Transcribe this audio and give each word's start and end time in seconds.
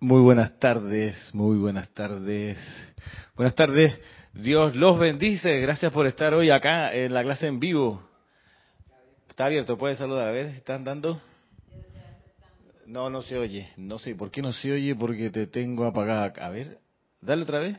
Muy 0.00 0.20
buenas 0.20 0.56
tardes, 0.60 1.34
muy 1.34 1.58
buenas 1.58 1.88
tardes. 1.88 2.56
Buenas 3.34 3.56
tardes, 3.56 4.00
Dios 4.32 4.76
los 4.76 4.96
bendice. 4.96 5.58
Gracias 5.58 5.92
por 5.92 6.06
estar 6.06 6.34
hoy 6.34 6.50
acá 6.50 6.94
en 6.94 7.12
la 7.12 7.24
clase 7.24 7.48
en 7.48 7.58
vivo. 7.58 8.00
Está 9.28 9.46
abierto, 9.46 9.76
puedes 9.76 9.98
saludar. 9.98 10.28
A 10.28 10.30
ver, 10.30 10.46
¿están 10.46 10.84
dando? 10.84 11.20
No, 12.86 13.10
no 13.10 13.22
se 13.22 13.38
oye. 13.38 13.70
No 13.76 13.98
sé, 13.98 14.14
¿por 14.14 14.30
qué 14.30 14.40
no 14.40 14.52
se 14.52 14.70
oye? 14.70 14.94
Porque 14.94 15.30
te 15.30 15.48
tengo 15.48 15.84
apagada. 15.84 16.32
A 16.46 16.48
ver, 16.48 16.78
dale 17.20 17.42
otra 17.42 17.58
vez. 17.58 17.76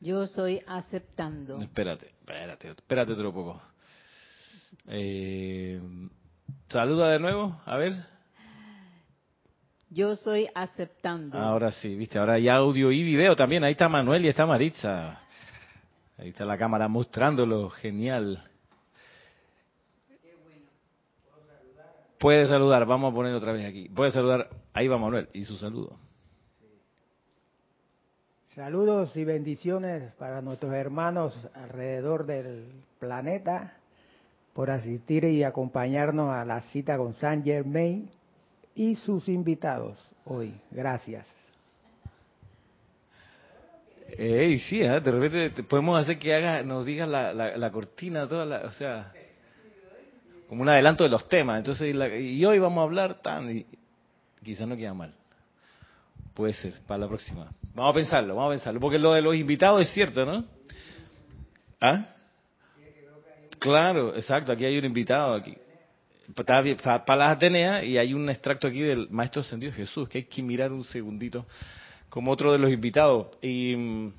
Yo 0.00 0.22
estoy 0.22 0.62
aceptando. 0.66 1.60
Espérate, 1.60 2.06
espérate, 2.06 2.68
espérate 2.70 3.12
otro 3.12 3.30
poco. 3.34 3.62
Eh, 4.86 5.78
saluda 6.70 7.10
de 7.10 7.18
nuevo, 7.18 7.60
a 7.66 7.76
ver. 7.76 8.17
Yo 9.90 10.12
estoy 10.12 10.48
aceptando. 10.54 11.38
Ahora 11.38 11.72
sí, 11.72 11.94
viste, 11.96 12.18
ahora 12.18 12.34
hay 12.34 12.48
audio 12.48 12.92
y 12.92 13.02
video 13.02 13.34
también. 13.34 13.64
Ahí 13.64 13.72
está 13.72 13.88
Manuel 13.88 14.24
y 14.24 14.28
está 14.28 14.44
Maritza. 14.44 15.20
Ahí 16.18 16.28
está 16.28 16.44
la 16.44 16.58
cámara 16.58 16.88
mostrándolo, 16.88 17.70
genial. 17.70 18.42
Puede 22.18 22.46
saludar, 22.46 22.84
vamos 22.84 23.12
a 23.12 23.14
poner 23.14 23.32
otra 23.34 23.52
vez 23.52 23.64
aquí. 23.64 23.88
Puede 23.88 24.10
saludar, 24.10 24.50
ahí 24.74 24.88
va 24.88 24.98
Manuel 24.98 25.28
y 25.32 25.44
su 25.44 25.56
saludo. 25.56 25.96
Saludos 28.54 29.16
y 29.16 29.24
bendiciones 29.24 30.12
para 30.14 30.42
nuestros 30.42 30.74
hermanos 30.74 31.38
alrededor 31.54 32.26
del 32.26 32.72
planeta 32.98 33.74
por 34.52 34.68
asistir 34.68 35.24
y 35.24 35.44
acompañarnos 35.44 36.30
a 36.30 36.44
la 36.44 36.62
cita 36.62 36.98
con 36.98 37.14
Saint 37.14 37.44
Germain 37.44 38.10
y 38.78 38.94
sus 38.94 39.28
invitados 39.28 39.98
hoy. 40.24 40.54
Gracias. 40.70 41.26
Ey, 44.16 44.58
sí, 44.60 44.80
¿eh? 44.80 45.00
de 45.00 45.10
repente 45.10 45.62
podemos 45.64 46.00
hacer 46.00 46.16
que 46.16 46.32
haga, 46.32 46.62
nos 46.62 46.86
diga 46.86 47.04
la, 47.04 47.32
la, 47.34 47.70
cortina, 47.72 48.26
toda 48.26 48.46
la, 48.46 48.60
o 48.60 48.70
sea, 48.70 49.12
como 50.48 50.62
un 50.62 50.68
adelanto 50.68 51.02
de 51.02 51.10
los 51.10 51.28
temas. 51.28 51.58
Entonces, 51.58 51.92
y 51.92 52.44
hoy 52.44 52.58
vamos 52.60 52.78
a 52.78 52.84
hablar 52.84 53.20
tan, 53.20 53.50
y 53.50 53.66
quizás 54.44 54.66
no 54.68 54.76
queda 54.76 54.94
mal. 54.94 55.12
Puede 56.32 56.52
ser, 56.52 56.74
para 56.86 56.98
la 56.98 57.08
próxima. 57.08 57.50
Vamos 57.74 57.90
a 57.90 57.94
pensarlo, 57.96 58.36
vamos 58.36 58.52
a 58.52 58.54
pensarlo, 58.54 58.78
porque 58.78 58.98
lo 58.98 59.12
de 59.12 59.22
los 59.22 59.34
invitados 59.34 59.82
es 59.82 59.90
cierto, 59.92 60.24
¿no? 60.24 60.44
¿Ah? 61.80 62.14
Claro, 63.58 64.14
exacto, 64.14 64.52
aquí 64.52 64.64
hay 64.64 64.78
un 64.78 64.84
invitado 64.84 65.34
aquí. 65.34 65.56
Para 66.34 67.16
las 67.16 67.36
Ateneas 67.36 67.84
y 67.84 67.96
hay 67.96 68.12
un 68.12 68.28
extracto 68.28 68.68
aquí 68.68 68.80
del 68.80 69.08
Maestro 69.10 69.40
Ascendido 69.40 69.72
Jesús, 69.72 70.08
que 70.08 70.18
hay 70.18 70.24
que 70.24 70.42
mirar 70.42 70.72
un 70.72 70.84
segundito, 70.84 71.46
como 72.08 72.30
otro 72.30 72.52
de 72.52 72.58
los 72.58 72.70
invitados. 72.70 73.28
Y 73.40 73.74
mm, 73.74 74.12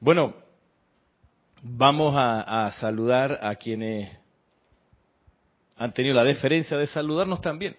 bueno, 0.00 0.34
vamos 1.62 2.14
a, 2.16 2.70
saludar 2.78 3.38
a 3.42 3.54
quienes 3.54 4.16
han 5.76 5.92
tenido 5.92 6.14
la 6.14 6.24
deferencia 6.24 6.76
de 6.76 6.86
saludarnos 6.86 7.40
también. 7.40 7.76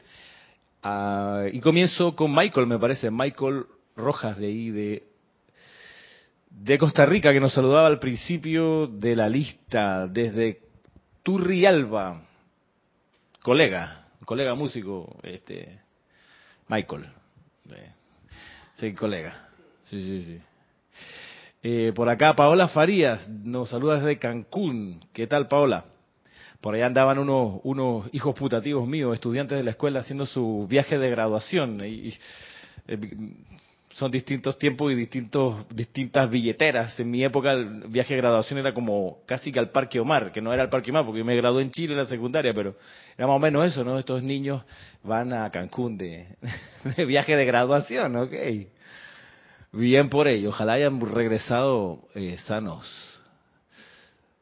Ah, 0.84 1.46
y 1.52 1.60
comienzo 1.60 2.16
con 2.16 2.34
Michael, 2.34 2.68
me 2.68 2.78
parece, 2.78 3.10
Michael 3.10 3.66
Rojas 3.96 4.38
de 4.38 4.46
ahí, 4.46 4.70
de, 4.70 5.04
de 6.52 6.78
Costa 6.78 7.06
Rica, 7.06 7.34
que 7.34 7.40
nos 7.40 7.54
saludaba 7.54 7.88
al 7.88 8.00
principio 8.00 8.86
de 8.88 9.16
la 9.16 9.28
lista, 9.28 10.08
desde 10.08 10.62
Turrialba, 11.24 12.22
colega, 13.48 14.04
colega 14.26 14.56
músico, 14.56 15.20
este, 15.24 15.80
Michael. 16.68 17.06
Sí, 18.76 18.94
colega. 18.94 19.48
Sí, 19.84 20.02
sí, 20.02 20.24
sí. 20.26 20.42
Eh, 21.64 21.94
por 21.96 22.10
acá 22.10 22.36
Paola 22.36 22.68
Farías 22.68 23.26
nos 23.30 23.70
saluda 23.70 24.02
desde 24.02 24.20
Cancún. 24.20 25.00
¿Qué 25.14 25.28
tal, 25.28 25.48
Paola? 25.48 25.86
Por 26.60 26.76
allá 26.76 26.88
andaban 26.88 27.20
unos, 27.20 27.62
unos 27.64 28.10
hijos 28.12 28.36
putativos 28.36 28.86
míos, 28.86 29.14
estudiantes 29.14 29.58
de 29.58 29.64
la 29.64 29.72
escuela, 29.72 30.02
haciendo 30.02 30.26
su 30.26 30.68
viaje 30.68 30.98
de 30.98 31.10
graduación. 31.10 31.80
Y, 31.86 32.14
eh, 32.90 33.00
son 33.98 34.12
distintos 34.12 34.60
tiempos 34.60 34.92
y 34.92 34.96
distintos, 34.96 35.68
distintas 35.70 36.30
billeteras. 36.30 37.00
En 37.00 37.10
mi 37.10 37.24
época 37.24 37.54
el 37.54 37.88
viaje 37.88 38.14
de 38.14 38.22
graduación 38.22 38.60
era 38.60 38.72
como 38.72 39.24
casi 39.26 39.52
que 39.52 39.58
al 39.58 39.72
Parque 39.72 40.00
Omar, 40.00 40.32
que 40.32 40.40
no 40.40 40.54
era 40.54 40.62
el 40.62 40.70
Parque 40.70 40.92
Omar 40.92 41.04
porque 41.04 41.20
yo 41.20 41.26
me 41.26 41.36
gradué 41.36 41.64
en 41.64 41.72
Chile 41.72 41.94
en 41.94 42.00
la 42.02 42.06
secundaria, 42.06 42.54
pero 42.54 42.76
era 43.18 43.26
más 43.26 43.38
o 43.38 43.40
menos 43.40 43.66
eso, 43.66 43.84
¿no? 43.84 43.98
Estos 43.98 44.22
niños 44.22 44.64
van 45.04 45.34
a 45.34 45.50
Cancún 45.50 45.98
de, 45.98 46.28
viaje 47.08 47.36
de 47.36 47.46
graduación, 47.46 48.16
¿ok? 48.18 48.34
Bien 49.72 50.10
por 50.10 50.28
ello, 50.28 50.50
ojalá 50.50 50.74
hayan 50.74 51.02
regresado 51.02 52.08
eh, 52.14 52.38
sanos. 52.46 52.86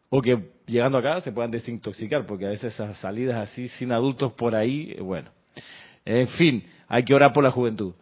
O 0.10 0.22
que 0.22 0.50
llegando 0.66 0.98
acá 0.98 1.22
se 1.22 1.32
puedan 1.32 1.52
desintoxicar, 1.52 2.26
porque 2.26 2.46
a 2.46 2.50
veces 2.50 2.74
esas 2.74 2.98
salidas 2.98 3.50
así 3.50 3.70
sin 3.70 3.94
adultos 3.94 4.34
por 4.34 4.54
ahí, 4.54 4.96
eh, 4.98 5.02
bueno. 5.02 5.30
En 6.04 6.28
fin, 6.28 6.66
hay 6.90 7.06
que 7.06 7.16
orar 7.16 7.32
por 7.32 7.46
la 7.46 7.52
juventud. 7.52 7.94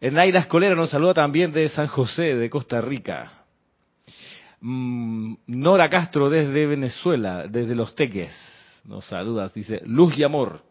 Naira 0.00 0.40
Escolera 0.40 0.76
nos 0.76 0.90
saluda 0.90 1.14
también 1.14 1.50
de 1.52 1.68
San 1.68 1.88
José, 1.88 2.34
de 2.36 2.48
Costa 2.48 2.80
Rica. 2.80 3.32
Mm, 4.60 5.34
Nora 5.46 5.88
Castro 5.88 6.30
desde 6.30 6.66
Venezuela, 6.66 7.46
desde 7.48 7.74
Los 7.74 7.94
Teques, 7.94 8.32
nos 8.84 9.04
saluda, 9.04 9.48
dice 9.54 9.80
Luz 9.84 10.16
y 10.18 10.24
Amor. 10.24 10.62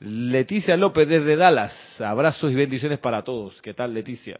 Leticia 0.00 0.76
López 0.76 1.08
desde 1.08 1.36
Dallas, 1.36 2.00
abrazos 2.00 2.52
y 2.52 2.54
bendiciones 2.54 2.98
para 2.98 3.22
todos. 3.22 3.60
¿Qué 3.62 3.72
tal 3.72 3.94
Leticia? 3.94 4.38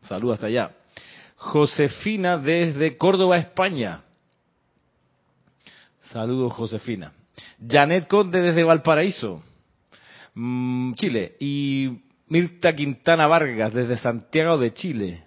Saluda 0.00 0.34
hasta 0.34 0.46
allá. 0.46 0.70
Josefina 1.36 2.38
desde 2.38 2.96
Córdoba, 2.96 3.36
España. 3.36 4.02
Saludos 6.00 6.52
Josefina. 6.54 7.12
Janet 7.68 8.06
Conde 8.06 8.40
desde 8.40 8.64
Valparaíso, 8.64 9.42
mm, 10.34 10.94
Chile. 10.94 11.36
Y 11.40 12.05
Mirta 12.28 12.74
Quintana 12.74 13.26
Vargas, 13.26 13.72
desde 13.72 13.96
Santiago 13.96 14.58
de 14.58 14.74
Chile. 14.74 15.22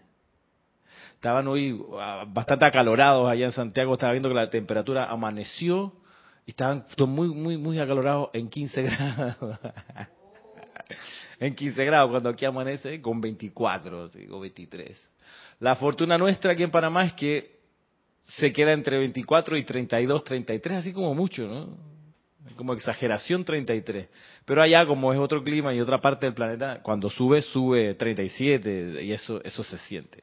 Estaban 1.16 1.48
hoy 1.48 1.82
ah, 2.00 2.26
bastante 2.28 2.66
acalorados 2.66 3.30
allá 3.30 3.46
en 3.46 3.52
Santiago, 3.52 3.94
estaba 3.94 4.14
viendo 4.14 4.30
que 4.30 4.36
la 4.36 4.50
temperatura 4.50 5.06
amaneció 5.06 5.94
y 6.46 6.52
estaban 6.52 6.86
muy, 7.08 7.30
muy, 7.30 7.58
muy 7.58 7.80
acalorados 7.80 8.30
en 8.34 8.50
15 8.50 8.82
grados. 8.84 9.60
en 11.40 11.56
15 11.56 11.86
grados, 11.86 12.10
cuando 12.10 12.30
aquí 12.30 12.46
amanece 12.46 13.02
con 13.02 13.22
24 13.22 14.10
o 14.32 14.40
23. 14.40 15.10
La 15.60 15.76
fortuna 15.76 16.18
nuestra 16.18 16.54
aquí 16.54 16.64
en 16.64 16.72
Panamá 16.72 17.06
es 17.06 17.14
que 17.14 17.60
se 18.22 18.52
queda 18.52 18.74
entre 18.74 18.98
24 18.98 19.58
y 19.58 19.64
32, 19.64 20.24
33, 20.24 20.78
así 20.78 20.94
como 20.94 21.14
mucho, 21.16 21.48
¿no? 21.48 21.99
Como 22.56 22.74
exageración 22.74 23.44
33. 23.44 24.10
Pero 24.46 24.62
allá, 24.62 24.86
como 24.86 25.14
es 25.14 25.20
otro 25.20 25.44
clima 25.44 25.74
y 25.74 25.82
otra 25.82 26.00
parte 26.00 26.26
del 26.26 26.34
planeta, 26.34 26.82
cuando 26.82 27.10
sube, 27.10 27.42
sube 27.42 27.96
37 27.96 29.04
y 29.04 29.12
eso 29.12 29.42
eso 29.44 29.64
se 29.64 29.78
siente. 29.80 30.20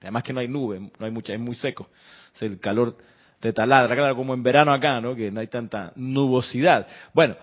Además 0.00 0.22
que 0.22 0.32
no 0.32 0.40
hay 0.40 0.48
nube, 0.48 0.80
no 0.80 1.06
hay 1.06 1.10
mucha, 1.10 1.34
es 1.34 1.40
muy 1.40 1.54
seco. 1.54 1.88
el 2.40 2.58
calor 2.58 2.96
te 3.40 3.52
taladra, 3.52 3.94
claro, 3.94 4.16
como 4.16 4.34
en 4.34 4.42
verano 4.42 4.72
acá, 4.72 5.00
¿no? 5.00 5.14
Que 5.14 5.30
no 5.30 5.40
hay 5.40 5.46
tanta 5.46 5.92
nubosidad. 5.94 6.86
Bueno, 7.14 7.36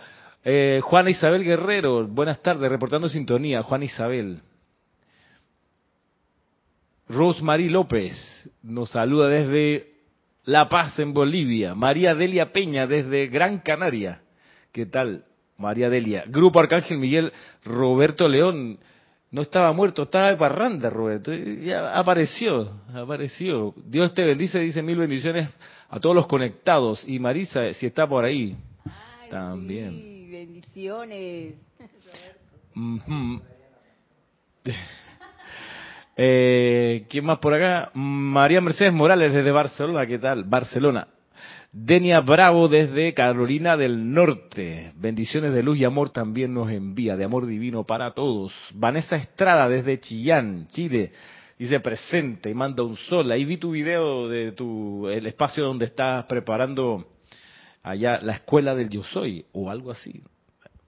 eh, 0.44 0.81
Juana 0.84 1.09
Isabel 1.09 1.44
Guerrero, 1.44 2.06
buenas 2.07 2.42
tardes, 2.42 2.69
reportando 2.69 3.07
sintonía. 3.07 3.63
Juana 3.63 3.86
Isabel. 3.86 4.42
Rosemary 7.07 7.69
López 7.69 8.50
nos 8.63 8.90
saluda 8.90 9.30
desde 9.30 9.94
La 10.45 10.69
Paz 10.69 11.00
en 11.00 11.13
Bolivia. 11.13 11.73
María 11.73 12.13
Delia 12.13 12.51
Peña 12.51 12.85
desde 12.88 13.28
Gran 13.28 13.59
Canaria. 13.59 14.22
¿Qué 14.72 14.85
tal, 14.85 15.25
María 15.57 15.89
Delia? 15.89 16.23
Grupo 16.28 16.59
Arcángel 16.59 17.00
Miguel 17.00 17.31
Roberto 17.63 18.27
León. 18.27 18.77
No 19.31 19.42
estaba 19.42 19.74
muerto, 19.74 20.03
estaba 20.03 20.30
de 20.30 20.38
parranda, 20.38 20.89
Roberto. 20.89 21.33
Ya 21.33 21.97
apareció, 21.97 22.71
apareció. 22.94 23.74
Dios 23.86 24.13
te 24.13 24.24
bendice, 24.24 24.59
dice 24.59 24.81
mil 24.81 24.97
bendiciones 24.97 25.50
a 25.89 26.00
todos 26.00 26.15
los 26.15 26.27
conectados. 26.27 27.03
Y 27.07 27.19
Marisa, 27.19 27.74
si 27.74 27.88
está 27.88 28.07
por 28.07 28.24
ahí, 28.24 28.56
también. 29.30 29.92
Sí, 29.92 30.27
bendiciones. 30.31 31.56
Eh, 36.15 37.06
¿Quién 37.09 37.25
más 37.25 37.39
por 37.39 37.53
acá? 37.53 37.91
María 37.94 38.62
Mercedes 38.62 38.94
Morales 38.94 39.33
desde 39.33 39.51
Barcelona, 39.51 40.06
¿qué 40.06 40.19
tal? 40.19 40.44
Barcelona. 40.44 41.07
Denia 41.77 42.21
Bravo 42.21 42.69
desde 42.69 43.13
Carolina 43.13 43.75
del 43.75 44.13
Norte. 44.13 44.94
Bendiciones 44.95 45.53
de 45.53 45.62
luz 45.62 45.77
y 45.77 45.83
amor 45.83 46.09
también 46.09 46.53
nos 46.53 46.71
envía, 46.71 47.17
de 47.17 47.25
amor 47.25 47.45
divino 47.45 47.83
para 47.83 48.12
todos. 48.12 48.53
Vanessa 48.73 49.17
Estrada 49.17 49.67
desde 49.67 50.00
Chillán, 50.00 50.67
Chile. 50.69 51.12
Dice 51.59 51.81
presente 51.81 52.50
y 52.50 52.53
manda 52.53 52.81
un 52.81 52.95
sol. 52.95 53.29
Ahí 53.29 53.44
vi 53.44 53.57
tu 53.57 53.71
video 53.71 54.29
de 54.29 54.53
tu 54.53 55.09
el 55.09 55.27
espacio 55.27 55.65
donde 55.65 55.85
estás 55.85 56.23
preparando 56.25 57.06
allá 57.83 58.19
la 58.21 58.35
escuela 58.35 58.73
del 58.73 58.88
yo 58.88 59.03
soy 59.03 59.45
o 59.51 59.69
algo 59.69 59.91
así. 59.91 60.23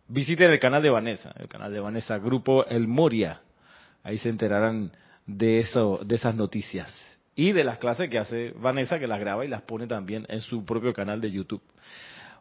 Visiten 0.08 0.52
el 0.52 0.60
canal 0.60 0.82
de 0.82 0.90
Vanessa, 0.90 1.34
el 1.38 1.50
canal 1.50 1.74
de 1.74 1.82
Vanessa 1.82 2.18
Grupo 2.18 2.66
El 2.66 2.88
Moria. 2.88 3.42
Ahí 4.04 4.18
se 4.20 4.30
enterarán 4.30 4.94
de, 5.28 5.60
eso, 5.60 6.00
de 6.04 6.16
esas 6.16 6.34
noticias. 6.34 6.92
Y 7.36 7.52
de 7.52 7.64
las 7.64 7.78
clases 7.78 8.10
que 8.10 8.18
hace 8.18 8.52
Vanessa, 8.60 8.98
que 8.98 9.06
las 9.06 9.20
graba 9.20 9.46
y 9.46 9.48
las 9.48 9.62
pone 9.62 9.86
también 9.86 10.26
en 10.30 10.42
su 10.42 10.66
propio 10.66 10.94
canal 10.94 11.22
de 11.22 11.30
YouTube. 11.30 11.62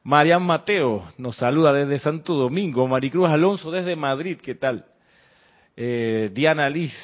Marian 0.04 0.42
Mateo 0.42 1.04
nos 1.18 1.36
saluda 1.36 1.72
desde 1.72 1.98
Santo 1.98 2.34
Domingo. 2.34 2.86
Maricruz 2.86 3.28
Alonso 3.28 3.70
desde 3.70 3.96
Madrid, 3.96 4.38
¿qué 4.40 4.54
tal? 4.54 4.86
Eh, 5.76 6.30
Diana 6.32 6.70
Liz 6.70 6.94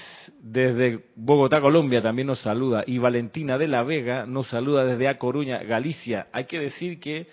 desde 0.41 1.01
Bogotá, 1.17 1.61
Colombia, 1.61 2.01
también 2.01 2.29
nos 2.29 2.41
saluda. 2.41 2.85
Y 2.87 2.99
Valentina 2.99 3.59
de 3.59 3.69
la 3.69 3.83
Vega 3.83 4.25
nos 4.25 4.49
saluda 4.49 4.85
desde 4.85 5.09
A 5.09 5.19
Coruña, 5.19 5.59
Galicia. 5.65 6.29
Hay 6.33 6.45
que 6.45 6.61
decir 6.61 6.99
que 6.99 7.27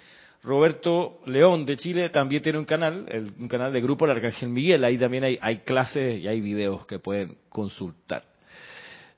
Roberto 0.43 1.19
León 1.27 1.65
de 1.65 1.77
Chile 1.77 2.09
también 2.09 2.41
tiene 2.41 2.57
un 2.57 2.65
canal, 2.65 3.05
un 3.39 3.47
canal 3.47 3.71
de 3.71 3.79
grupo 3.79 4.05
El 4.05 4.11
Arcángel 4.11 4.49
Miguel. 4.49 4.83
Ahí 4.83 4.97
también 4.97 5.23
hay, 5.23 5.37
hay 5.41 5.59
clases 5.59 6.19
y 6.19 6.27
hay 6.27 6.41
videos 6.41 6.85
que 6.85 6.99
pueden 6.99 7.37
consultar. 7.47 8.23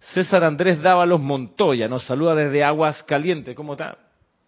César 0.01 0.44
Andrés 0.44 0.81
Dávalos 0.81 1.21
Montoya 1.21 1.88
nos 1.88 2.06
saluda 2.06 2.33
desde 2.33 2.63
Aguas 2.63 3.03
Calientes. 3.03 3.56
¿Cómo 3.56 3.74
está? 3.74 3.98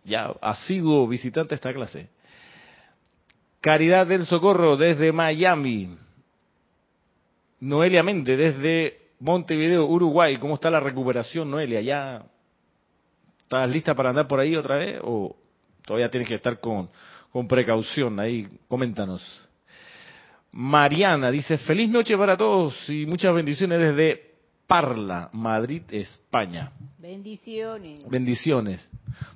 Ya 0.04 0.34
asiduo 0.42 1.08
visitante 1.08 1.54
esta 1.56 1.72
clase. 1.72 2.10
Caridad 3.62 4.08
del 4.08 4.26
Socorro 4.26 4.76
desde 4.76 5.12
Miami. 5.12 5.96
Noelia 7.60 8.04
Méndez 8.04 8.38
desde 8.38 9.00
Montevideo, 9.20 9.86
Uruguay. 9.86 10.38
¿Cómo 10.38 10.56
está 10.56 10.70
la 10.70 10.80
recuperación, 10.80 11.50
Noelia? 11.50 11.82
¿Ya 11.82 12.24
estás 13.44 13.70
lista 13.70 13.94
para 13.94 14.10
andar 14.10 14.28
por 14.28 14.40
ahí 14.40 14.56
otra 14.56 14.78
vez 14.78 15.00
o 15.04 15.36
todavía 15.86 16.10
tienes 16.10 16.28
que 16.28 16.36
estar 16.36 16.60
con, 16.60 16.90
con 17.32 17.48
precaución? 17.48 18.20
Ahí, 18.20 18.48
coméntanos. 18.68 19.48
Mariana 20.52 21.32
dice, 21.32 21.58
feliz 21.60 21.90
noche 21.90 22.18
para 22.18 22.36
todos 22.36 22.90
y 22.90 23.06
muchas 23.06 23.34
bendiciones 23.34 23.80
desde 23.80 24.33
Parla, 24.68 25.30
Madrid, 25.34 25.84
España. 25.92 26.72
Bendiciones. 26.98 28.08
Bendiciones. 28.10 28.90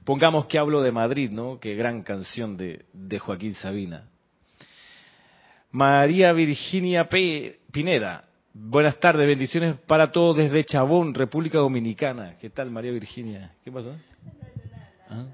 Pongamos 0.03 0.45
que 0.47 0.57
hablo 0.57 0.81
de 0.81 0.91
Madrid, 0.91 1.31
¿no? 1.31 1.59
Qué 1.59 1.75
gran 1.75 2.01
canción 2.01 2.57
de, 2.57 2.85
de 2.93 3.19
Joaquín 3.19 3.53
Sabina. 3.55 4.09
María 5.71 6.31
Virginia 6.31 7.07
P. 7.09 7.59
Pineda. 7.71 8.23
Buenas 8.53 8.99
tardes, 8.99 9.27
bendiciones 9.27 9.75
para 9.85 10.11
todos 10.11 10.37
desde 10.37 10.63
Chabón, 10.63 11.13
República 11.13 11.59
Dominicana. 11.59 12.37
¿Qué 12.39 12.49
tal, 12.49 12.71
María 12.71 12.91
Virginia? 12.91 13.53
¿Qué 13.63 13.71
pasó? 13.71 13.95
¿Ah? 15.09 15.25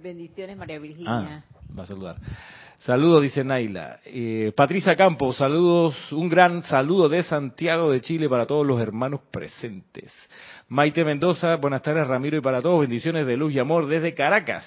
Bendiciones, 0.00 0.56
María 0.56 0.78
Virginia. 0.78 1.10
Ah, 1.10 1.44
va 1.76 1.82
a 1.82 1.86
saludar. 1.86 2.16
Saludos, 2.84 3.22
dice 3.22 3.44
Naila. 3.44 4.00
Eh, 4.04 4.52
Patricia 4.56 4.96
Campos, 4.96 5.36
saludos, 5.36 5.94
un 6.10 6.28
gran 6.28 6.64
saludo 6.64 7.08
de 7.08 7.22
Santiago 7.22 7.92
de 7.92 8.00
Chile 8.00 8.28
para 8.28 8.44
todos 8.44 8.66
los 8.66 8.80
hermanos 8.80 9.20
presentes. 9.30 10.12
Maite 10.66 11.04
Mendoza, 11.04 11.54
buenas 11.56 11.80
tardes 11.80 12.08
Ramiro 12.08 12.36
y 12.36 12.40
para 12.40 12.60
todos, 12.60 12.80
bendiciones 12.80 13.24
de 13.24 13.36
luz 13.36 13.54
y 13.54 13.60
amor 13.60 13.86
desde 13.86 14.14
Caracas. 14.14 14.66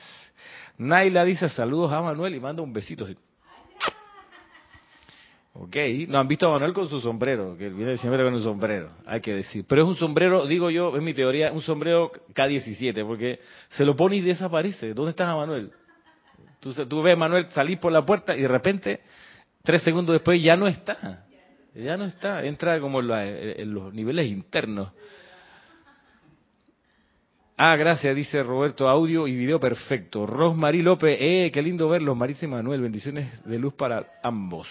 Naila 0.77 1.25
dice 1.25 1.49
saludos 1.49 1.91
a 1.91 2.01
Manuel 2.01 2.35
y 2.35 2.39
manda 2.39 2.63
un 2.63 2.71
besito. 2.71 3.05
Ok, 5.51 5.75
no 6.07 6.17
han 6.17 6.27
visto 6.29 6.47
a 6.47 6.51
Manuel 6.51 6.71
con 6.71 6.87
su 6.87 7.01
sombrero, 7.01 7.57
que 7.57 7.67
viene 7.67 7.97
siempre 7.97 8.23
con 8.23 8.33
un 8.33 8.43
sombrero, 8.43 8.91
hay 9.05 9.19
que 9.19 9.33
decir. 9.33 9.65
Pero 9.67 9.81
es 9.81 9.89
un 9.89 9.95
sombrero, 9.95 10.47
digo 10.47 10.69
yo, 10.69 10.95
es 10.95 11.03
mi 11.03 11.13
teoría, 11.13 11.51
un 11.51 11.61
sombrero 11.61 12.13
K17, 12.33 13.05
porque 13.05 13.41
se 13.67 13.83
lo 13.83 13.93
pone 13.93 14.15
y 14.15 14.21
desaparece. 14.21 14.93
¿Dónde 14.93 15.11
está 15.11 15.35
Manuel? 15.35 15.69
Tú, 16.65 16.73
tú 16.87 17.03
ves 17.03 17.15
Manuel 17.15 17.45
salir 17.51 17.79
por 17.79 17.91
la 17.91 18.03
puerta 18.03 18.35
y 18.35 18.41
de 18.41 18.47
repente, 18.47 19.01
tres 19.61 19.83
segundos 19.83 20.13
después, 20.13 20.41
ya 20.41 20.55
no 20.55 20.67
está. 20.67 21.27
Ya 21.75 21.95
no 21.95 22.05
está. 22.05 22.43
Entra 22.43 22.79
como 22.79 23.01
en, 23.01 23.71
los 23.71 23.93
niveles 23.93 24.31
internos. 24.31 24.91
Ah, 27.55 27.75
gracias, 27.75 28.15
dice 28.15 28.41
Roberto. 28.41 28.89
Audio 28.89 29.27
y 29.27 29.35
video 29.35 29.59
perfecto. 29.59 30.25
Rosmarie 30.25 30.81
López, 30.81 31.15
eh, 31.21 31.51
qué 31.53 31.61
lindo 31.61 31.87
verlos. 31.87 32.17
Marisa 32.17 32.45
y 32.45 32.47
Manuel, 32.47 32.81
bendiciones 32.81 33.43
de 33.45 33.59
luz 33.59 33.75
para 33.75 34.03
ambos. 34.23 34.67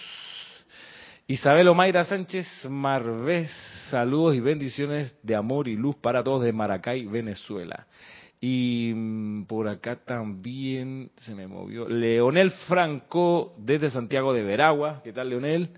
Isabel 1.27 1.69
Omaira 1.69 2.03
Sánchez 2.03 2.45
Marvés, 2.69 3.49
saludos 3.89 4.35
y 4.35 4.41
bendiciones 4.41 5.15
de 5.23 5.33
amor 5.33 5.69
y 5.69 5.77
luz 5.77 5.95
para 5.95 6.21
todos 6.21 6.43
de 6.43 6.51
Maracay, 6.51 7.05
Venezuela. 7.05 7.87
Y 8.47 8.93
mm, 8.93 9.45
por 9.45 9.67
acá 9.67 9.95
también 9.95 11.09
se 11.17 11.33
me 11.33 11.47
movió. 11.47 11.89
Leonel 11.89 12.51
Franco 12.67 13.55
desde 13.57 13.89
Santiago 13.89 14.33
de 14.33 14.43
Veragua. 14.43 15.01
¿Qué 15.03 15.11
tal, 15.11 15.29
Leonel? 15.29 15.71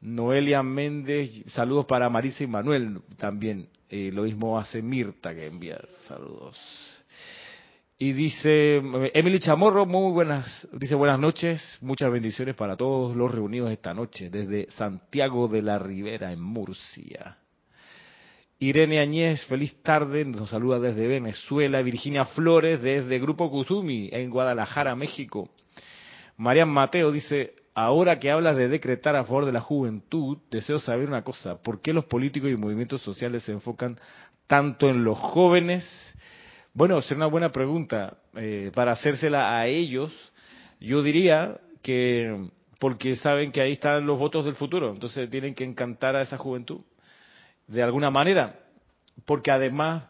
Noelia 0.00 0.62
Méndez, 0.62 1.44
saludos 1.48 1.84
para 1.84 2.08
Marisa 2.08 2.42
y 2.42 2.46
Manuel 2.46 3.02
también. 3.18 3.68
Eh, 3.90 4.10
lo 4.14 4.22
mismo 4.22 4.58
hace 4.58 4.80
Mirta 4.80 5.34
que 5.34 5.46
envía 5.46 5.78
saludos. 6.08 6.58
Y 7.98 8.14
dice 8.14 8.76
Emily 9.12 9.38
Chamorro, 9.38 9.84
muy 9.84 10.10
buenas, 10.10 10.66
dice 10.72 10.94
buenas 10.94 11.20
noches, 11.20 11.78
muchas 11.82 12.10
bendiciones 12.10 12.56
para 12.56 12.78
todos 12.78 13.14
los 13.14 13.30
reunidos 13.30 13.70
esta 13.70 13.92
noche 13.92 14.30
desde 14.30 14.70
Santiago 14.70 15.48
de 15.48 15.60
la 15.60 15.78
Ribera 15.78 16.32
en 16.32 16.40
Murcia. 16.40 17.43
Irene 18.58 19.00
Añez, 19.00 19.44
feliz 19.46 19.74
tarde, 19.82 20.24
nos 20.24 20.50
saluda 20.50 20.78
desde 20.78 21.08
Venezuela. 21.08 21.82
Virginia 21.82 22.24
Flores, 22.24 22.80
desde 22.80 23.18
Grupo 23.18 23.50
Kuzumi, 23.50 24.08
en 24.12 24.30
Guadalajara, 24.30 24.94
México. 24.94 25.50
Marian 26.36 26.68
Mateo 26.68 27.10
dice, 27.10 27.54
ahora 27.74 28.18
que 28.18 28.30
hablas 28.30 28.56
de 28.56 28.68
decretar 28.68 29.16
a 29.16 29.24
favor 29.24 29.46
de 29.46 29.52
la 29.52 29.60
juventud, 29.60 30.38
deseo 30.50 30.78
saber 30.78 31.08
una 31.08 31.22
cosa, 31.22 31.62
¿por 31.62 31.80
qué 31.80 31.92
los 31.92 32.04
políticos 32.04 32.50
y 32.50 32.56
movimientos 32.56 33.02
sociales 33.02 33.42
se 33.42 33.52
enfocan 33.52 33.98
tanto 34.46 34.88
en 34.88 35.04
los 35.04 35.18
jóvenes? 35.18 35.84
Bueno, 36.72 36.98
es 36.98 37.10
una 37.10 37.26
buena 37.26 37.50
pregunta. 37.50 38.18
Eh, 38.36 38.70
para 38.74 38.92
hacérsela 38.92 39.58
a 39.58 39.66
ellos, 39.66 40.12
yo 40.80 41.02
diría 41.02 41.60
que 41.82 42.50
porque 42.78 43.16
saben 43.16 43.50
que 43.50 43.60
ahí 43.60 43.72
están 43.72 44.06
los 44.06 44.18
votos 44.18 44.44
del 44.44 44.54
futuro, 44.54 44.90
entonces 44.90 45.30
tienen 45.30 45.54
que 45.54 45.64
encantar 45.64 46.16
a 46.16 46.22
esa 46.22 46.36
juventud 46.36 46.80
de 47.66 47.82
alguna 47.82 48.10
manera, 48.10 48.60
porque 49.24 49.50
además, 49.50 50.04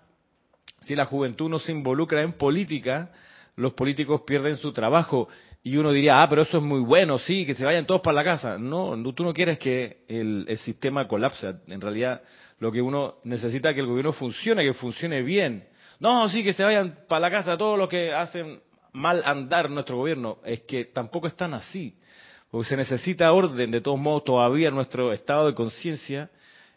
si 0.81 0.95
la 0.95 1.07
juventud 1.07 1.49
no 1.49 1.59
se 1.59 1.73
involucra 1.73 2.23
en 2.23 2.33
política, 2.33 3.11
los 3.57 3.75
políticos 3.75 4.23
pierden 4.27 4.57
su 4.57 4.73
trabajo. 4.73 5.29
Y 5.63 5.77
uno 5.77 5.93
diría, 5.93 6.21
ah, 6.23 6.29
pero 6.29 6.43
eso 6.43 6.59
es 6.59 6.63
muy 6.63 6.81
bueno, 6.81 7.19
sí, 7.19 7.47
que 7.47 7.55
se 7.55 7.65
vayan 7.65 7.87
todos 7.87 8.03
para 8.03 8.17
la 8.17 8.25
casa. 8.25 8.59
No, 8.59 8.95
tú 9.15 9.25
no 9.25 9.33
quieres 9.33 9.59
que 9.59 10.05
el, 10.09 10.45
el 10.47 10.59
sistema 10.59 11.09
colapse. 11.09 11.55
En 11.69 11.81
realidad, 11.81 12.23
lo 12.59 12.71
que 12.71 12.83
uno 12.83 13.17
necesita 13.25 13.71
es 13.71 13.75
que 13.75 13.81
el 13.81 13.87
gobierno 13.87 14.13
funcione, 14.13 14.63
que 14.63 14.75
funcione 14.75 15.23
bien. 15.23 15.67
No, 16.01 16.29
sí, 16.29 16.45
que 16.45 16.53
se 16.53 16.65
vayan 16.65 16.99
para 17.09 17.21
la 17.21 17.31
casa 17.31 17.57
todos 17.57 17.79
los 17.79 17.89
que 17.89 18.13
hacen 18.13 18.61
mal 18.93 19.23
andar 19.25 19.71
nuestro 19.71 19.97
gobierno. 19.97 20.39
Es 20.45 20.61
que 20.63 20.85
tampoco 20.85 21.29
es 21.29 21.35
tan 21.35 21.55
así. 21.55 21.97
Porque 22.51 22.69
se 22.69 22.77
necesita 22.77 23.33
orden, 23.33 23.71
de 23.71 23.81
todos 23.81 23.99
modos, 23.99 24.25
todavía 24.25 24.71
nuestro 24.71 25.13
estado 25.13 25.47
de 25.47 25.55
conciencia 25.55 26.31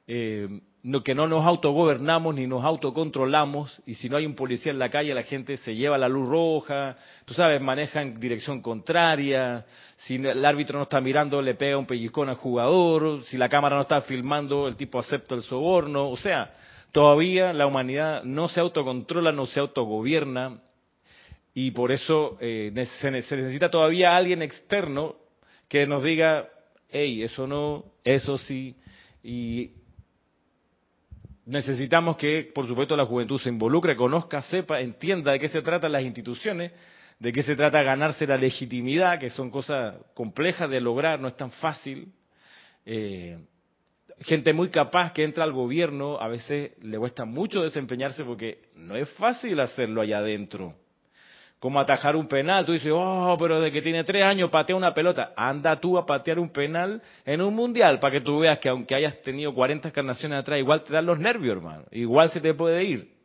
eh, 0.07 0.61
que 1.03 1.13
no 1.13 1.27
nos 1.27 1.45
autogobernamos 1.45 2.33
ni 2.33 2.47
nos 2.47 2.63
autocontrolamos 2.63 3.81
y 3.85 3.95
si 3.95 4.07
no 4.07 4.15
hay 4.15 4.25
un 4.25 4.35
policía 4.35 4.71
en 4.71 4.79
la 4.79 4.89
calle 4.89 5.13
la 5.13 5.23
gente 5.23 5.57
se 5.57 5.75
lleva 5.75 5.97
la 5.97 6.07
luz 6.07 6.29
roja, 6.29 6.95
tú 7.25 7.33
sabes, 7.33 7.61
maneja 7.61 8.01
en 8.01 8.19
dirección 8.19 8.61
contraria, 8.61 9.65
si 9.97 10.15
el 10.15 10.45
árbitro 10.45 10.77
no 10.77 10.83
está 10.83 11.01
mirando 11.01 11.41
le 11.41 11.55
pega 11.55 11.77
un 11.77 11.85
pellizcón 11.85 12.29
al 12.29 12.37
jugador, 12.37 13.23
si 13.25 13.35
la 13.37 13.49
cámara 13.49 13.75
no 13.75 13.81
está 13.81 13.99
filmando 14.01 14.67
el 14.67 14.77
tipo 14.77 14.99
acepta 14.99 15.35
el 15.35 15.41
soborno, 15.41 16.09
o 16.09 16.17
sea, 16.17 16.53
todavía 16.93 17.51
la 17.51 17.67
humanidad 17.67 18.23
no 18.23 18.47
se 18.47 18.61
autocontrola, 18.61 19.33
no 19.33 19.45
se 19.45 19.59
autogobierna 19.59 20.61
y 21.53 21.71
por 21.71 21.91
eso 21.91 22.37
eh, 22.39 22.71
se 23.01 23.11
necesita 23.11 23.69
todavía 23.69 24.15
alguien 24.15 24.41
externo 24.41 25.15
que 25.67 25.85
nos 25.85 26.01
diga, 26.01 26.47
hey, 26.89 27.23
eso 27.23 27.45
no, 27.45 27.83
eso 28.05 28.37
sí, 28.37 28.77
y 29.21 29.71
necesitamos 31.47 32.17
que, 32.17 32.51
por 32.53 32.67
supuesto, 32.67 32.95
la 32.95 33.05
juventud 33.05 33.39
se 33.39 33.49
involucre, 33.49 33.95
conozca, 33.95 34.41
sepa, 34.41 34.81
entienda 34.81 35.31
de 35.31 35.39
qué 35.39 35.47
se 35.47 35.61
tratan 35.61 35.93
las 35.93 36.03
instituciones, 36.03 36.71
de 37.19 37.31
qué 37.31 37.41
se 37.41 37.55
trata 37.55 37.81
ganarse 37.81 38.27
la 38.27 38.37
legitimidad, 38.37 39.19
que 39.19 39.29
son 39.29 39.49
cosas 39.49 39.95
complejas 40.13 40.69
de 40.69 40.81
lograr, 40.81 41.19
no 41.19 41.29
es 41.29 41.37
tan 41.37 41.51
fácil. 41.51 42.11
Eh, 42.85 43.39
gente 44.19 44.53
muy 44.53 44.69
capaz 44.69 45.13
que 45.13 45.23
entra 45.23 45.43
al 45.43 45.53
gobierno, 45.53 46.19
a 46.19 46.27
veces 46.27 46.71
le 46.81 46.97
cuesta 46.99 47.25
mucho 47.25 47.63
desempeñarse 47.63 48.23
porque 48.23 48.63
no 48.75 48.95
es 48.95 49.09
fácil 49.11 49.59
hacerlo 49.59 50.01
allá 50.01 50.19
adentro 50.19 50.75
como 51.59 51.79
atajar 51.79 52.15
un 52.15 52.27
penal. 52.27 52.65
Tú 52.65 52.73
dices, 52.73 52.91
oh, 52.93 53.35
pero 53.39 53.59
de 53.59 53.71
que 53.71 53.81
tiene 53.81 54.03
tres 54.03 54.23
años 54.23 54.49
patea 54.49 54.75
una 54.75 54.93
pelota. 54.93 55.33
Anda 55.35 55.79
tú 55.79 55.97
a 55.97 56.05
patear 56.05 56.39
un 56.39 56.49
penal 56.49 57.01
en 57.25 57.41
un 57.41 57.55
mundial 57.55 57.99
para 57.99 58.11
que 58.13 58.21
tú 58.21 58.39
veas 58.39 58.59
que 58.59 58.69
aunque 58.69 58.95
hayas 58.95 59.21
tenido 59.21 59.53
40 59.53 59.89
encarnaciones 59.89 60.39
atrás, 60.39 60.59
igual 60.59 60.83
te 60.83 60.93
dan 60.93 61.05
los 61.05 61.19
nervios, 61.19 61.57
hermano. 61.57 61.83
Igual 61.91 62.29
se 62.29 62.41
te 62.41 62.53
puede 62.53 62.83
ir. 62.83 63.17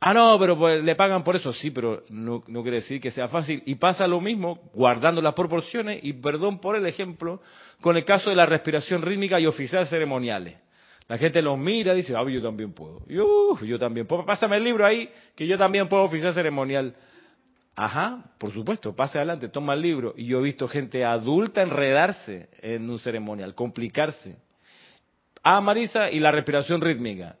Ah, 0.00 0.14
no, 0.14 0.38
pero 0.38 0.56
pues 0.56 0.84
le 0.84 0.94
pagan 0.94 1.24
por 1.24 1.34
eso. 1.34 1.52
Sí, 1.52 1.70
pero 1.70 2.04
no, 2.08 2.44
no 2.46 2.62
quiere 2.62 2.76
decir 2.76 3.00
que 3.00 3.10
sea 3.10 3.26
fácil. 3.26 3.62
Y 3.66 3.74
pasa 3.74 4.06
lo 4.06 4.20
mismo, 4.20 4.70
guardando 4.72 5.20
las 5.20 5.34
proporciones, 5.34 5.98
y 6.04 6.12
perdón 6.12 6.60
por 6.60 6.76
el 6.76 6.86
ejemplo, 6.86 7.40
con 7.80 7.96
el 7.96 8.04
caso 8.04 8.30
de 8.30 8.36
la 8.36 8.46
respiración 8.46 9.02
rítmica 9.02 9.40
y 9.40 9.46
oficiales 9.46 9.88
ceremoniales. 9.88 10.56
La 11.08 11.16
gente 11.16 11.40
los 11.40 11.58
mira 11.58 11.94
y 11.94 11.98
dice, 11.98 12.14
ah, 12.14 12.22
yo 12.28 12.42
también 12.42 12.72
puedo. 12.72 13.02
Yo, 13.06 13.58
yo 13.62 13.78
también 13.78 14.06
puedo. 14.06 14.26
Pásame 14.26 14.56
el 14.56 14.64
libro 14.64 14.84
ahí, 14.84 15.08
que 15.34 15.46
yo 15.46 15.56
también 15.56 15.88
puedo 15.88 16.04
oficiar 16.04 16.34
ceremonial. 16.34 16.94
Ajá, 17.74 18.24
por 18.38 18.52
supuesto, 18.52 18.94
pase 18.94 19.18
adelante, 19.18 19.48
toma 19.48 19.72
el 19.72 19.80
libro. 19.80 20.12
Y 20.16 20.26
yo 20.26 20.40
he 20.40 20.42
visto 20.42 20.68
gente 20.68 21.04
adulta 21.04 21.62
enredarse 21.62 22.50
en 22.60 22.90
un 22.90 22.98
ceremonial, 22.98 23.54
complicarse. 23.54 24.36
Ah, 25.42 25.60
Marisa, 25.62 26.10
y 26.10 26.18
la 26.18 26.30
respiración 26.30 26.80
rítmica. 26.82 27.36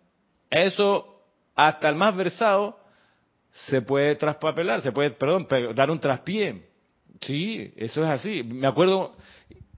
Eso, 0.48 1.22
hasta 1.54 1.90
el 1.90 1.96
más 1.96 2.16
versado, 2.16 2.78
se 3.66 3.82
puede 3.82 4.14
traspapelar, 4.14 4.80
se 4.80 4.92
puede, 4.92 5.10
perdón, 5.10 5.46
dar 5.74 5.90
un 5.90 6.00
traspié. 6.00 6.68
Sí, 7.20 7.74
eso 7.76 8.02
es 8.02 8.08
así. 8.08 8.42
Me 8.44 8.66
acuerdo 8.66 9.16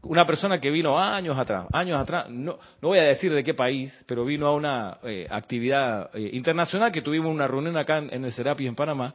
una 0.03 0.25
persona 0.25 0.61
que 0.61 0.71
vino 0.71 0.99
años 0.99 1.39
atrás, 1.39 1.67
años 1.73 2.01
atrás, 2.01 2.31
no, 2.31 2.59
no 2.81 2.89
voy 2.89 2.99
a 2.99 3.05
decir 3.05 3.33
de 3.33 3.45
qué 3.45 3.55
país, 3.55 3.93
pero 4.07 4.25
vino 4.25 4.47
a 4.47 4.55
una 4.55 4.99
eh, 5.03 5.27
actividad 5.29 6.11
eh, 6.15 6.31
internacional 6.33 6.91
que 6.91 7.03
tuvimos 7.03 7.33
una 7.33 7.47
reunión 7.47 7.77
acá 7.77 7.99
en, 7.99 8.25
el 8.25 8.33
Serapis 8.33 8.69
en 8.69 8.75
Panamá 8.75 9.15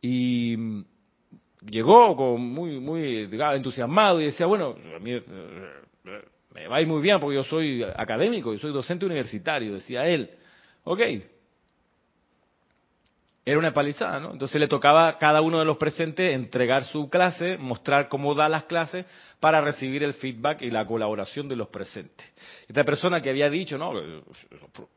y 0.00 0.56
mm, 0.56 0.84
llegó 1.70 2.14
con 2.16 2.42
muy 2.42 2.78
muy 2.78 3.28
entusiasmado 3.54 4.20
y 4.20 4.26
decía, 4.26 4.46
bueno, 4.46 4.74
eh, 5.04 5.22
me 6.54 6.68
va 6.68 6.76
a 6.76 6.80
ir 6.82 6.88
muy 6.88 7.00
bien 7.00 7.18
porque 7.18 7.36
yo 7.36 7.44
soy 7.44 7.82
académico, 7.82 8.52
yo 8.52 8.58
soy 8.58 8.72
docente 8.72 9.06
universitario, 9.06 9.74
decía 9.74 10.06
él. 10.06 10.30
Ok, 10.84 11.00
era 13.44 13.58
una 13.58 13.74
palizada, 13.74 14.20
¿no? 14.20 14.32
Entonces 14.32 14.60
le 14.60 14.68
tocaba 14.68 15.08
a 15.08 15.18
cada 15.18 15.40
uno 15.40 15.58
de 15.58 15.64
los 15.64 15.76
presentes 15.76 16.32
entregar 16.32 16.84
su 16.84 17.10
clase, 17.10 17.58
mostrar 17.58 18.08
cómo 18.08 18.34
da 18.34 18.48
las 18.48 18.64
clases 18.64 19.04
para 19.40 19.60
recibir 19.60 20.04
el 20.04 20.14
feedback 20.14 20.62
y 20.62 20.70
la 20.70 20.86
colaboración 20.86 21.48
de 21.48 21.56
los 21.56 21.68
presentes. 21.68 22.32
Esta 22.68 22.84
persona 22.84 23.20
que 23.20 23.30
había 23.30 23.50
dicho, 23.50 23.76
no, 23.76 23.92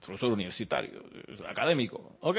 profesor 0.06 0.32
universitario, 0.32 1.02
académico, 1.48 2.18
ok. 2.22 2.38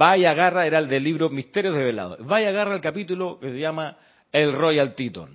Va 0.00 0.16
y 0.16 0.24
agarra, 0.24 0.64
era 0.66 0.78
el 0.78 0.88
del 0.88 1.02
libro 1.02 1.28
Misterios 1.28 1.74
de 1.74 1.82
Velado. 1.82 2.16
Va 2.24 2.40
y 2.40 2.44
agarra 2.44 2.74
el 2.74 2.80
capítulo 2.80 3.40
que 3.40 3.50
se 3.50 3.58
llama 3.58 3.96
El 4.30 4.52
Royal 4.52 4.94
Teton. 4.94 5.30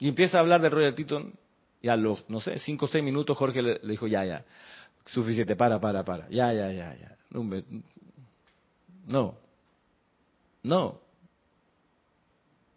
Y 0.00 0.08
empieza 0.08 0.38
a 0.38 0.40
hablar 0.40 0.60
del 0.60 0.72
Royal 0.72 0.96
Teton 0.96 1.32
y 1.80 1.88
a 1.88 1.96
los, 1.96 2.28
no 2.28 2.40
sé, 2.40 2.58
cinco 2.58 2.86
o 2.86 2.88
seis 2.88 3.04
minutos 3.04 3.36
Jorge 3.36 3.62
le, 3.62 3.78
dijo, 3.84 4.08
ya, 4.08 4.24
ya, 4.24 4.44
suficiente, 5.04 5.54
para, 5.54 5.78
para, 5.78 6.02
para, 6.02 6.28
ya, 6.30 6.52
ya, 6.52 6.72
ya, 6.72 6.96
ya. 6.96 7.16
No. 9.06 9.36
No. 10.62 10.84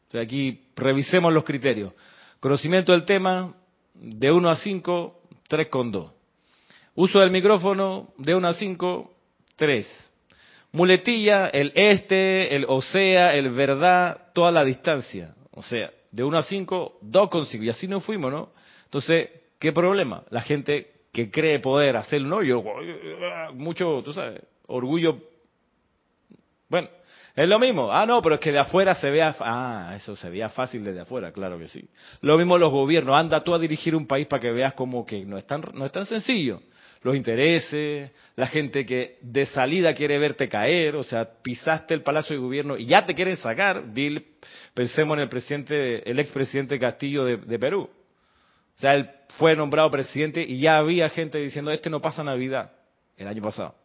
O 0.08 0.12
sea, 0.12 0.22
aquí 0.22 0.68
revisemos 0.76 1.34
los 1.34 1.44
criterios. 1.44 1.94
Conocimiento 2.40 2.92
del 2.92 3.06
tema, 3.06 3.54
de 3.94 4.32
1 4.32 4.50
a 4.50 4.56
5, 4.56 5.22
3,2. 5.50 6.12
Uso 6.96 7.20
del 7.20 7.32
micrófono, 7.32 8.14
de 8.18 8.36
1 8.36 8.48
a 8.48 8.54
5, 8.54 9.14
3. 9.56 10.12
Muletilla, 10.72 11.48
el 11.48 11.72
este, 11.76 12.56
el 12.56 12.66
o 12.68 12.82
sea, 12.82 13.34
el 13.36 13.50
verdad, 13.50 14.32
toda 14.34 14.52
la 14.52 14.64
distancia. 14.64 15.36
O 15.52 15.64
sea, 15.64 15.92
de 16.12 16.24
1 16.24 16.38
a 16.38 16.44
5, 16.44 17.00
2,5. 17.04 17.64
Y 17.64 17.70
así 17.70 17.88
nos 17.88 18.04
fuimos, 18.04 18.32
¿no? 18.32 18.52
Entonces, 18.86 19.30
¿qué 19.60 19.72
problema? 19.72 20.24
La 20.30 20.42
gente 20.42 20.92
que 21.12 21.32
cree 21.32 21.60
poder 21.60 21.98
hacerlo, 21.98 22.28
¿no? 22.28 22.44
Yo, 22.44 22.64
mucho, 23.54 24.02
tú 24.04 24.14
sabes, 24.14 24.42
orgullo 24.68 25.20
bueno, 26.70 26.90
es 27.38 27.48
lo 27.48 27.60
mismo. 27.60 27.92
Ah, 27.92 28.06
no, 28.06 28.20
pero 28.22 28.36
es 28.36 28.42
que 28.42 28.52
de 28.52 28.60
afuera 28.60 28.96
se 28.96 29.12
vea... 29.12 29.36
Ah, 29.40 29.94
eso 29.96 30.16
se 30.16 30.28
veía 30.28 30.50
fácil 30.50 30.84
desde 30.84 31.02
afuera, 31.02 31.32
claro 31.32 31.60
que 31.60 31.68
sí. 31.68 31.88
Lo 32.22 32.36
mismo 32.36 32.58
los 32.58 32.72
gobiernos. 32.72 33.16
Anda 33.16 33.44
tú 33.44 33.54
a 33.54 33.60
dirigir 33.60 33.96
un 33.96 34.08
país 34.08 34.26
para 34.26 34.42
que 34.42 34.52
veas 34.52 34.74
como 34.74 35.06
que 35.06 35.24
no 35.24 35.38
es 35.38 35.46
tan, 35.46 35.62
no 35.76 35.86
es 35.86 35.92
tan 35.92 36.08
sencillo. 36.08 36.62
Los 37.04 37.16
intereses, 37.16 38.12
la 38.36 38.48
gente 38.48 38.86
que 38.88 39.20
de 39.22 39.46
salida 39.46 39.94
quiere 39.94 40.18
verte 40.18 40.50
caer, 40.50 40.96
o 40.96 41.04
sea, 41.04 41.30
pisaste 41.44 41.94
el 41.94 42.02
Palacio 42.02 42.36
de 42.36 42.42
Gobierno 42.42 42.76
y 42.76 42.88
ya 42.88 43.06
te 43.06 43.14
quieren 43.14 43.38
sacar. 43.38 43.94
Bill, 43.94 44.26
pensemos 44.74 45.16
en 45.16 45.22
el 45.22 45.30
presidente, 45.30 46.10
el 46.10 46.20
expresidente 46.20 46.80
Castillo 46.80 47.24
de, 47.24 47.38
de 47.38 47.60
Perú. 47.60 47.88
O 48.78 48.80
sea, 48.80 48.96
él 48.96 49.12
fue 49.38 49.56
nombrado 49.56 49.92
presidente 49.92 50.42
y 50.42 50.60
ya 50.60 50.78
había 50.78 51.08
gente 51.10 51.38
diciendo, 51.38 51.70
este 51.70 51.92
no 51.92 52.02
pasa 52.02 52.24
Navidad, 52.24 52.72
el 53.16 53.28
año 53.28 53.44
pasado. 53.44 53.76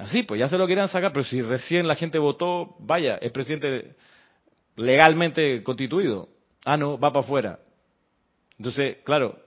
Así, 0.00 0.22
pues 0.22 0.40
ya 0.40 0.48
se 0.48 0.56
lo 0.56 0.66
querían 0.66 0.88
sacar, 0.88 1.12
pero 1.12 1.24
si 1.24 1.42
recién 1.42 1.86
la 1.86 1.94
gente 1.94 2.18
votó, 2.18 2.74
vaya, 2.78 3.16
es 3.16 3.30
presidente 3.32 3.96
legalmente 4.76 5.62
constituido. 5.62 6.28
Ah, 6.64 6.78
no, 6.78 6.98
va 6.98 7.12
para 7.12 7.22
afuera. 7.22 7.58
Entonces, 8.56 8.96
claro, 9.04 9.38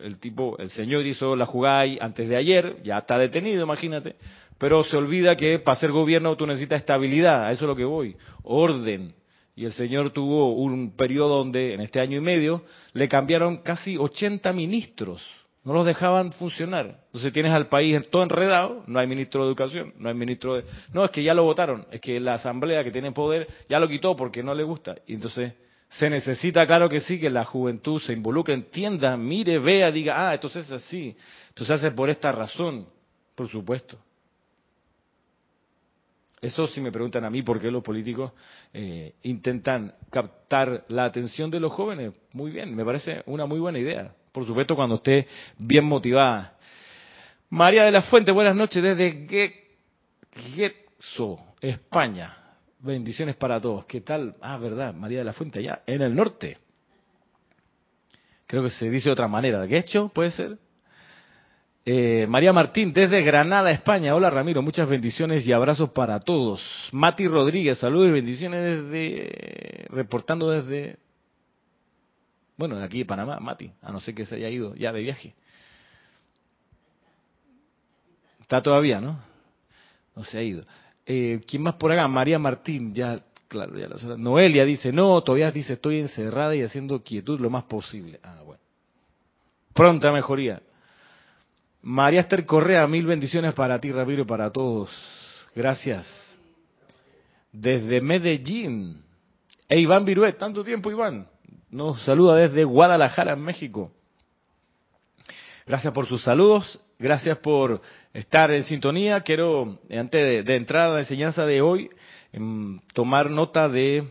el 0.00 0.18
tipo, 0.18 0.58
el 0.58 0.68
señor 0.70 1.06
hizo 1.06 1.36
la 1.36 1.46
jugada 1.46 1.84
antes 2.00 2.28
de 2.28 2.36
ayer, 2.36 2.82
ya 2.82 2.98
está 2.98 3.18
detenido, 3.18 3.62
imagínate, 3.62 4.16
pero 4.58 4.82
se 4.82 4.96
olvida 4.96 5.36
que 5.36 5.60
para 5.60 5.78
ser 5.78 5.92
gobierno 5.92 6.36
tú 6.36 6.44
necesitas 6.44 6.80
estabilidad, 6.80 7.44
a 7.44 7.52
eso 7.52 7.66
es 7.66 7.68
lo 7.68 7.76
que 7.76 7.84
voy, 7.84 8.16
orden. 8.42 9.14
Y 9.54 9.64
el 9.64 9.72
señor 9.72 10.10
tuvo 10.10 10.54
un 10.54 10.96
periodo 10.96 11.38
donde, 11.38 11.74
en 11.74 11.82
este 11.82 12.00
año 12.00 12.18
y 12.18 12.20
medio, 12.20 12.64
le 12.94 13.08
cambiaron 13.08 13.58
casi 13.58 13.96
80 13.96 14.52
ministros 14.54 15.22
no 15.64 15.74
los 15.74 15.84
dejaban 15.84 16.32
funcionar. 16.32 17.00
Entonces 17.06 17.32
tienes 17.32 17.52
al 17.52 17.68
país 17.68 18.00
todo 18.10 18.22
enredado, 18.22 18.82
no 18.86 18.98
hay 18.98 19.06
ministro 19.06 19.42
de 19.42 19.48
educación, 19.48 19.94
no 19.98 20.08
hay 20.08 20.14
ministro 20.14 20.54
de... 20.54 20.64
No, 20.92 21.04
es 21.04 21.10
que 21.10 21.22
ya 21.22 21.34
lo 21.34 21.44
votaron, 21.44 21.86
es 21.90 22.00
que 22.00 22.18
la 22.18 22.34
asamblea 22.34 22.82
que 22.82 22.90
tiene 22.90 23.12
poder 23.12 23.46
ya 23.68 23.78
lo 23.78 23.88
quitó 23.88 24.16
porque 24.16 24.42
no 24.42 24.54
le 24.54 24.62
gusta. 24.62 24.96
Y 25.06 25.14
entonces 25.14 25.52
se 25.88 26.08
necesita, 26.08 26.66
claro 26.66 26.88
que 26.88 27.00
sí, 27.00 27.20
que 27.20 27.28
la 27.28 27.44
juventud 27.44 28.00
se 28.00 28.12
involucre, 28.12 28.54
entienda, 28.54 29.16
mire, 29.16 29.58
vea, 29.58 29.90
diga, 29.90 30.28
ah, 30.28 30.34
entonces 30.34 30.64
es 30.66 30.72
así, 30.72 31.16
entonces 31.48 31.76
hace 31.76 31.90
por 31.90 32.08
esta 32.08 32.32
razón, 32.32 32.86
por 33.34 33.48
supuesto. 33.48 33.98
Eso 36.40 36.66
si 36.68 36.80
me 36.80 36.90
preguntan 36.90 37.24
a 37.26 37.30
mí 37.30 37.42
por 37.42 37.60
qué 37.60 37.70
los 37.70 37.82
políticos 37.82 38.32
eh, 38.72 39.14
intentan 39.24 39.94
captar 40.10 40.86
la 40.88 41.04
atención 41.04 41.50
de 41.50 41.60
los 41.60 41.70
jóvenes. 41.72 42.14
Muy 42.32 42.50
bien, 42.50 42.74
me 42.74 42.82
parece 42.82 43.22
una 43.26 43.44
muy 43.44 43.58
buena 43.58 43.78
idea 43.78 44.14
por 44.32 44.46
supuesto 44.46 44.76
cuando 44.76 44.96
esté 44.96 45.26
bien 45.58 45.84
motivada. 45.84 46.56
María 47.48 47.84
de 47.84 47.90
la 47.90 48.02
Fuente, 48.02 48.30
buenas 48.30 48.54
noches 48.54 48.82
desde 48.82 49.26
Getxo, 50.32 51.38
España. 51.60 52.36
Bendiciones 52.78 53.36
para 53.36 53.60
todos. 53.60 53.84
¿Qué 53.86 54.00
tal? 54.00 54.36
Ah, 54.40 54.56
verdad, 54.56 54.94
María 54.94 55.18
de 55.18 55.24
la 55.24 55.32
Fuente 55.32 55.58
allá, 55.58 55.82
en 55.86 56.02
el 56.02 56.14
norte. 56.14 56.58
Creo 58.46 58.62
que 58.62 58.70
se 58.70 58.88
dice 58.88 59.08
de 59.08 59.12
otra 59.12 59.28
manera. 59.28 59.66
¿Getxo 59.66 60.08
puede 60.08 60.30
ser? 60.30 60.58
Eh, 61.84 62.26
María 62.28 62.52
Martín, 62.52 62.92
desde 62.92 63.22
Granada, 63.22 63.70
España. 63.70 64.14
Hola 64.14 64.30
Ramiro, 64.30 64.62
muchas 64.62 64.88
bendiciones 64.88 65.46
y 65.46 65.52
abrazos 65.52 65.90
para 65.90 66.20
todos. 66.20 66.62
Mati 66.92 67.26
Rodríguez, 67.26 67.78
saludos 67.78 68.08
y 68.08 68.12
bendiciones 68.12 68.84
desde, 68.84 69.86
reportando 69.88 70.50
desde 70.50 70.98
bueno, 72.60 72.76
de 72.76 72.84
aquí 72.84 72.98
de 72.98 73.04
Panamá, 73.06 73.40
Mati, 73.40 73.72
a 73.80 73.90
no 73.90 74.00
ser 74.00 74.14
que 74.14 74.26
se 74.26 74.34
haya 74.34 74.50
ido 74.50 74.74
ya 74.74 74.92
de 74.92 75.00
viaje. 75.00 75.34
Está 78.42 78.62
todavía, 78.62 79.00
¿no? 79.00 79.18
No 80.14 80.24
se 80.24 80.38
ha 80.38 80.42
ido. 80.42 80.62
Eh, 81.06 81.40
¿Quién 81.48 81.62
más 81.62 81.76
por 81.76 81.90
acá? 81.90 82.06
María 82.06 82.38
Martín, 82.38 82.92
ya, 82.92 83.18
claro, 83.48 83.78
ya 83.78 83.88
la 83.88 84.16
Noelia 84.18 84.66
dice, 84.66 84.92
no, 84.92 85.22
todavía 85.22 85.50
dice, 85.50 85.72
estoy 85.72 86.00
encerrada 86.00 86.54
y 86.54 86.62
haciendo 86.62 87.02
quietud 87.02 87.40
lo 87.40 87.48
más 87.48 87.64
posible. 87.64 88.20
Ah, 88.22 88.42
bueno. 88.44 88.60
Pronta 89.72 90.12
mejoría. 90.12 90.60
María 91.80 92.20
Esther 92.20 92.44
Correa, 92.44 92.86
mil 92.86 93.06
bendiciones 93.06 93.54
para 93.54 93.80
ti, 93.80 93.90
Ramiro, 93.90 94.24
y 94.24 94.26
para 94.26 94.50
todos. 94.50 94.90
Gracias. 95.54 96.06
Desde 97.52 98.02
Medellín. 98.02 99.02
E 99.66 99.80
Iván 99.80 100.04
Viruet, 100.04 100.36
tanto 100.36 100.62
tiempo, 100.62 100.90
Iván. 100.90 101.26
Nos 101.70 102.02
saluda 102.04 102.36
desde 102.36 102.64
Guadalajara, 102.64 103.36
México. 103.36 103.92
Gracias 105.66 105.92
por 105.92 106.06
sus 106.06 106.22
saludos, 106.24 106.80
gracias 106.98 107.38
por 107.38 107.80
estar 108.12 108.50
en 108.50 108.64
sintonía. 108.64 109.20
Quiero, 109.20 109.78
antes 109.88 110.44
de, 110.44 110.56
entrar 110.56 110.86
a 110.86 110.94
la 110.94 111.00
enseñanza 111.00 111.46
de 111.46 111.60
hoy, 111.62 111.90
em, 112.32 112.80
tomar 112.92 113.30
nota 113.30 113.68
de 113.68 114.04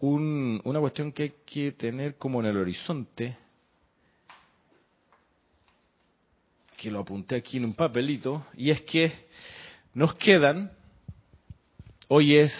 una 0.00 0.80
cuestión 0.80 1.12
que 1.12 1.22
hay 1.22 1.32
que 1.46 1.72
tener 1.72 2.16
como 2.16 2.40
en 2.40 2.46
el 2.46 2.58
horizonte, 2.58 3.36
que 6.76 6.90
lo 6.90 7.00
apunté 7.00 7.36
aquí 7.36 7.56
en 7.56 7.64
un 7.64 7.74
papelito, 7.74 8.44
y 8.54 8.70
es 8.70 8.82
que 8.82 9.12
nos 9.94 10.14
quedan, 10.14 10.70
hoy 12.06 12.36
es 12.36 12.52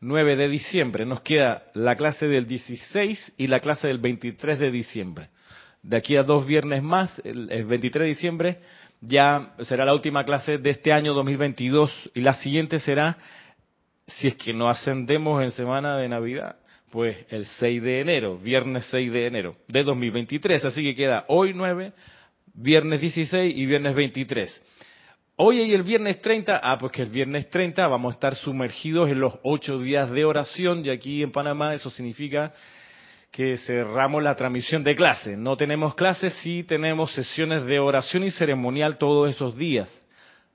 9 0.00 0.36
de 0.36 0.48
diciembre. 0.48 1.06
Nos 1.06 1.20
queda 1.20 1.64
la 1.74 1.96
clase 1.96 2.26
del 2.26 2.46
16 2.46 3.34
y 3.36 3.46
la 3.46 3.60
clase 3.60 3.88
del 3.88 3.98
23 3.98 4.58
de 4.58 4.70
diciembre. 4.70 5.28
De 5.82 5.96
aquí 5.96 6.16
a 6.16 6.22
dos 6.22 6.46
viernes 6.46 6.82
más, 6.82 7.20
el, 7.24 7.64
23 7.64 8.02
de 8.02 8.08
diciembre, 8.08 8.60
ya 9.00 9.54
será 9.62 9.84
la 9.84 9.94
última 9.94 10.24
clase 10.24 10.58
de 10.58 10.70
este 10.70 10.92
año 10.92 11.14
2022 11.14 12.10
y 12.14 12.20
la 12.20 12.34
siguiente 12.34 12.80
será, 12.80 13.16
si 14.06 14.28
es 14.28 14.34
que 14.34 14.52
no 14.52 14.68
ascendemos 14.68 15.42
en 15.44 15.52
semana 15.52 15.96
de 15.96 16.08
Navidad, 16.08 16.56
pues 16.90 17.16
el 17.28 17.46
6 17.46 17.82
de 17.82 18.00
enero, 18.00 18.38
viernes 18.38 18.86
6 18.90 19.12
de 19.12 19.26
enero 19.26 19.56
de 19.68 19.84
2023. 19.84 20.64
Así 20.64 20.82
que 20.82 20.94
queda 20.94 21.24
hoy 21.28 21.52
9, 21.54 21.92
viernes 22.54 23.00
16 23.00 23.56
y 23.56 23.66
viernes 23.66 23.94
23. 23.94 24.62
Hoy 25.38 25.60
y 25.60 25.74
el 25.74 25.82
viernes 25.82 26.22
30, 26.22 26.62
ah, 26.62 26.78
pues 26.78 26.92
que 26.92 27.02
el 27.02 27.10
viernes 27.10 27.50
30 27.50 27.86
vamos 27.88 28.14
a 28.14 28.16
estar 28.16 28.34
sumergidos 28.34 29.10
en 29.10 29.20
los 29.20 29.38
ocho 29.42 29.76
días 29.76 30.10
de 30.10 30.24
oración 30.24 30.80
y 30.82 30.88
aquí 30.88 31.22
en 31.22 31.30
Panamá 31.30 31.74
eso 31.74 31.90
significa 31.90 32.54
que 33.30 33.58
cerramos 33.58 34.22
la 34.22 34.34
transmisión 34.34 34.82
de 34.82 34.94
clase. 34.94 35.36
No 35.36 35.54
tenemos 35.54 35.94
clases, 35.94 36.32
sí 36.40 36.64
tenemos 36.64 37.12
sesiones 37.12 37.66
de 37.66 37.78
oración 37.78 38.24
y 38.24 38.30
ceremonial 38.30 38.96
todos 38.96 39.28
esos 39.28 39.58
días. 39.58 39.92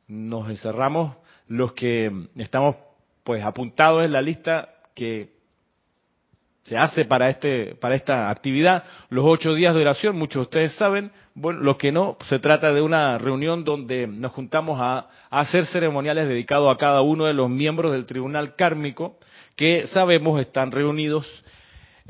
Nos 0.08 0.50
encerramos 0.50 1.16
los 1.48 1.74
que 1.74 2.12
estamos 2.38 2.76
pues 3.24 3.44
apuntados 3.44 4.04
en 4.04 4.12
la 4.12 4.22
lista 4.24 4.68
que 4.96 5.41
se 6.64 6.78
hace 6.78 7.06
para 7.06 7.30
este 7.30 7.76
para 7.76 7.96
esta 7.96 8.30
actividad. 8.30 8.84
Los 9.10 9.26
ocho 9.28 9.54
días 9.54 9.74
de 9.74 9.82
oración 9.82 10.18
muchos 10.18 10.36
de 10.36 10.42
ustedes 10.42 10.74
saben. 10.74 11.12
Bueno 11.34 11.60
los 11.62 11.78
que 11.78 11.92
no 11.92 12.18
se 12.28 12.40
trata 12.40 12.72
de 12.72 12.82
una 12.82 13.18
reunión 13.18 13.64
donde 13.64 14.08
nos 14.08 14.32
juntamos 14.34 14.80
a, 14.80 15.08
a, 15.30 15.40
hacer 15.40 15.66
ceremoniales 15.66 16.28
dedicados 16.28 16.74
a 16.74 16.78
cada 16.78 17.02
uno 17.02 17.26
de 17.26 17.34
los 17.34 17.50
miembros 17.50 17.92
del 17.92 18.06
tribunal 18.06 18.56
kármico 18.56 19.18
que 19.56 19.88
sabemos 19.88 20.40
están 20.40 20.72
reunidos 20.72 21.28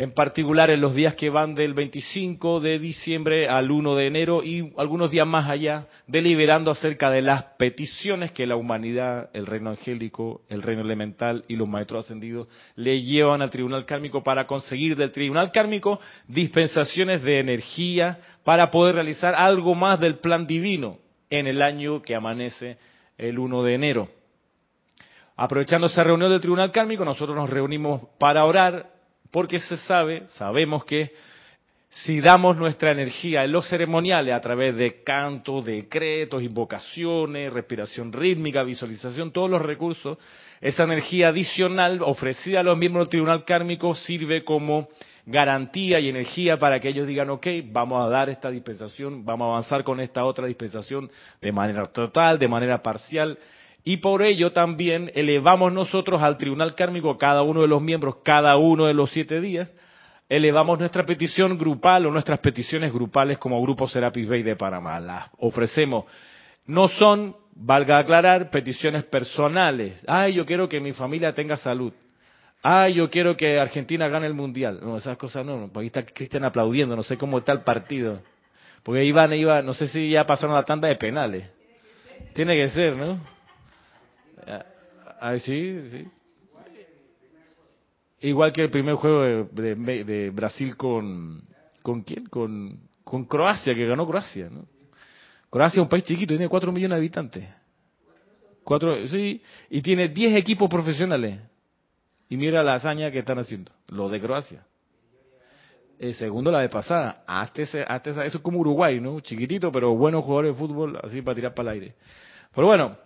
en 0.01 0.13
particular 0.13 0.71
en 0.71 0.81
los 0.81 0.95
días 0.95 1.13
que 1.13 1.29
van 1.29 1.53
del 1.53 1.75
25 1.75 2.59
de 2.59 2.79
diciembre 2.79 3.47
al 3.47 3.69
1 3.69 3.93
de 3.93 4.07
enero 4.07 4.43
y 4.43 4.73
algunos 4.75 5.11
días 5.11 5.27
más 5.27 5.47
allá, 5.47 5.85
deliberando 6.07 6.71
acerca 6.71 7.11
de 7.11 7.21
las 7.21 7.43
peticiones 7.59 8.31
que 8.31 8.47
la 8.47 8.55
humanidad, 8.55 9.29
el 9.33 9.45
reino 9.45 9.69
angélico, 9.69 10.41
el 10.49 10.63
reino 10.63 10.81
elemental 10.81 11.45
y 11.47 11.55
los 11.55 11.69
maestros 11.69 12.05
ascendidos 12.05 12.47
le 12.75 12.99
llevan 13.03 13.43
al 13.43 13.51
tribunal 13.51 13.85
kármico 13.85 14.23
para 14.23 14.47
conseguir 14.47 14.95
del 14.95 15.11
tribunal 15.11 15.51
kármico 15.51 15.99
dispensaciones 16.27 17.21
de 17.21 17.39
energía 17.39 18.17
para 18.43 18.71
poder 18.71 18.95
realizar 18.95 19.35
algo 19.35 19.75
más 19.75 19.99
del 19.99 20.15
plan 20.15 20.47
divino 20.47 20.97
en 21.29 21.45
el 21.45 21.61
año 21.61 22.01
que 22.01 22.15
amanece 22.15 22.79
el 23.19 23.37
1 23.37 23.61
de 23.61 23.75
enero. 23.75 24.07
Aprovechando 25.37 25.85
esa 25.85 26.03
reunión 26.03 26.31
del 26.31 26.41
tribunal 26.41 26.71
kármico, 26.71 27.05
nosotros 27.05 27.35
nos 27.35 27.51
reunimos 27.51 28.01
para 28.17 28.45
orar 28.45 28.90
porque 29.31 29.59
se 29.59 29.77
sabe, 29.77 30.23
sabemos 30.29 30.85
que 30.85 31.11
si 31.89 32.21
damos 32.21 32.55
nuestra 32.55 32.91
energía 32.91 33.43
en 33.43 33.51
los 33.51 33.67
ceremoniales 33.67 34.33
a 34.33 34.39
través 34.39 34.75
de 34.77 35.03
cantos, 35.03 35.65
decretos, 35.65 36.41
invocaciones, 36.41 37.51
respiración 37.51 38.13
rítmica, 38.13 38.63
visualización, 38.63 39.31
todos 39.31 39.49
los 39.49 39.61
recursos, 39.61 40.17
esa 40.61 40.83
energía 40.83 41.29
adicional 41.29 42.01
ofrecida 42.01 42.61
a 42.61 42.63
los 42.63 42.77
miembros 42.77 43.07
del 43.07 43.11
tribunal 43.11 43.43
kármico 43.43 43.93
sirve 43.93 44.45
como 44.45 44.87
garantía 45.25 45.99
y 45.99 46.09
energía 46.09 46.57
para 46.57 46.79
que 46.79 46.89
ellos 46.89 47.07
digan, 47.07 47.29
ok, 47.29 47.47
vamos 47.65 48.05
a 48.05 48.09
dar 48.09 48.29
esta 48.29 48.49
dispensación, 48.49 49.25
vamos 49.25 49.47
a 49.47 49.49
avanzar 49.49 49.83
con 49.83 49.99
esta 49.99 50.23
otra 50.23 50.47
dispensación 50.47 51.11
de 51.41 51.51
manera 51.51 51.85
total, 51.85 52.39
de 52.39 52.47
manera 52.47 52.81
parcial, 52.81 53.37
y 53.83 53.97
por 53.97 54.21
ello 54.21 54.51
también 54.51 55.11
elevamos 55.15 55.73
nosotros 55.73 56.21
al 56.21 56.37
tribunal 56.37 56.75
kármico, 56.75 57.17
cada 57.17 57.41
uno 57.41 57.61
de 57.61 57.67
los 57.67 57.81
miembros, 57.81 58.17
cada 58.23 58.55
uno 58.57 58.85
de 58.85 58.93
los 58.93 59.11
siete 59.11 59.41
días, 59.41 59.71
elevamos 60.29 60.79
nuestra 60.79 61.05
petición 61.05 61.57
grupal 61.57 62.05
o 62.05 62.11
nuestras 62.11 62.39
peticiones 62.39 62.93
grupales 62.93 63.37
como 63.37 63.61
Grupo 63.61 63.87
Serapis 63.89 64.29
Bay 64.29 64.43
de 64.43 64.55
Panamá. 64.55 64.99
Las 64.99 65.29
ofrecemos. 65.39 66.05
No 66.67 66.87
son, 66.87 67.35
valga 67.55 67.97
aclarar, 67.97 68.51
peticiones 68.51 69.03
personales. 69.03 70.03
Ay, 70.07 70.35
yo 70.35 70.45
quiero 70.45 70.69
que 70.69 70.79
mi 70.79 70.93
familia 70.93 71.33
tenga 71.33 71.57
salud. 71.57 71.91
Ay, 72.63 72.93
yo 72.93 73.09
quiero 73.09 73.35
que 73.35 73.59
Argentina 73.59 74.07
gane 74.07 74.27
el 74.27 74.35
mundial. 74.35 74.79
No, 74.83 74.97
esas 74.97 75.17
cosas 75.17 75.43
no. 75.43 75.71
Ahí 75.75 75.87
está 75.87 76.05
Cristian 76.05 76.45
aplaudiendo, 76.45 76.95
no 76.95 77.03
sé 77.03 77.17
cómo 77.17 77.39
está 77.39 77.51
el 77.51 77.61
partido. 77.61 78.21
Porque 78.83 79.03
iban, 79.03 79.33
iba, 79.33 79.61
no 79.63 79.73
sé 79.73 79.87
si 79.87 80.11
ya 80.11 80.25
pasaron 80.25 80.55
la 80.55 80.63
tanda 80.63 80.87
de 80.87 80.95
penales. 80.95 81.49
Tiene 82.33 82.55
que 82.55 82.69
ser, 82.69 82.95
¿no? 82.95 83.19
Ah, 84.47 85.37
sí, 85.39 85.79
sí. 85.91 86.07
Igual 88.21 88.51
que 88.51 88.63
el 88.63 88.69
primer 88.69 88.95
juego 88.95 89.47
de, 89.51 90.31
Brasil 90.33 90.75
con... 90.77 91.43
¿Con 91.81 92.01
quién? 92.03 92.27
Con, 92.27 92.79
con 93.03 93.25
Croacia, 93.25 93.73
que 93.73 93.87
ganó 93.87 94.05
Croacia, 94.05 94.49
¿no? 94.49 94.65
Croacia 95.49 95.79
es 95.79 95.83
un 95.83 95.89
país 95.89 96.03
chiquito, 96.03 96.33
tiene 96.33 96.47
4 96.47 96.71
millones 96.71 96.95
de 96.95 96.99
habitantes. 96.99 97.49
Cuatro, 98.63 99.07
sí, 99.07 99.41
y 99.69 99.81
tiene 99.81 100.09
10 100.09 100.35
equipos 100.35 100.69
profesionales. 100.69 101.39
Y 102.29 102.37
mira 102.37 102.63
la 102.63 102.75
hazaña 102.75 103.11
que 103.11 103.19
están 103.19 103.39
haciendo, 103.39 103.71
los 103.89 104.11
de 104.11 104.21
Croacia. 104.21 104.63
El 105.99 106.13
segundo 106.15 106.51
la 106.51 106.61
de 106.61 106.69
pasada. 106.69 107.23
Hasta 107.27 107.61
ese, 107.61 107.83
hasta 107.83 108.09
eso 108.09 108.37
es 108.37 108.43
como 108.43 108.59
Uruguay, 108.59 108.99
¿no? 108.99 109.19
Chiquitito, 109.19 109.71
pero 109.71 109.93
buenos 109.95 110.23
jugadores 110.23 110.53
de 110.53 110.57
fútbol, 110.57 110.99
así 111.03 111.21
para 111.21 111.35
tirar 111.35 111.53
para 111.53 111.71
el 111.71 111.81
aire. 111.81 111.95
Pero 112.55 112.67
bueno, 112.67 112.97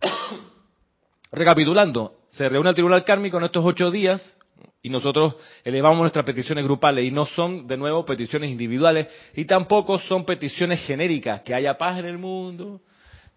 Recapitulando, 1.32 2.18
se 2.30 2.48
reúne 2.48 2.70
el 2.70 2.74
Tribunal 2.74 3.04
Kármico 3.04 3.38
en 3.38 3.44
estos 3.44 3.64
ocho 3.64 3.90
días 3.90 4.36
y 4.82 4.90
nosotros 4.90 5.36
elevamos 5.64 5.98
nuestras 5.98 6.24
peticiones 6.24 6.64
grupales 6.64 7.04
y 7.04 7.10
no 7.10 7.26
son, 7.26 7.66
de 7.66 7.76
nuevo, 7.76 8.04
peticiones 8.04 8.50
individuales 8.50 9.08
y 9.34 9.44
tampoco 9.44 9.98
son 9.98 10.24
peticiones 10.24 10.84
genéricas, 10.86 11.42
que 11.42 11.54
haya 11.54 11.76
paz 11.76 11.98
en 11.98 12.06
el 12.06 12.18
mundo, 12.18 12.80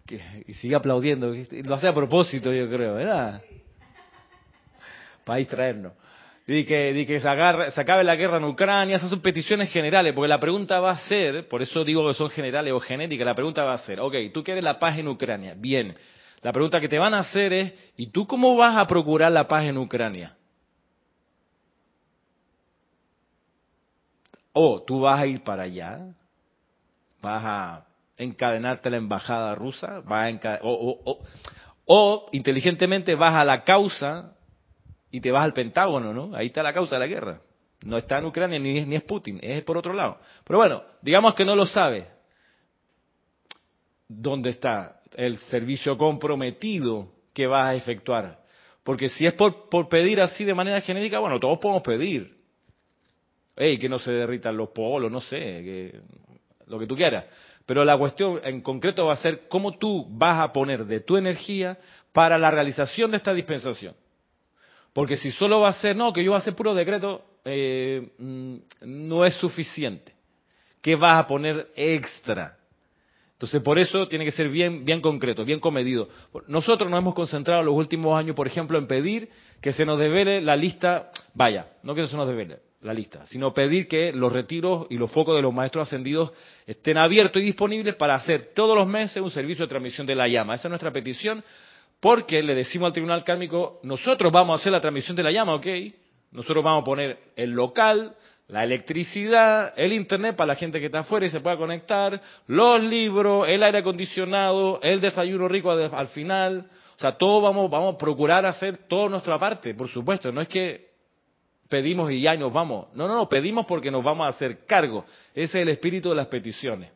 que, 0.06 0.20
y 0.46 0.54
sigue 0.54 0.74
aplaudiendo, 0.74 1.34
lo 1.64 1.74
hace 1.74 1.88
a 1.88 1.92
propósito 1.92 2.52
yo 2.52 2.68
creo, 2.68 2.94
¿verdad? 2.94 3.42
Para 5.24 5.38
distraernos. 5.38 5.92
Y 6.46 6.64
que, 6.64 7.04
que 7.06 7.20
se, 7.20 7.70
se, 7.70 7.80
acabe 7.80 8.02
la 8.02 8.16
guerra 8.16 8.38
en 8.38 8.44
Ucrania, 8.44 8.96
esas 8.96 9.10
son 9.10 9.20
peticiones 9.20 9.70
generales, 9.70 10.12
porque 10.12 10.28
la 10.28 10.40
pregunta 10.40 10.80
va 10.80 10.90
a 10.90 10.96
ser, 10.96 11.46
por 11.48 11.62
eso 11.62 11.84
digo 11.84 12.06
que 12.08 12.14
son 12.14 12.30
generales 12.30 12.72
o 12.72 12.80
genéricas, 12.80 13.26
la 13.26 13.34
pregunta 13.34 13.62
va 13.62 13.74
a 13.74 13.78
ser, 13.78 14.00
ok, 14.00 14.14
tú 14.34 14.42
quieres 14.42 14.64
la 14.64 14.78
paz 14.78 14.98
en 14.98 15.06
Ucrania, 15.06 15.54
bien, 15.56 15.94
la 16.42 16.52
pregunta 16.52 16.80
que 16.80 16.88
te 16.88 16.98
van 16.98 17.14
a 17.14 17.20
hacer 17.20 17.52
es, 17.52 17.72
¿y 17.96 18.08
tú 18.08 18.26
cómo 18.26 18.56
vas 18.56 18.76
a 18.76 18.86
procurar 18.86 19.30
la 19.30 19.46
paz 19.46 19.64
en 19.64 19.78
Ucrania? 19.78 20.36
O 24.52 24.82
tú 24.82 25.00
vas 25.00 25.20
a 25.20 25.26
ir 25.26 25.42
para 25.44 25.62
allá, 25.62 26.14
vas 27.22 27.42
a 27.44 27.86
encadenarte 28.16 28.88
a 28.88 28.90
la 28.90 28.96
embajada 28.98 29.54
rusa, 29.54 30.00
vas 30.04 30.44
a 30.44 30.58
o, 31.84 32.28
inteligentemente 32.32 33.14
vas 33.14 33.34
a 33.34 33.44
la 33.44 33.64
causa 33.64 34.36
y 35.10 35.20
te 35.20 35.30
vas 35.30 35.44
al 35.44 35.52
Pentágono, 35.52 36.12
¿no? 36.12 36.34
Ahí 36.34 36.46
está 36.48 36.62
la 36.62 36.72
causa 36.72 36.96
de 36.96 37.00
la 37.00 37.06
guerra. 37.06 37.40
No 37.84 37.98
está 37.98 38.18
en 38.18 38.26
Ucrania 38.26 38.58
ni 38.58 38.78
es, 38.78 38.86
ni 38.86 38.96
es 38.96 39.02
Putin, 39.02 39.38
es 39.42 39.62
por 39.62 39.78
otro 39.78 39.92
lado. 39.92 40.18
Pero 40.44 40.58
bueno, 40.58 40.82
digamos 41.02 41.34
que 41.34 41.44
no 41.44 41.54
lo 41.54 41.66
sabes. 41.66 42.08
¿Dónde 44.08 44.50
está? 44.50 45.01
El 45.16 45.38
servicio 45.38 45.96
comprometido 45.96 47.08
que 47.34 47.46
vas 47.46 47.68
a 47.68 47.74
efectuar. 47.74 48.42
Porque 48.82 49.08
si 49.08 49.26
es 49.26 49.34
por, 49.34 49.88
pedir 49.88 50.20
así 50.20 50.44
de 50.44 50.54
manera 50.54 50.80
genérica, 50.80 51.20
bueno, 51.20 51.38
todos 51.38 51.58
podemos 51.58 51.82
pedir. 51.82 52.36
Hey, 53.56 53.78
que 53.78 53.88
no 53.88 53.98
se 53.98 54.12
derritan 54.12 54.56
los 54.56 54.70
polos, 54.70 55.10
no 55.10 55.20
sé, 55.20 55.38
que, 55.38 56.00
lo 56.66 56.78
que 56.78 56.86
tú 56.86 56.96
quieras. 56.96 57.26
Pero 57.66 57.84
la 57.84 57.96
cuestión 57.96 58.40
en 58.42 58.60
concreto 58.60 59.06
va 59.06 59.14
a 59.14 59.18
ser 59.18 59.46
cómo 59.48 59.78
tú 59.78 60.06
vas 60.08 60.40
a 60.40 60.52
poner 60.52 60.84
de 60.84 61.00
tu 61.00 61.16
energía 61.16 61.78
para 62.12 62.38
la 62.38 62.50
realización 62.50 63.10
de 63.10 63.18
esta 63.18 63.32
dispensación. 63.32 63.94
Porque 64.92 65.16
si 65.16 65.30
solo 65.30 65.60
va 65.60 65.68
a 65.68 65.74
ser, 65.74 65.96
no, 65.96 66.12
que 66.12 66.24
yo 66.24 66.32
voy 66.32 66.38
a 66.38 66.40
hacer 66.40 66.54
puro 66.54 66.74
decreto, 66.74 67.24
eh, 67.44 68.12
mm, 68.18 68.56
no 68.82 69.24
es 69.24 69.34
suficiente. 69.36 70.12
¿Qué 70.80 70.96
vas 70.96 71.18
a 71.18 71.26
poner 71.26 71.68
extra? 71.76 72.58
Entonces, 73.42 73.60
por 73.60 73.76
eso 73.80 74.06
tiene 74.06 74.24
que 74.24 74.30
ser 74.30 74.48
bien, 74.50 74.84
bien 74.84 75.00
concreto, 75.00 75.44
bien 75.44 75.58
comedido. 75.58 76.08
Nosotros 76.46 76.88
nos 76.88 77.00
hemos 77.00 77.12
concentrado 77.12 77.60
los 77.64 77.74
últimos 77.74 78.16
años, 78.16 78.36
por 78.36 78.46
ejemplo, 78.46 78.78
en 78.78 78.86
pedir 78.86 79.30
que 79.60 79.72
se 79.72 79.84
nos 79.84 79.98
devele 79.98 80.40
la 80.40 80.54
lista, 80.54 81.10
vaya, 81.34 81.66
no 81.82 81.92
que 81.92 82.06
se 82.06 82.16
nos 82.16 82.28
devele 82.28 82.60
la 82.82 82.94
lista, 82.94 83.26
sino 83.26 83.52
pedir 83.52 83.88
que 83.88 84.12
los 84.12 84.32
retiros 84.32 84.86
y 84.90 84.96
los 84.96 85.10
focos 85.10 85.34
de 85.34 85.42
los 85.42 85.52
maestros 85.52 85.88
ascendidos 85.88 86.32
estén 86.68 86.98
abiertos 86.98 87.42
y 87.42 87.46
disponibles 87.46 87.96
para 87.96 88.14
hacer 88.14 88.52
todos 88.54 88.76
los 88.76 88.86
meses 88.86 89.20
un 89.20 89.32
servicio 89.32 89.64
de 89.64 89.70
transmisión 89.70 90.06
de 90.06 90.14
la 90.14 90.28
llama. 90.28 90.54
Esa 90.54 90.68
es 90.68 90.70
nuestra 90.70 90.92
petición, 90.92 91.42
porque 91.98 92.44
le 92.44 92.54
decimos 92.54 92.86
al 92.86 92.92
Tribunal 92.92 93.24
Kármico, 93.24 93.80
nosotros 93.82 94.30
vamos 94.30 94.56
a 94.56 94.60
hacer 94.60 94.70
la 94.70 94.80
transmisión 94.80 95.16
de 95.16 95.24
la 95.24 95.32
llama, 95.32 95.56
¿ok? 95.56 95.66
Nosotros 96.30 96.64
vamos 96.64 96.82
a 96.82 96.84
poner 96.84 97.18
el 97.34 97.50
local, 97.50 98.14
la 98.48 98.64
electricidad, 98.64 99.72
el 99.76 99.92
internet 99.92 100.36
para 100.36 100.48
la 100.48 100.56
gente 100.56 100.78
que 100.78 100.86
está 100.86 101.00
afuera 101.00 101.26
y 101.26 101.30
se 101.30 101.40
pueda 101.40 101.56
conectar, 101.56 102.20
los 102.46 102.82
libros, 102.82 103.48
el 103.48 103.62
aire 103.62 103.78
acondicionado, 103.78 104.80
el 104.82 105.00
desayuno 105.00 105.48
rico 105.48 105.70
al 105.70 106.08
final, 106.08 106.68
o 106.96 107.00
sea, 107.00 107.16
todo 107.16 107.40
vamos, 107.40 107.70
vamos 107.70 107.94
a 107.94 107.98
procurar 107.98 108.44
hacer 108.44 108.76
toda 108.88 109.08
nuestra 109.08 109.38
parte, 109.38 109.74
por 109.74 109.88
supuesto, 109.88 110.30
no 110.30 110.40
es 110.40 110.48
que 110.48 110.92
pedimos 111.68 112.10
y 112.12 112.20
ya 112.20 112.36
nos 112.36 112.52
vamos, 112.52 112.88
no, 112.94 113.08
no, 113.08 113.14
no, 113.14 113.28
pedimos 113.28 113.64
porque 113.64 113.90
nos 113.90 114.04
vamos 114.04 114.26
a 114.26 114.30
hacer 114.30 114.66
cargo, 114.66 115.06
ese 115.34 115.58
es 115.58 115.62
el 115.62 115.68
espíritu 115.70 116.10
de 116.10 116.16
las 116.16 116.26
peticiones, 116.26 116.90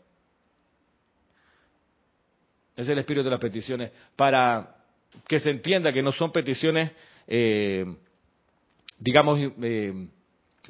ese 2.75 2.83
es 2.83 2.89
el 2.89 2.99
espíritu 2.99 3.25
de 3.25 3.31
las 3.31 3.41
peticiones, 3.41 3.91
para 4.15 4.77
que 5.27 5.41
se 5.41 5.51
entienda 5.51 5.93
que 5.93 6.03
no 6.03 6.13
son 6.13 6.31
peticiones, 6.31 6.93
eh, 7.27 7.87
digamos, 8.99 9.41
eh, 9.63 10.09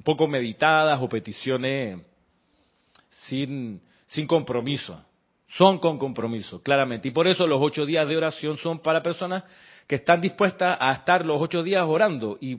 poco 0.03 0.27
meditadas 0.27 1.01
o 1.01 1.09
peticiones 1.09 2.01
sin, 3.09 3.81
sin 4.07 4.27
compromiso. 4.27 5.03
Son 5.49 5.79
con 5.79 5.97
compromiso, 5.97 6.63
claramente. 6.63 7.09
Y 7.09 7.11
por 7.13 7.29
eso 7.29 7.47
los 7.47 7.61
ocho 7.63 7.87
días 7.87 8.09
de 8.09 8.17
oración 8.17 8.59
son 8.59 8.81
para 8.81 9.03
personas 9.03 9.45
que 9.87 9.97
están 9.97 10.21
dispuestas 10.21 10.77
a 10.81 10.93
estar 10.93 11.25
los 11.25 11.41
ocho 11.41 11.63
días 11.63 11.85
orando. 11.87 12.37
¿Y 12.41 12.59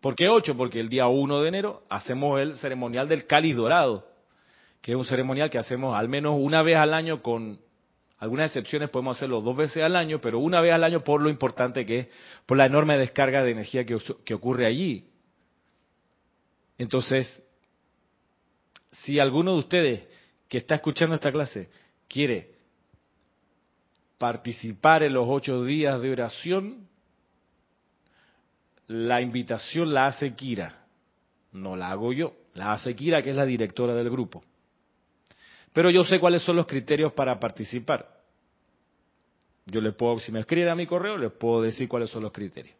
por 0.00 0.14
qué 0.14 0.28
ocho? 0.28 0.56
Porque 0.56 0.80
el 0.80 0.88
día 0.88 1.06
uno 1.06 1.40
de 1.40 1.48
enero 1.48 1.82
hacemos 1.88 2.40
el 2.40 2.54
ceremonial 2.54 3.08
del 3.08 3.26
cáliz 3.26 3.56
dorado, 3.56 4.06
que 4.80 4.92
es 4.92 4.96
un 4.96 5.04
ceremonial 5.04 5.50
que 5.50 5.58
hacemos 5.58 5.96
al 5.96 6.08
menos 6.08 6.36
una 6.38 6.62
vez 6.62 6.76
al 6.76 6.94
año 6.94 7.20
con 7.22 7.58
algunas 8.18 8.46
excepciones 8.46 8.88
podemos 8.88 9.16
hacerlo 9.16 9.42
dos 9.42 9.56
veces 9.56 9.82
al 9.82 9.96
año, 9.96 10.20
pero 10.20 10.38
una 10.38 10.60
vez 10.62 10.72
al 10.72 10.84
año 10.84 11.00
por 11.00 11.20
lo 11.20 11.28
importante 11.28 11.84
que 11.84 11.98
es, 11.98 12.08
por 12.46 12.56
la 12.56 12.66
enorme 12.66 12.96
descarga 12.96 13.42
de 13.42 13.50
energía 13.50 13.84
que 13.84 14.34
ocurre 14.34 14.66
allí. 14.66 15.04
Entonces, 16.78 17.42
si 18.90 19.18
alguno 19.18 19.52
de 19.52 19.58
ustedes 19.58 20.08
que 20.48 20.58
está 20.58 20.76
escuchando 20.76 21.14
esta 21.14 21.32
clase 21.32 21.68
quiere 22.08 22.54
participar 24.18 25.02
en 25.02 25.14
los 25.14 25.26
ocho 25.28 25.64
días 25.64 26.00
de 26.00 26.12
oración, 26.12 26.88
la 28.86 29.20
invitación 29.20 29.92
la 29.92 30.06
hace 30.06 30.34
Kira, 30.34 30.86
no 31.52 31.76
la 31.76 31.90
hago 31.90 32.12
yo, 32.12 32.34
la 32.54 32.72
hace 32.72 32.94
Kira, 32.94 33.22
que 33.22 33.30
es 33.30 33.36
la 33.36 33.46
directora 33.46 33.94
del 33.94 34.10
grupo. 34.10 34.44
Pero 35.72 35.90
yo 35.90 36.04
sé 36.04 36.20
cuáles 36.20 36.42
son 36.42 36.56
los 36.56 36.66
criterios 36.66 37.12
para 37.12 37.38
participar. 37.40 38.08
Yo 39.66 39.80
les 39.80 39.94
puedo, 39.94 40.20
si 40.20 40.30
me 40.30 40.40
escriben 40.40 40.68
a 40.68 40.74
mi 40.74 40.86
correo, 40.86 41.16
les 41.16 41.32
puedo 41.32 41.62
decir 41.62 41.88
cuáles 41.88 42.10
son 42.10 42.22
los 42.22 42.32
criterios. 42.32 42.76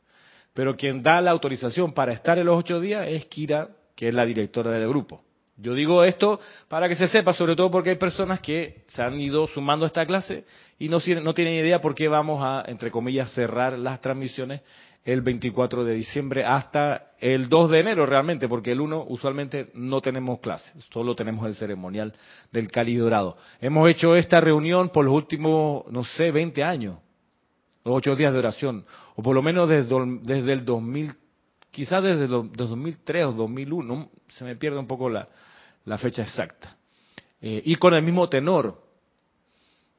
Pero 0.52 0.76
quien 0.76 1.02
da 1.02 1.20
la 1.20 1.33
autorización 1.33 1.92
para 1.92 2.12
estar 2.12 2.38
en 2.38 2.46
los 2.46 2.57
ocho 2.57 2.78
días 2.78 3.07
es 3.09 3.26
Kira, 3.26 3.70
que 3.94 4.09
es 4.09 4.14
la 4.14 4.24
directora 4.24 4.70
del 4.72 4.88
grupo. 4.88 5.22
Yo 5.57 5.74
digo 5.74 6.02
esto 6.02 6.40
para 6.68 6.88
que 6.88 6.96
se 6.96 7.07
sepa, 7.07 7.33
sobre 7.33 7.54
todo 7.54 7.70
porque 7.70 7.90
hay 7.90 7.96
personas 7.96 8.40
que 8.40 8.83
se 8.88 9.02
han 9.02 9.20
ido 9.20 9.46
sumando 9.46 9.85
a 9.85 9.87
esta 9.87 10.04
clase 10.04 10.44
y 10.78 10.88
no, 10.88 11.00
tienen 11.00 11.54
idea 11.54 11.80
por 11.80 11.94
qué 11.94 12.09
vamos 12.09 12.40
a, 12.42 12.64
entre 12.66 12.90
comillas, 12.90 13.30
cerrar 13.33 13.78
las 13.78 14.00
transmisiones 14.00 14.62
el 15.04 15.20
24 15.20 15.85
de 15.85 15.94
diciembre 15.94 16.44
hasta 16.44 17.12
el 17.20 17.48
2 17.48 17.70
de 17.70 17.80
enero 17.80 18.07
realmente, 18.07 18.48
porque 18.48 18.72
el 18.72 18.80
1 18.80 19.04
usualmente 19.09 19.70
no 19.74 20.00
tenemos 20.00 20.40
clase, 20.40 20.72
solo 20.92 21.14
tenemos 21.14 21.46
el 21.46 21.54
ceremonial 21.54 22.12
del 22.50 22.70
Cali 22.70 22.96
Dorado. 22.96 23.37
Hemos 23.61 23.88
hecho 23.90 24.16
esta 24.16 24.40
reunión 24.40 24.88
por 24.88 25.04
los 25.04 25.14
últimos, 25.14 25.85
no 25.92 26.04
sé, 26.04 26.30
20 26.30 26.64
años, 26.64 26.98
los 27.85 27.96
ocho 27.96 28.16
días 28.16 28.33
de 28.33 28.38
oración, 28.38 28.87
o 29.14 29.22
por 29.22 29.35
lo 29.35 29.42
menos 29.42 29.68
desde, 29.68 30.52
el 30.52 30.64
2000, 30.64 31.12
quizás 31.74 32.02
desde 32.04 32.24
el 32.24 32.52
2003 32.52 33.26
o 33.26 33.32
2001, 33.32 34.08
se 34.28 34.44
me 34.44 34.54
pierde 34.54 34.78
un 34.78 34.87
poco 34.87 35.10
la, 35.10 35.26
fecha 35.98 36.22
exacta. 36.22 36.76
Eh, 37.42 37.62
y 37.66 37.74
con 37.74 37.92
el 37.94 38.02
mismo 38.02 38.28
tenor. 38.28 38.80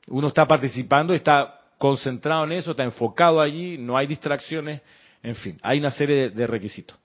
Uno 0.08 0.30
está 0.30 0.48
participando 0.48 1.14
está 1.14 1.60
concentrado 1.78 2.46
en 2.46 2.54
eso, 2.54 2.72
está 2.72 2.84
enfocado 2.84 3.42
allí, 3.42 3.78
no 3.78 3.98
hay 3.98 4.08
distracciones, 4.08 4.82
en 5.22 5.36
fin, 5.36 5.60
hay 5.62 5.80
una 5.80 5.92
serie 5.92 6.30
de, 6.30 6.48
requisitos. 6.48 6.98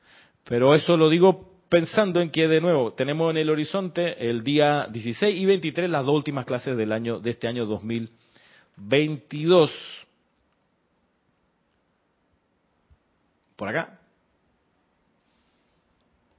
Pero 0.44 0.72
eso 0.74 0.96
lo 0.96 1.08
digo 1.08 1.64
pensando 1.68 2.20
en 2.20 2.30
que 2.30 2.46
de 2.46 2.60
nuevo 2.60 2.92
tenemos 2.92 3.32
en 3.32 3.38
el 3.38 3.50
horizonte 3.50 4.24
el 4.24 4.44
día 4.44 4.86
16 4.90 5.36
y 5.36 5.46
23 5.46 5.90
las 5.90 6.06
dos 6.06 6.14
últimas 6.14 6.46
clases 6.46 6.76
del 6.76 6.92
año 6.92 7.18
de 7.18 7.30
este 7.30 7.48
año 7.48 7.66
2022. 7.66 9.72
Por 13.56 13.68
acá. 13.68 13.99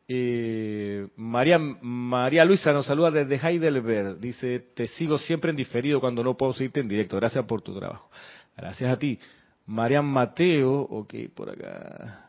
Eh, 0.08 1.08
María, 1.16 1.58
María 1.58 2.44
Luisa 2.44 2.74
nos 2.74 2.86
saluda 2.86 3.12
desde 3.12 3.36
Heidelberg. 3.36 4.20
Dice, 4.20 4.60
te 4.74 4.88
sigo 4.88 5.18
siempre 5.18 5.52
en 5.52 5.56
diferido 5.56 6.00
cuando 6.00 6.24
no 6.24 6.36
puedo 6.36 6.54
seguirte 6.54 6.80
en 6.80 6.88
directo. 6.88 7.18
Gracias 7.18 7.46
por 7.46 7.62
tu 7.62 7.78
trabajo. 7.78 8.10
Gracias 8.58 8.92
a 8.92 8.98
ti. 8.98 9.20
Marian 9.66 10.06
Mateo, 10.06 10.82
ok, 10.82 11.14
por 11.34 11.50
acá. 11.50 12.28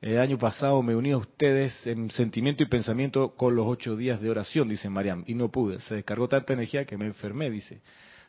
El 0.00 0.18
año 0.18 0.38
pasado 0.38 0.80
me 0.82 0.94
uní 0.94 1.10
a 1.10 1.16
ustedes 1.16 1.86
en 1.86 2.10
sentimiento 2.10 2.62
y 2.62 2.66
pensamiento 2.66 3.34
con 3.34 3.56
los 3.56 3.66
ocho 3.66 3.96
días 3.96 4.20
de 4.20 4.30
oración, 4.30 4.68
dice 4.68 4.88
Mariam, 4.88 5.24
y 5.26 5.34
no 5.34 5.50
pude. 5.50 5.80
Se 5.80 5.96
descargó 5.96 6.28
tanta 6.28 6.52
energía 6.52 6.84
que 6.84 6.96
me 6.96 7.06
enfermé, 7.06 7.50
dice. 7.50 7.82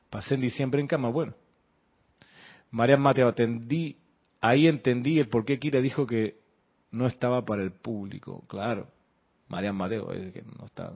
Pasé 0.10 0.34
en 0.34 0.42
diciembre 0.42 0.82
en 0.82 0.88
cama. 0.88 1.10
Bueno, 1.10 1.36
Marian 2.72 3.02
Mateo, 3.02 3.28
atendí, 3.28 3.98
ahí 4.42 4.68
entendí 4.68 5.20
el 5.20 5.30
por 5.30 5.46
qué 5.46 5.60
Kira 5.60 5.80
dijo 5.80 6.08
que 6.08 6.39
no 6.92 7.08
estaba 7.08 7.46
para 7.46 7.62
el 7.62 7.72
público, 7.72 8.44
claro. 8.48 8.88
Marian 9.48 9.76
Mateo, 9.76 10.12
es 10.12 10.32
que 10.32 10.44
no 10.44 10.66
estaba, 10.66 10.96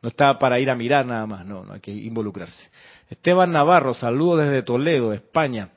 no 0.00 0.08
estaba 0.08 0.38
para 0.38 0.58
ir 0.58 0.70
a 0.70 0.74
mirar 0.74 1.06
nada 1.06 1.26
más, 1.26 1.46
no, 1.46 1.64
no 1.64 1.74
hay 1.74 1.80
que 1.80 1.92
involucrarse. 1.92 2.70
Esteban 3.08 3.52
Navarro, 3.52 3.94
saludo 3.94 4.38
desde 4.38 4.62
Toledo, 4.62 5.12
España. 5.12 5.70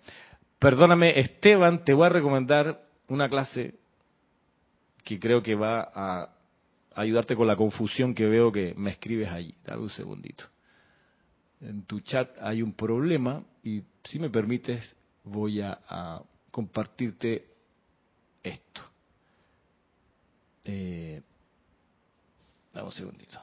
Perdóname, 0.59 1.19
Esteban, 1.19 1.83
te 1.83 1.93
voy 1.93 2.07
a 2.07 2.09
recomendar 2.09 2.81
una 3.07 3.29
clase 3.29 3.75
que 5.03 5.19
creo 5.19 5.43
que 5.43 5.53
va 5.53 5.91
a 5.93 6.29
ayudarte 6.95 7.35
con 7.35 7.45
la 7.45 7.55
confusión 7.55 8.15
que 8.15 8.25
veo 8.25 8.51
que 8.51 8.73
me 8.75 8.91
escribes 8.91 9.29
allí. 9.29 9.53
Dame 9.63 9.83
un 9.83 9.89
segundito. 9.89 10.45
En 11.61 11.83
tu 11.83 11.99
chat 11.99 12.29
hay 12.41 12.61
un 12.63 12.73
problema 12.73 13.43
y 13.63 13.83
si 14.03 14.17
me 14.17 14.29
permites 14.29 14.95
voy 15.23 15.61
a 15.61 16.21
compartirte 16.49 17.45
esto. 18.41 18.94
Eh, 20.65 21.21
dame 22.73 22.87
un 22.87 22.91
segundito. 22.91 23.39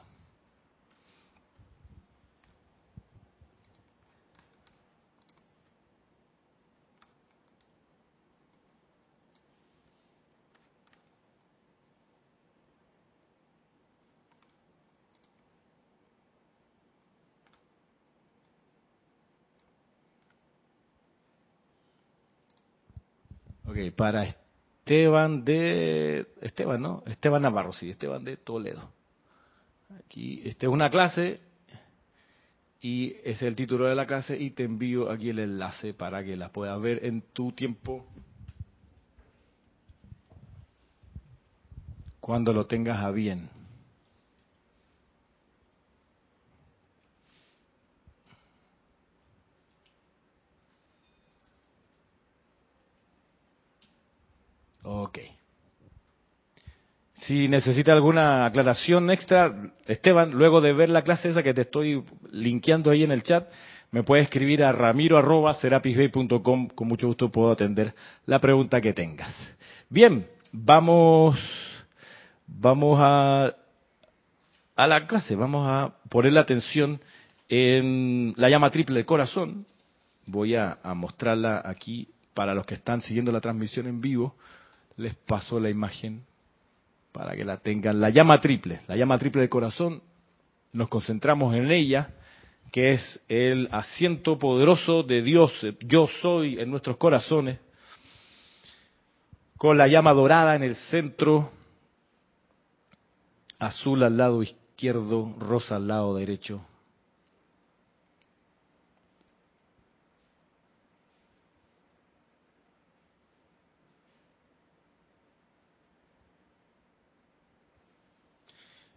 Ok, 23.65 23.91
para 23.97 24.42
Esteban 24.93 25.43
de 25.43 26.27
Esteban, 26.43 26.83
¿no? 26.83 27.03
Esteban 27.07 27.41
Navarro, 27.41 27.73
sí, 27.73 27.89
Esteban 27.89 28.23
de 28.25 28.37
Toledo. 28.37 28.91
Aquí, 30.05 30.43
esta 30.45 30.67
es 30.67 30.73
una 30.73 30.91
clase 30.91 31.41
y 32.79 33.17
es 33.25 33.41
el 33.41 33.57
título 33.57 33.87
de 33.87 33.95
la 33.95 34.07
clase 34.07 34.37
y 34.37 34.51
te 34.51 34.65
envío 34.65 35.11
aquí 35.11 35.31
el 35.31 35.39
enlace 35.39 35.95
para 35.95 36.23
que 36.23 36.37
la 36.37 36.53
puedas 36.53 36.79
ver 36.79 37.07
en 37.07 37.23
tu 37.33 37.53
tiempo 37.53 38.05
cuando 42.21 42.53
lo 42.53 42.67
tengas 42.67 43.03
a 43.03 43.11
bien. 43.13 43.49
Ok. 54.83 55.19
Si 57.15 57.47
necesita 57.47 57.93
alguna 57.93 58.47
aclaración 58.47 59.11
extra, 59.11 59.55
Esteban, 59.87 60.33
luego 60.33 60.61
de 60.61 60.73
ver 60.73 60.89
la 60.89 61.03
clase 61.03 61.29
esa 61.29 61.45
que 61.45 61.55
te 61.55 61.61
estoy 61.61 62.03
linkeando 62.33 62.91
ahí 62.91 63.05
en 63.05 63.13
el 63.13 63.23
chat, 63.23 63.49
me 63.93 64.03
puede 64.03 64.23
escribir 64.23 64.65
a 64.65 64.73
ramiro.serapisbay.com. 64.73 66.69
Con 66.69 66.89
mucho 66.89 67.07
gusto 67.07 67.31
puedo 67.31 67.53
atender 67.53 67.95
la 68.27 68.41
pregunta 68.41 68.81
que 68.81 68.93
tengas. 68.93 69.33
Bien, 69.89 70.27
vamos, 70.51 71.39
vamos 72.49 72.99
a, 73.01 73.55
a 74.75 74.87
la 74.89 75.07
clase. 75.07 75.37
Vamos 75.37 75.65
a 75.69 75.95
poner 76.09 76.33
la 76.33 76.41
atención 76.41 77.01
en 77.49 78.35
la 78.37 78.49
llama 78.49 78.71
triple 78.71 78.97
del 78.97 79.07
corazón. 79.07 79.65
Voy 80.27 80.57
a 80.57 80.77
mostrarla 80.97 81.63
aquí 81.65 82.09
para 82.35 82.53
los 82.55 82.67
que 82.67 82.75
están 82.75 83.01
siguiendo 83.03 83.31
la 83.31 83.41
transmisión 83.41 83.87
en 83.87 84.01
vivo 84.01 84.35
les 85.03 85.15
paso 85.15 85.61
la 85.61 85.69
imagen 85.69 86.25
para 87.13 87.37
que 87.37 87.45
la 87.45 87.59
tengan. 87.59 88.01
La 88.01 88.11
llama 88.11 88.41
triple, 88.41 88.81
la 88.89 88.97
llama 88.97 89.19
triple 89.19 89.43
del 89.43 89.51
corazón, 89.51 90.03
nos 90.73 90.89
concentramos 90.89 91.55
en 91.55 91.71
ella, 91.71 92.11
que 92.71 92.93
es 92.93 93.21
el 93.29 93.69
asiento 93.71 94.39
poderoso 94.39 95.03
de 95.03 95.21
Dios, 95.21 95.53
yo 95.81 96.09
soy 96.23 96.59
en 96.59 96.71
nuestros 96.71 96.97
corazones, 96.97 97.59
con 99.59 99.77
la 99.77 99.87
llama 99.87 100.13
dorada 100.13 100.57
en 100.57 100.63
el 100.63 100.75
centro, 100.75 101.51
azul 103.59 104.03
al 104.03 104.17
lado 104.17 104.43
izquierdo, 104.43 105.35
rosa 105.39 105.77
al 105.77 105.87
lado 105.87 106.17
derecho, 106.17 106.65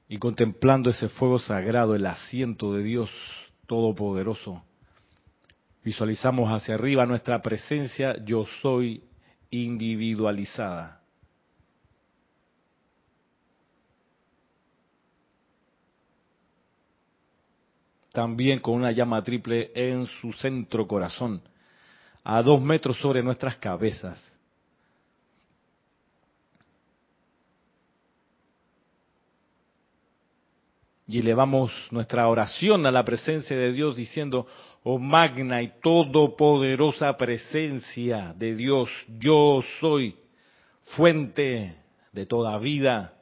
y 0.08 0.18
contemplando 0.18 0.90
ese 0.90 1.10
fuego 1.10 1.40
sagrado, 1.40 1.96
el 1.96 2.06
asiento 2.06 2.74
de 2.74 2.84
Dios 2.84 3.10
Todopoderoso, 3.66 4.64
visualizamos 5.84 6.50
hacia 6.50 6.76
arriba 6.76 7.06
nuestra 7.06 7.42
presencia, 7.42 8.16
yo 8.24 8.46
soy 8.62 9.04
individualizada. 9.50 11.02
También 18.12 18.60
con 18.60 18.76
una 18.76 18.92
llama 18.92 19.22
triple 19.24 19.72
en 19.76 20.06
su 20.06 20.32
centro 20.34 20.88
corazón, 20.88 21.42
a 22.24 22.42
dos 22.42 22.62
metros 22.62 22.98
sobre 22.98 23.22
nuestras 23.22 23.58
cabezas 23.58 24.35
y 31.08 31.20
elevamos 31.20 31.72
nuestra 31.92 32.28
oración 32.28 32.86
a 32.86 32.92
la 32.92 33.04
presencia 33.04 33.56
de 33.56 33.72
Dios 33.72 33.96
diciendo, 33.96 34.48
oh 34.84 34.98
magna 34.98 35.62
y 35.62 35.74
todopoderosa 35.82 37.16
presencia 37.16 38.34
de 38.36 38.56
Dios, 38.56 38.90
yo 39.20 39.64
soy 39.80 40.16
fuente 40.96 41.76
de 42.12 42.26
toda 42.26 42.58
vida. 42.58 43.14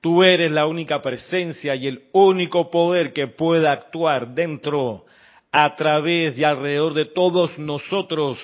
Tú 0.00 0.22
eres 0.22 0.50
la 0.50 0.66
única 0.66 1.02
presencia 1.02 1.74
y 1.74 1.86
el 1.86 2.04
único 2.12 2.70
poder 2.70 3.12
que 3.12 3.28
pueda 3.28 3.70
actuar 3.70 4.34
dentro, 4.34 5.04
a 5.52 5.76
través 5.76 6.36
y 6.38 6.44
alrededor 6.44 6.94
de 6.94 7.04
todos 7.04 7.58
nosotros. 7.58 8.38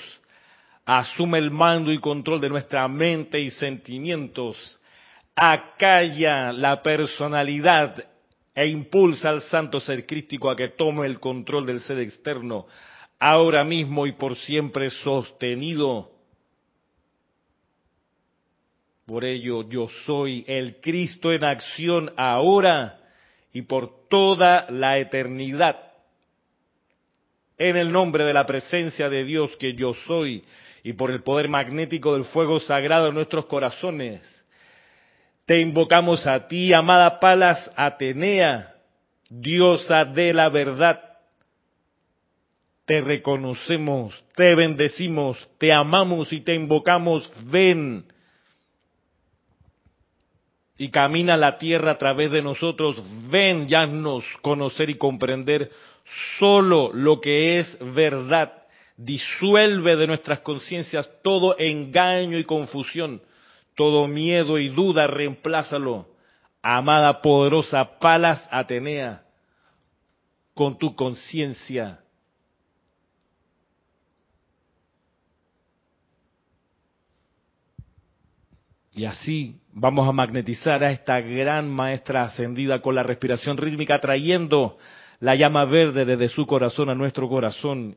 Asume 0.84 1.38
el 1.38 1.50
mando 1.50 1.90
y 1.90 1.98
control 1.98 2.40
de 2.40 2.50
nuestra 2.50 2.86
mente 2.88 3.40
y 3.40 3.50
sentimientos. 3.50 4.56
Acalla 5.34 6.52
la 6.52 6.82
personalidad 6.82 8.04
e 8.58 8.66
impulsa 8.66 9.28
al 9.28 9.42
santo 9.42 9.78
ser 9.78 10.04
crístico 10.04 10.50
a 10.50 10.56
que 10.56 10.70
tome 10.70 11.06
el 11.06 11.20
control 11.20 11.64
del 11.64 11.78
ser 11.78 12.00
externo, 12.00 12.66
ahora 13.20 13.62
mismo 13.62 14.04
y 14.04 14.10
por 14.10 14.34
siempre 14.34 14.90
sostenido. 14.90 16.10
Por 19.06 19.24
ello 19.24 19.62
yo 19.68 19.86
soy 20.04 20.44
el 20.48 20.80
Cristo 20.80 21.32
en 21.32 21.44
acción 21.44 22.12
ahora 22.16 22.98
y 23.52 23.62
por 23.62 24.08
toda 24.08 24.68
la 24.70 24.98
eternidad. 24.98 25.76
En 27.58 27.76
el 27.76 27.92
nombre 27.92 28.24
de 28.24 28.32
la 28.32 28.44
presencia 28.44 29.08
de 29.08 29.22
Dios 29.22 29.56
que 29.58 29.74
yo 29.74 29.94
soy 30.08 30.42
y 30.82 30.94
por 30.94 31.12
el 31.12 31.22
poder 31.22 31.48
magnético 31.48 32.14
del 32.14 32.24
fuego 32.24 32.58
sagrado 32.58 33.10
en 33.10 33.14
nuestros 33.14 33.46
corazones 33.46 34.37
te 35.48 35.62
invocamos 35.62 36.26
a 36.26 36.46
ti, 36.46 36.74
amada 36.74 37.18
Palas 37.18 37.72
Atenea, 37.74 38.74
diosa 39.30 40.04
de 40.04 40.34
la 40.34 40.50
verdad. 40.50 41.00
Te 42.84 43.00
reconocemos, 43.00 44.12
te 44.36 44.54
bendecimos, 44.54 45.38
te 45.56 45.72
amamos 45.72 46.34
y 46.34 46.42
te 46.42 46.54
invocamos. 46.54 47.32
Ven 47.46 48.04
y 50.76 50.90
camina 50.90 51.34
la 51.34 51.56
tierra 51.56 51.92
a 51.92 51.98
través 51.98 52.30
de 52.30 52.42
nosotros. 52.42 53.02
Ven, 53.30 53.66
ya 53.68 53.86
nos 53.86 54.24
conocer 54.42 54.90
y 54.90 54.98
comprender 54.98 55.70
solo 56.38 56.92
lo 56.92 57.22
que 57.22 57.60
es 57.60 57.78
verdad. 57.94 58.52
Disuelve 58.98 59.96
de 59.96 60.08
nuestras 60.08 60.40
conciencias 60.40 61.08
todo 61.22 61.58
engaño 61.58 62.36
y 62.36 62.44
confusión 62.44 63.22
todo 63.78 64.08
miedo 64.08 64.58
y 64.58 64.70
duda 64.70 65.06
reemplázalo, 65.06 66.08
amada 66.60 67.22
poderosa 67.22 68.00
Palas 68.00 68.44
Atenea, 68.50 69.22
con 70.52 70.76
tu 70.76 70.96
conciencia. 70.96 72.00
Y 78.90 79.04
así 79.04 79.60
vamos 79.72 80.08
a 80.08 80.12
magnetizar 80.12 80.82
a 80.82 80.90
esta 80.90 81.20
gran 81.20 81.70
maestra 81.70 82.24
ascendida 82.24 82.82
con 82.82 82.96
la 82.96 83.04
respiración 83.04 83.56
rítmica, 83.58 84.00
trayendo 84.00 84.76
la 85.20 85.36
llama 85.36 85.64
verde 85.66 86.04
desde 86.04 86.28
su 86.28 86.48
corazón 86.48 86.90
a 86.90 86.96
nuestro 86.96 87.28
corazón 87.28 87.96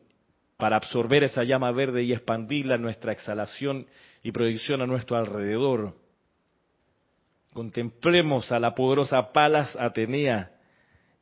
para 0.61 0.75
absorber 0.75 1.23
esa 1.23 1.43
llama 1.43 1.71
verde 1.71 2.03
y 2.03 2.13
expandirla 2.13 2.75
en 2.75 2.83
nuestra 2.83 3.13
exhalación 3.13 3.87
y 4.21 4.31
proyección 4.31 4.83
a 4.83 4.85
nuestro 4.85 5.17
alrededor. 5.17 5.95
Contemplemos 7.51 8.51
a 8.51 8.59
la 8.59 8.75
poderosa 8.75 9.33
Palas 9.33 9.75
Atenea 9.75 10.51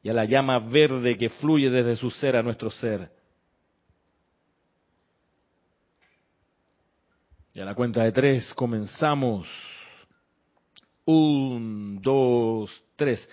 y 0.04 0.10
a 0.10 0.13
la 0.13 0.25
llama 0.25 0.60
verde 0.60 1.17
que 1.17 1.30
fluye 1.30 1.69
desde 1.69 1.95
su 1.95 2.10
ser 2.10 2.36
a 2.36 2.43
nuestro 2.43 2.69
ser. 2.69 3.10
Y 7.54 7.62
a 7.62 7.65
la 7.65 7.75
cuenta 7.75 8.04
de 8.04 8.12
tres 8.12 8.54
comenzamos. 8.56 9.47
Un, 11.06 12.02
dos, 12.02 12.84
tres. 12.97 13.25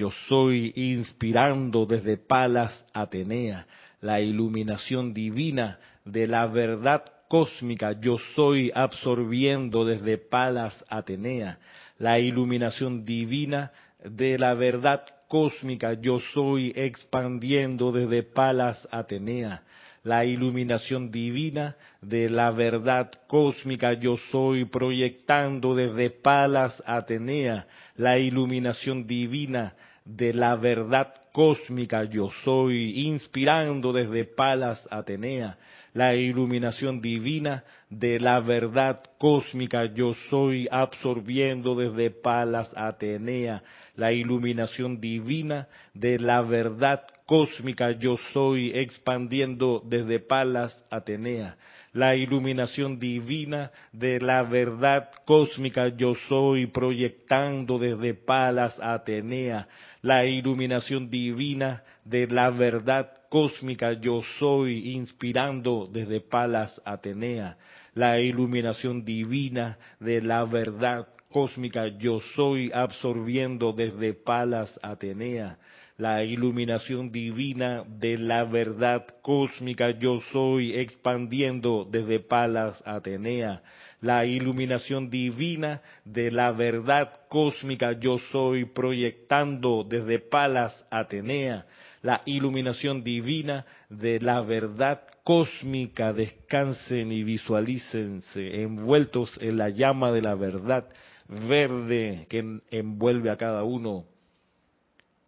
Yo 0.00 0.10
soy 0.30 0.72
inspirando 0.76 1.84
desde 1.84 2.16
Palas 2.16 2.86
Atenea 2.94 3.66
la 4.00 4.18
iluminación 4.18 5.12
divina 5.12 5.78
de 6.06 6.26
la 6.26 6.46
verdad 6.46 7.04
cósmica. 7.28 7.92
Yo 8.00 8.16
soy 8.34 8.72
absorbiendo 8.74 9.84
desde 9.84 10.16
Palas 10.16 10.82
Atenea, 10.88 11.58
la 11.98 12.18
iluminación 12.18 13.04
divina 13.04 13.72
de 14.02 14.38
la 14.38 14.54
verdad 14.54 15.02
cósmica. 15.28 15.92
Yo 15.92 16.18
soy 16.32 16.72
expandiendo 16.74 17.92
desde 17.92 18.22
Palas 18.22 18.88
Atenea, 18.90 19.64
la 20.02 20.24
iluminación 20.24 21.10
divina 21.10 21.76
de 22.00 22.30
la 22.30 22.50
verdad 22.52 23.10
cósmica. 23.26 23.92
Yo 23.92 24.16
soy 24.30 24.64
proyectando 24.64 25.74
desde 25.74 26.08
Palas 26.08 26.82
Atenea, 26.86 27.66
la 27.96 28.18
iluminación 28.18 29.06
divina 29.06 29.74
de 30.04 30.32
la 30.34 30.56
verdad 30.56 31.14
cósmica. 31.32 32.04
Yo 32.04 32.30
soy, 32.44 33.06
inspirando 33.06 33.92
desde 33.92 34.24
Palas 34.24 34.86
Atenea, 34.90 35.56
la 35.92 36.14
iluminación 36.14 37.00
divina 37.00 37.64
de 37.88 38.20
la 38.20 38.40
verdad 38.40 39.02
cósmica. 39.18 39.86
Yo 39.86 40.14
soy, 40.28 40.68
absorbiendo 40.70 41.74
desde 41.74 42.10
Palas 42.10 42.72
Atenea, 42.76 43.62
la 43.96 44.12
iluminación 44.12 45.00
divina 45.00 45.68
de 45.94 46.18
la 46.18 46.42
verdad 46.42 47.02
cósmica. 47.26 47.92
Yo 47.92 48.16
soy, 48.32 48.72
expandiendo 48.74 49.82
desde 49.84 50.18
Palas 50.18 50.84
Atenea, 50.90 51.56
la 51.92 52.14
iluminación 52.14 52.98
divina 52.98 53.70
de 53.92 54.20
la 54.20 54.42
verdad 54.42 55.10
cósmica. 55.24 55.88
Yo 55.88 56.14
soy, 56.28 56.66
proyectando 56.66 57.78
desde 57.78 58.14
Palas 58.14 58.78
Atenea, 58.80 59.66
la 60.02 60.24
iluminación 60.24 61.10
divina 61.10 61.82
de 62.04 62.26
la 62.26 62.50
verdad 62.50 63.10
cósmica. 63.28 63.92
Yo 63.94 64.22
soy, 64.38 64.92
inspirando 64.94 65.88
desde 65.90 66.20
Palas 66.20 66.80
Atenea, 66.84 67.56
la 67.94 68.20
iluminación 68.20 69.04
divina 69.04 69.78
de 69.98 70.20
la 70.22 70.44
verdad 70.44 71.08
cósmica. 71.30 71.88
Yo 71.98 72.20
soy, 72.34 72.70
absorbiendo 72.72 73.72
desde 73.72 74.14
Palas 74.14 74.78
Atenea, 74.82 75.58
la 76.00 76.24
iluminación 76.24 77.12
divina 77.12 77.84
de 77.86 78.16
la 78.16 78.44
verdad 78.44 79.06
cósmica. 79.20 79.90
Yo 79.90 80.22
soy, 80.32 80.74
expandiendo 80.74 81.86
desde 81.88 82.20
Palas 82.20 82.82
Atenea, 82.86 83.62
la 84.00 84.24
iluminación 84.24 85.10
divina 85.10 85.82
de 86.06 86.30
la 86.30 86.52
verdad 86.52 87.20
cósmica. 87.28 87.92
Yo 87.92 88.16
soy, 88.32 88.64
proyectando 88.64 89.84
desde 89.86 90.18
Palas 90.18 90.86
Atenea, 90.90 91.66
la 92.00 92.22
iluminación 92.24 93.04
divina 93.04 93.66
de 93.90 94.20
la 94.20 94.40
verdad 94.40 95.02
cósmica, 95.22 96.14
descansen 96.14 97.12
y 97.12 97.22
visualícense 97.24 98.62
envueltos 98.62 99.38
en 99.42 99.58
la 99.58 99.68
llama 99.68 100.10
de 100.12 100.22
la 100.22 100.34
verdad 100.34 100.88
verde 101.28 102.26
que 102.30 102.60
envuelve 102.70 103.30
a 103.30 103.36
cada 103.36 103.64
uno 103.64 104.06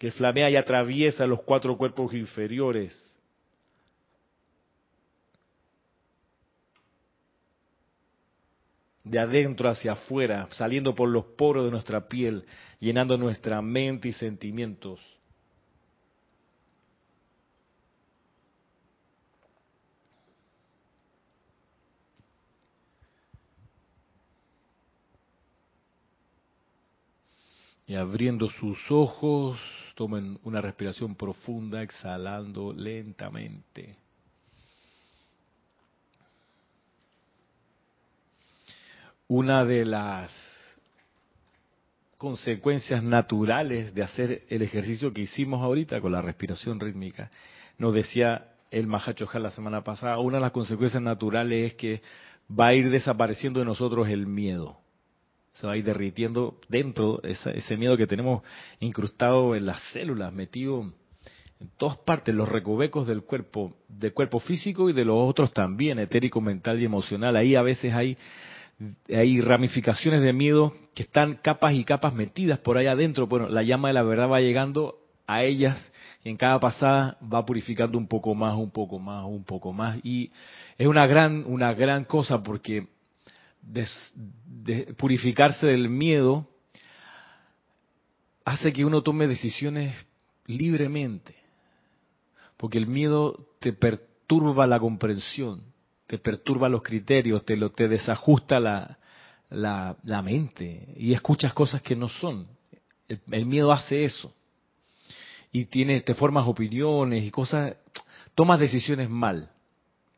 que 0.02 0.10
flamea 0.10 0.50
y 0.50 0.56
atraviesa 0.56 1.24
los 1.26 1.42
cuatro 1.42 1.78
cuerpos 1.78 2.12
inferiores. 2.12 2.92
de 9.04 9.18
adentro 9.18 9.68
hacia 9.68 9.92
afuera, 9.92 10.48
saliendo 10.52 10.94
por 10.94 11.08
los 11.08 11.24
poros 11.24 11.64
de 11.64 11.70
nuestra 11.72 12.08
piel, 12.08 12.44
llenando 12.78 13.16
nuestra 13.16 13.60
mente 13.60 14.08
y 14.08 14.12
sentimientos. 14.12 15.00
Y 27.86 27.94
abriendo 27.96 28.48
sus 28.50 28.78
ojos, 28.90 29.58
tomen 29.94 30.38
una 30.44 30.60
respiración 30.60 31.14
profunda, 31.14 31.82
exhalando 31.82 32.72
lentamente. 32.72 33.96
Una 39.28 39.64
de 39.64 39.86
las 39.86 40.30
consecuencias 42.18 43.02
naturales 43.02 43.94
de 43.94 44.02
hacer 44.02 44.42
el 44.48 44.62
ejercicio 44.62 45.12
que 45.12 45.22
hicimos 45.22 45.62
ahorita 45.62 46.00
con 46.00 46.12
la 46.12 46.22
respiración 46.22 46.78
rítmica, 46.78 47.30
nos 47.78 47.94
decía 47.94 48.52
el 48.70 48.86
Mahacho 48.86 49.28
la 49.34 49.50
semana 49.50 49.82
pasada, 49.82 50.18
una 50.18 50.36
de 50.36 50.42
las 50.42 50.52
consecuencias 50.52 51.02
naturales 51.02 51.72
es 51.72 51.74
que 51.74 52.02
va 52.48 52.68
a 52.68 52.74
ir 52.74 52.90
desapareciendo 52.90 53.60
de 53.60 53.66
nosotros 53.66 54.08
el 54.08 54.26
miedo 54.26 54.81
se 55.52 55.66
va 55.66 55.74
a 55.74 55.76
ir 55.76 55.84
derritiendo 55.84 56.58
dentro 56.68 57.22
ese, 57.22 57.56
ese 57.56 57.76
miedo 57.76 57.96
que 57.96 58.06
tenemos 58.06 58.42
incrustado 58.80 59.54
en 59.54 59.66
las 59.66 59.80
células, 59.92 60.32
metido 60.32 60.92
en 61.62 61.70
todas 61.76 61.98
partes, 61.98 62.34
los 62.34 62.48
recovecos 62.48 63.06
del 63.06 63.22
cuerpo, 63.22 63.76
del 63.88 64.12
cuerpo 64.12 64.40
físico 64.40 64.90
y 64.90 64.92
de 64.92 65.04
los 65.04 65.16
otros 65.16 65.52
también, 65.52 66.00
etérico, 66.00 66.40
mental 66.40 66.82
y 66.82 66.84
emocional. 66.84 67.36
Ahí 67.36 67.54
a 67.54 67.62
veces 67.62 67.94
hay, 67.94 68.18
hay 69.08 69.40
ramificaciones 69.40 70.22
de 70.22 70.32
miedo 70.32 70.74
que 70.92 71.04
están 71.04 71.36
capas 71.36 71.74
y 71.74 71.84
capas 71.84 72.14
metidas 72.14 72.58
por 72.58 72.78
ahí 72.78 72.86
adentro. 72.86 73.28
Bueno, 73.28 73.48
la 73.48 73.62
llama 73.62 73.88
de 73.88 73.94
la 73.94 74.02
verdad 74.02 74.28
va 74.28 74.40
llegando 74.40 74.98
a 75.28 75.44
ellas 75.44 75.78
y 76.24 76.30
en 76.30 76.36
cada 76.36 76.58
pasada 76.58 77.16
va 77.32 77.44
purificando 77.46 77.96
un 77.96 78.08
poco 78.08 78.34
más, 78.34 78.56
un 78.56 78.72
poco 78.72 78.98
más, 78.98 79.24
un 79.24 79.44
poco 79.44 79.72
más. 79.72 79.98
Y 80.02 80.30
es 80.78 80.88
una 80.88 81.06
gran, 81.06 81.44
una 81.46 81.74
gran 81.74 82.04
cosa 82.04 82.42
porque 82.42 82.88
purificarse 84.96 85.66
del 85.66 85.88
miedo 85.88 86.48
hace 88.44 88.72
que 88.72 88.84
uno 88.84 89.02
tome 89.02 89.28
decisiones 89.28 90.06
libremente, 90.46 91.36
porque 92.56 92.78
el 92.78 92.86
miedo 92.86 93.46
te 93.60 93.72
perturba 93.72 94.66
la 94.66 94.80
comprensión, 94.80 95.62
te 96.06 96.18
perturba 96.18 96.68
los 96.68 96.82
criterios, 96.82 97.44
te, 97.44 97.56
lo, 97.56 97.70
te 97.70 97.88
desajusta 97.88 98.58
la, 98.58 98.98
la, 99.50 99.96
la 100.02 100.22
mente 100.22 100.94
y 100.96 101.12
escuchas 101.12 101.52
cosas 101.52 101.82
que 101.82 101.96
no 101.96 102.08
son. 102.08 102.46
El, 103.30 103.46
miedo 103.46 103.72
hace 103.72 104.04
eso. 104.04 104.34
Y 105.52 105.66
tiene, 105.66 106.00
te 106.00 106.14
formas 106.14 106.46
opiniones 106.46 107.24
y 107.24 107.30
cosas, 107.30 107.76
tomas 108.34 108.58
decisiones 108.58 109.10
mal, 109.10 109.50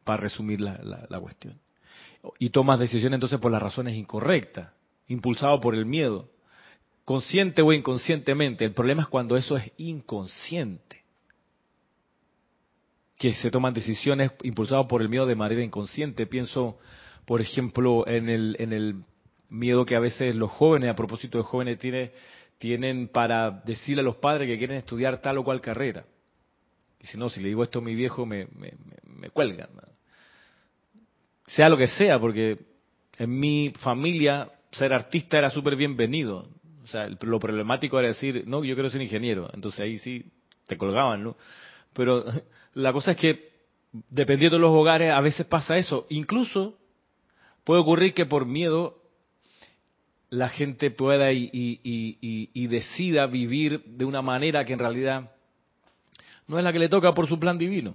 para 0.05 0.23
resumir 0.23 0.61
la, 0.61 1.07
la 1.09 1.21
cuestión 1.21 1.64
y 2.39 2.51
tomas 2.51 2.81
decisiones 2.81 3.17
entonces 3.17 3.41
por 3.41 3.53
las 3.53 3.63
razones 3.63 3.95
incorrectas, 3.95 4.71
impulsado 5.09 5.61
por 5.61 5.75
el 5.75 5.87
miedo, 5.87 6.29
consciente 7.05 7.63
o 7.63 7.73
inconscientemente. 7.73 8.65
El 8.65 8.73
problema 8.73 9.03
es 9.03 9.09
cuando 9.09 9.37
eso 9.37 9.57
es 9.57 9.71
inconsciente, 9.77 11.03
que 13.19 13.33
se 13.33 13.51
toman 13.51 13.75
decisiones 13.75 14.33
impulsadas 14.43 14.87
por 14.87 15.03
el 15.03 15.09
miedo 15.09 15.27
de 15.27 15.37
manera 15.37 15.63
inconsciente. 15.63 16.27
Pienso, 16.27 16.79
por 17.25 17.41
ejemplo, 17.41 18.07
en 18.07 18.29
el, 18.29 18.57
en 18.59 18.73
el 18.73 19.05
miedo 19.49 19.85
que 19.85 19.97
a 19.97 20.01
veces 20.01 20.35
los 20.35 20.51
jóvenes, 20.51 20.91
a 20.91 20.97
propósito 20.97 21.39
de 21.39 21.45
jóvenes, 21.45 21.79
tienen, 21.79 22.11
tienen 22.59 23.09
para 23.09 23.51
decirle 23.51 24.01
a 24.01 24.05
los 24.05 24.17
padres 24.17 24.49
que 24.49 24.59
quieren 24.59 24.77
estudiar 24.77 25.21
tal 25.23 25.39
o 25.39 25.45
cual 25.45 25.61
carrera. 25.61 26.05
Y 27.01 27.07
si 27.07 27.19
no, 27.19 27.29
si 27.29 27.41
le 27.41 27.49
digo 27.49 27.63
esto 27.63 27.81
a 27.81 27.83
mi 27.83 27.95
viejo, 27.95 28.27
me, 28.27 28.47
me, 28.57 28.73
me, 29.05 29.31
cuelgan 29.31 29.69
sea 31.47 31.69
lo 31.69 31.77
que 31.77 31.87
sea, 31.87 32.19
porque 32.19 32.57
en 33.19 33.39
mi 33.39 33.73
familia 33.81 34.51
ser 34.73 34.93
artista 34.93 35.39
era 35.39 35.51
súper 35.51 35.77
bienvenido. 35.77 36.49
O 36.83 36.87
sea, 36.87 37.09
lo 37.09 37.41
problemático 37.41 37.99
era 37.99 38.09
decir, 38.09 38.45
no, 38.47 38.65
yo 38.65 38.75
quiero 38.75 38.91
ser 38.91 39.03
ingeniero. 39.03 39.51
Entonces 39.55 39.81
ahí 39.81 39.99
sí 39.99 40.33
te 40.67 40.77
colgaban, 40.77 41.23
¿no? 41.23 41.37
Pero 41.93 42.25
la 42.75 42.93
cosa 42.93 43.13
es 43.13 43.17
que, 43.17 43.53
dependiendo 44.11 44.57
de 44.57 44.63
los 44.63 44.73
hogares, 44.73 45.13
a 45.13 45.21
veces 45.21 45.47
pasa 45.47 45.77
eso. 45.77 46.07
Incluso 46.11 46.79
puede 47.65 47.81
ocurrir 47.81 48.15
que 48.15 48.27
por 48.27 48.47
miedo 48.47 49.01
la 50.31 50.49
gente 50.49 50.91
pueda 50.91 51.33
y, 51.33 51.49
y, 51.53 52.67
decida 52.67 53.27
vivir 53.27 53.85
de 53.85 54.05
una 54.05 54.21
manera 54.21 54.65
que 54.65 54.73
en 54.73 54.81
realidad 54.81 55.31
no 56.49 56.59
es 56.59 56.65
la 56.65 56.73
que 56.73 56.81
le 56.81 56.89
toca 56.89 57.15
por 57.15 57.29
su 57.29 57.39
plan 57.39 57.57
divino, 57.57 57.95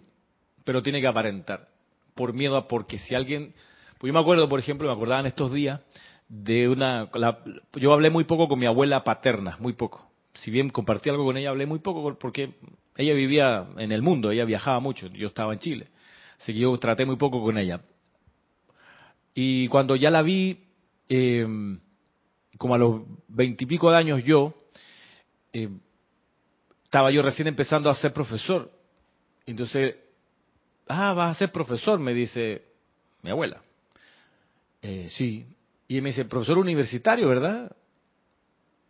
pero 0.63 0.81
tiene 0.81 1.01
que 1.01 1.07
aparentar 1.07 1.67
por 2.15 2.33
miedo 2.33 2.57
a, 2.57 2.67
porque 2.67 2.97
si 2.99 3.15
alguien, 3.15 3.53
pues 3.97 4.09
yo 4.09 4.13
me 4.13 4.19
acuerdo, 4.19 4.47
por 4.49 4.59
ejemplo, 4.59 4.87
me 4.87 4.93
acordaba 4.93 5.21
en 5.21 5.27
estos 5.27 5.51
días 5.51 5.81
de 6.27 6.69
una, 6.69 7.09
yo 7.73 7.91
hablé 7.91 8.09
muy 8.09 8.23
poco 8.23 8.47
con 8.47 8.59
mi 8.59 8.67
abuela 8.67 9.03
paterna, 9.03 9.57
muy 9.59 9.73
poco. 9.73 10.07
Si 10.35 10.51
bien 10.51 10.69
compartí 10.69 11.09
algo 11.09 11.25
con 11.25 11.37
ella, 11.37 11.49
hablé 11.49 11.65
muy 11.65 11.79
poco 11.79 12.17
porque 12.17 12.53
ella 12.95 13.13
vivía 13.13 13.67
en 13.77 13.91
el 13.91 14.01
mundo, 14.01 14.31
ella 14.31 14.45
viajaba 14.45 14.79
mucho, 14.79 15.07
yo 15.07 15.29
estaba 15.29 15.53
en 15.53 15.59
Chile. 15.59 15.87
Así 16.39 16.53
que 16.53 16.59
yo 16.59 16.77
traté 16.77 17.05
muy 17.05 17.15
poco 17.17 17.41
con 17.41 17.57
ella. 17.57 17.81
Y 19.33 19.67
cuando 19.67 19.95
ya 19.95 20.09
la 20.09 20.21
vi, 20.21 20.65
em, 21.07 21.79
como 22.57 22.75
a 22.75 22.77
los 22.77 23.01
veintipico 23.27 23.89
años 23.89 24.23
yo, 24.23 24.53
em, 25.51 25.79
estaba 26.83 27.11
yo 27.11 27.21
recién 27.21 27.47
empezando 27.47 27.89
a 27.89 27.95
ser 27.95 28.13
profesor. 28.13 28.71
Entonces 29.45 29.95
ah, 30.89 31.13
vas 31.13 31.35
a 31.35 31.39
ser 31.39 31.51
profesor, 31.51 31.99
me 31.99 32.13
dice 32.13 32.63
mi 33.21 33.29
abuela. 33.29 33.61
Eh, 34.81 35.07
sí. 35.09 35.45
Y 35.87 36.01
me 36.01 36.09
dice, 36.09 36.25
profesor 36.25 36.57
universitario, 36.57 37.29
¿verdad? 37.29 37.71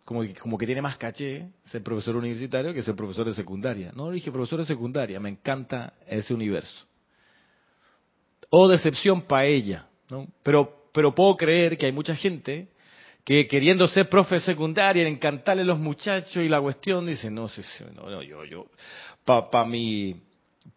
Como 0.05 0.21
que, 0.21 0.33
como 0.33 0.57
que 0.57 0.65
tiene 0.65 0.81
más 0.81 0.97
caché 0.97 1.49
ser 1.65 1.83
profesor 1.83 2.15
universitario 2.15 2.73
que 2.73 2.81
ser 2.81 2.95
profesor 2.95 3.27
de 3.27 3.33
secundaria. 3.33 3.91
No, 3.93 4.09
dije 4.09 4.31
profesor 4.31 4.59
de 4.59 4.65
secundaria, 4.65 5.19
me 5.19 5.29
encanta 5.29 5.93
ese 6.07 6.33
universo. 6.33 6.87
O 8.49 8.67
decepción 8.67 9.21
para 9.21 9.45
ella, 9.45 9.87
¿no? 10.09 10.27
Pero, 10.41 10.89
pero 10.91 11.13
puedo 11.13 11.37
creer 11.37 11.77
que 11.77 11.85
hay 11.85 11.91
mucha 11.91 12.15
gente 12.15 12.69
que 13.23 13.47
queriendo 13.47 13.87
ser 13.87 14.09
profe 14.09 14.39
secundaria, 14.39 15.07
encantarle 15.07 15.61
a 15.61 15.65
los 15.65 15.79
muchachos 15.79 16.37
y 16.37 16.47
la 16.47 16.59
cuestión, 16.59 17.05
dice, 17.05 17.29
no, 17.29 17.47
no, 17.93 18.09
no 18.09 18.23
yo, 18.23 18.43
yo, 18.45 18.65
para 19.23 19.49
pa 19.51 19.65
mi 19.65 20.19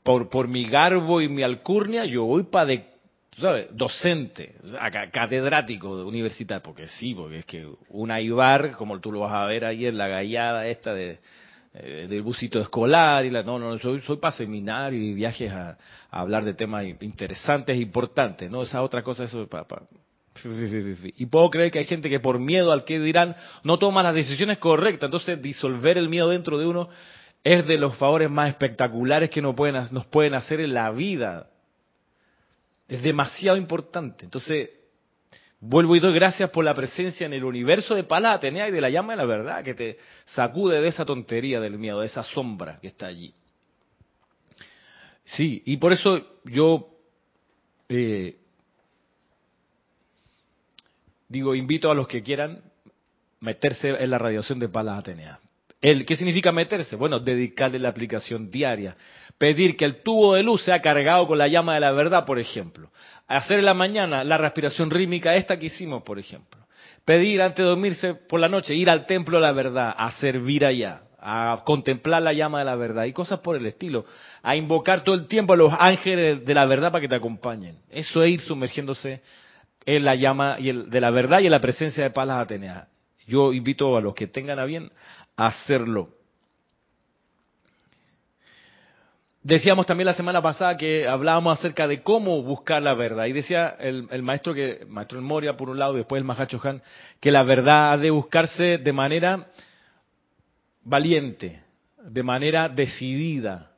por, 0.03 0.29
por 0.29 0.49
mi 0.49 0.69
garbo 0.69 1.21
y 1.21 1.29
mi 1.29 1.43
alcurnia, 1.43 2.05
yo 2.05 2.25
voy 2.25 2.45
para 2.45 2.67
de, 2.67 2.85
¿sabes? 3.39 3.67
docente, 3.73 4.55
catedrático 5.13 5.97
de 5.97 6.05
universidad, 6.05 6.63
porque 6.63 6.89
sí, 6.89 7.15
porque 7.15 7.39
es 7.39 7.47
que 7.47 7.69
un 7.89 8.11
Aibar, 8.11 8.73
como 8.73 8.99
tú 9.01 9.13
lo 9.13 9.21
vas 9.21 9.33
a 9.33 9.47
ver 9.47 9.65
ahí 9.65 9.87
en 9.87 9.99
la 9.99 10.09
gallada 10.09 10.67
esta 10.67 10.93
de, 10.93 11.19
eh, 11.75 12.07
del 12.09 12.23
busito 12.23 12.61
escolar, 12.61 13.25
y 13.25 13.31
la, 13.31 13.43
no, 13.43 13.59
no, 13.59 13.79
soy, 13.79 14.01
soy 14.03 14.17
para 14.17 14.33
seminario 14.33 15.01
y 15.01 15.15
viajes 15.15 15.51
a, 15.51 15.79
hablar 16.11 16.45
de 16.45 16.55
temas 16.55 16.85
interesantes 17.01 17.81
importantes, 17.81 18.51
¿no? 18.51 18.63
Esa 18.63 18.83
otra 18.83 19.03
cosa, 19.03 19.25
eso 19.25 19.47
para, 19.47 19.65
para 19.67 19.83
y 21.17 21.27
puedo 21.27 21.51
creer 21.51 21.71
que 21.71 21.79
hay 21.79 21.85
gente 21.85 22.09
que 22.09 22.19
por 22.19 22.39
miedo 22.39 22.73
al 22.73 22.85
que 22.85 22.99
dirán 22.99 23.37
no 23.65 23.79
toma 23.79 24.03
las 24.03 24.15
decisiones 24.15 24.59
correctas. 24.59 25.09
Entonces, 25.09 25.41
disolver 25.41 25.99
el 25.99 26.09
miedo 26.09 26.31
dentro 26.31 26.59
de 26.59 26.67
uno 26.67 26.89
es 27.45 27.67
de 27.67 27.79
los 27.79 27.97
favores 27.97 28.31
más 28.31 28.49
espectaculares 28.49 29.31
que 29.31 29.43
nos 29.43 29.55
pueden, 29.55 30.35
hacer 30.35 30.61
en 30.61 30.75
la 30.75 30.91
vida. 30.91 31.51
Es 32.89 33.03
demasiado 33.03 33.57
importante. 33.57 34.25
Entonces, 34.25 34.71
vuelvo 35.61 35.97
y 35.97 36.01
doy 36.01 36.15
gracias 36.15 36.51
por 36.51 36.65
la 36.65 36.75
presencia 36.75 37.27
en 37.27 37.33
el 37.33 37.45
universo 37.45 37.95
de 37.95 38.05
Palas 38.05 38.37
Atenea 38.37 38.69
y 38.69 38.73
de 38.73 38.81
la 38.81 38.91
llama 38.91 39.15
de 39.15 39.17
la 39.17 39.25
verdad 39.25 39.65
que 39.65 39.75
te 39.75 39.99
sacude 40.25 40.81
de 40.81 40.89
esa 40.89 41.05
tontería 41.05 41.61
del 41.61 41.79
miedo, 41.79 42.01
de 42.01 42.07
esa 42.07 42.23
sombra 42.23 42.79
que 42.81 42.89
está 42.89 43.07
allí. 43.07 43.35
Sí, 45.25 45.63
y 45.67 45.77
por 45.79 45.93
eso 45.93 46.41
yo 46.45 46.89
eh, 47.89 48.37
digo, 51.29 51.55
invito 51.55 51.91
a 51.91 51.95
los 51.95 52.07
que 52.07 52.23
quieran 52.23 52.63
meterse 53.41 53.89
en 53.89 54.11
la 54.11 54.19
radiación 54.19 54.59
de 54.59 54.69
Palas 54.69 55.01
Atenea. 55.01 55.41
El, 55.83 56.07
¿Qué 56.07 56.15
significa 56.15 56.53
meterse? 56.53 56.95
Bueno, 56.95 57.19
dedicarle 57.19 57.81
la 57.81 57.89
aplicación 57.89 58.53
diaria. 58.53 58.97
Pedir 59.37 59.77
que 59.77 59.85
el 59.85 60.01
tubo 60.03 60.35
de 60.35 60.45
luz 60.45 60.63
sea 60.63 60.81
cargado 60.81 61.27
con 61.27 61.39
la 61.39 61.49
llama 61.49 61.75
de 61.75 61.81
la 61.81 61.91
verdad, 61.91 62.25
por 62.25 62.39
ejemplo. 62.39 62.93
Hacer 63.27 63.59
en 63.59 63.65
la 63.65 63.75
mañana 63.75 64.23
la 64.23 64.37
respiración 64.37 64.91
rítmica, 64.91 65.35
esta 65.35 65.59
que 65.59 65.67
hicimos, 65.67 66.05
por 66.05 66.21
ejemplo. 66.21 66.63
Pedir 67.05 67.43
antes 67.43 67.65
de 67.65 67.65
dormirse 67.65 68.15
por 68.15 68.39
la 68.39 68.49
noche, 68.49 68.77
ir 68.77 68.89
al 68.89 69.07
templo 69.07 69.39
de 69.39 69.43
la 69.43 69.51
verdad, 69.51 69.93
a 69.99 70.13
servir 70.13 70.65
allá, 70.65 71.03
a 71.19 71.63
contemplar 71.67 72.23
la 72.23 72.33
llama 72.33 72.61
de 72.61 72.65
la 72.65 72.77
verdad 72.77 73.05
y 73.05 73.13
cosas 73.13 73.41
por 73.41 73.57
el 73.57 73.67
estilo. 73.67 74.05
A 74.41 74.55
invocar 74.55 75.03
todo 75.03 75.17
el 75.17 75.27
tiempo 75.27 75.55
a 75.55 75.57
los 75.57 75.73
ángeles 75.77 76.45
de 76.45 76.55
la 76.55 76.65
verdad 76.65 76.93
para 76.93 77.03
que 77.03 77.09
te 77.09 77.17
acompañen. 77.17 77.79
Eso 77.91 78.23
es 78.23 78.31
ir 78.31 78.41
sumergiéndose 78.41 79.21
en 79.85 80.05
la 80.05 80.15
llama 80.15 80.59
y 80.61 80.71
de 80.71 81.01
la 81.01 81.11
verdad 81.11 81.41
y 81.41 81.47
en 81.47 81.51
la 81.51 81.61
presencia 81.61 82.05
de 82.05 82.11
Palas 82.11 82.39
Atenea. 82.39 82.87
Yo 83.27 83.53
invito 83.53 83.97
a 83.97 84.01
los 84.01 84.15
que 84.15 84.27
tengan 84.27 84.59
a 84.59 84.65
bien 84.65 84.91
hacerlo. 85.37 86.11
Decíamos 89.43 89.87
también 89.87 90.07
la 90.07 90.15
semana 90.15 90.41
pasada 90.41 90.77
que 90.77 91.09
hablábamos 91.09 91.59
acerca 91.59 91.89
de 91.89 92.03
cómo 92.03 92.43
buscar 92.43 92.81
la 92.81 92.95
verdad. 92.95 93.27
Y 93.27 93.33
decía 93.33 93.71
el, 93.81 94.23
maestro 94.23 94.55
que, 94.55 94.87
maestro 94.89 95.21
Moria 95.21 95.57
por 95.57 95.69
un 95.69 95.81
lado, 95.81 95.95
y 95.95 95.99
después 95.99 96.21
el 96.21 96.25
Mahacho 96.25 96.61
Han, 96.63 96.81
que 97.19 97.33
la 97.33 97.43
verdad 97.43 97.93
ha 97.93 97.97
de 97.97 98.11
buscarse 98.11 98.79
de 98.79 98.93
manera 98.93 99.47
valiente, 100.85 101.61
de 102.05 102.23
manera 102.23 102.69
decidida, 102.69 103.73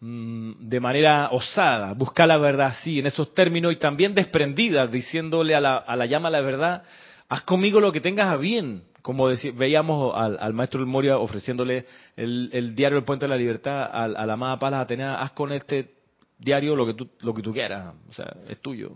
mm, 0.00 0.68
de 0.70 0.80
manera 0.80 1.28
osada, 1.32 1.92
buscar 1.92 2.26
la 2.26 2.38
verdad 2.38 2.68
así, 2.68 2.98
en 2.98 3.08
esos 3.08 3.34
términos, 3.34 3.74
y 3.74 3.76
también 3.76 4.14
desprendida, 4.14 4.86
diciéndole 4.86 5.54
a 5.54 5.60
la, 5.60 5.76
a 5.76 5.96
la 5.96 6.06
llama 6.06 6.30
la 6.30 6.40
verdad, 6.40 6.82
haz 7.28 7.42
conmigo 7.42 7.80
lo 7.80 7.92
que 7.92 8.00
tengas 8.00 8.28
a 8.28 8.36
bien, 8.36 8.84
como 9.02 9.28
veíamos 9.54 10.12
al, 10.14 10.52
maestro 10.54 10.80
del 10.80 10.88
Moria 10.88 11.18
ofreciéndole 11.18 11.86
el, 12.16 12.74
diario 12.74 12.98
El 12.98 13.04
Puente 13.04 13.26
de 13.26 13.30
la 13.30 13.36
Libertad 13.36 13.88
a, 13.90 14.08
la 14.08 14.32
amada 14.32 14.58
Palas 14.58 14.82
Atenea, 14.82 15.20
haz 15.20 15.32
con 15.32 15.52
este 15.52 15.94
diario 16.38 16.76
lo 16.76 16.86
que 16.86 16.94
tú, 16.94 17.08
lo 17.20 17.34
que 17.34 17.42
tú 17.42 17.52
quieras, 17.52 17.94
o 18.08 18.12
sea, 18.12 18.36
es 18.48 18.60
tuyo, 18.60 18.92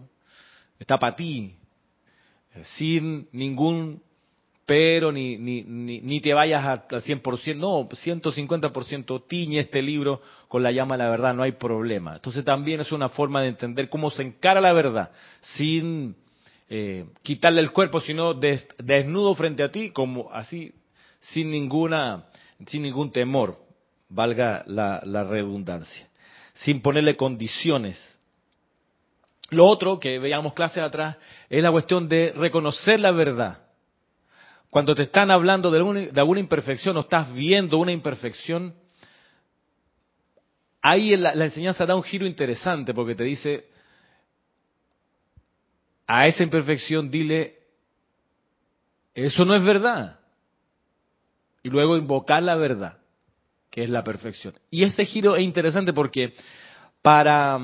está 0.78 0.98
para 0.98 1.16
ti, 1.16 1.56
sin 2.76 3.28
ningún 3.32 4.02
pero, 4.64 5.10
ni, 5.10 5.36
ni, 5.36 5.62
ni, 5.64 6.20
te 6.20 6.32
vayas 6.32 6.64
al 6.64 6.86
100%, 6.88 7.56
no, 7.56 7.88
150%, 7.88 9.26
tiñe 9.26 9.58
este 9.58 9.82
libro 9.82 10.22
con 10.48 10.62
la 10.62 10.70
llama 10.70 10.96
de 10.96 11.02
la 11.02 11.10
verdad, 11.10 11.34
no 11.34 11.42
hay 11.42 11.52
problema. 11.52 12.14
Entonces 12.14 12.44
también 12.44 12.80
es 12.80 12.92
una 12.92 13.08
forma 13.08 13.42
de 13.42 13.48
entender 13.48 13.88
cómo 13.88 14.10
se 14.10 14.22
encara 14.22 14.60
la 14.60 14.72
verdad, 14.72 15.10
sin 15.40 16.14
eh, 16.74 17.04
quitarle 17.20 17.60
el 17.60 17.70
cuerpo, 17.70 18.00
sino 18.00 18.32
desnudo 18.32 19.34
frente 19.34 19.62
a 19.62 19.70
ti, 19.70 19.90
como 19.90 20.32
así, 20.32 20.72
sin 21.20 21.50
ninguna, 21.50 22.24
sin 22.66 22.80
ningún 22.80 23.12
temor, 23.12 23.58
valga 24.08 24.64
la, 24.66 25.00
redundancia, 25.24 26.08
sin 26.54 26.80
ponerle 26.80 27.14
condiciones 27.14 28.00
lo 29.50 29.66
otro 29.66 30.00
que 30.00 30.18
veíamos 30.18 30.54
clases 30.54 30.82
atrás 30.82 31.18
es 31.50 31.62
la 31.62 31.70
cuestión 31.70 32.08
de 32.08 32.32
reconocer 32.34 32.98
la 32.98 33.10
verdad. 33.10 33.66
Cuando 34.70 34.94
te 34.94 35.02
están 35.02 35.30
hablando 35.30 35.70
de 35.70 35.76
alguna, 35.76 36.40
imperfección 36.40 36.96
o 36.96 37.00
estás 37.00 37.34
viendo 37.34 37.76
una 37.76 37.92
imperfección, 37.92 38.74
ahí 40.80 41.14
la 41.18 41.44
enseñanza 41.44 41.84
da 41.84 41.94
un 41.94 42.02
giro 42.02 42.24
interesante 42.24 42.94
porque 42.94 43.14
te 43.14 43.24
dice, 43.24 43.71
a 46.14 46.26
esa 46.26 46.42
imperfección 46.42 47.10
dile, 47.10 47.56
eso 49.14 49.46
no 49.46 49.54
es 49.54 49.64
verdad. 49.64 50.20
Y 51.62 51.70
luego 51.70 51.96
invocar 51.96 52.42
la 52.42 52.54
verdad, 52.54 52.98
que 53.70 53.80
es 53.80 53.88
la 53.88 54.04
perfección. 54.04 54.52
Y 54.70 54.84
ese 54.84 55.06
giro 55.06 55.36
es 55.36 55.42
interesante 55.42 55.94
porque 55.94 56.34
para, 57.00 57.58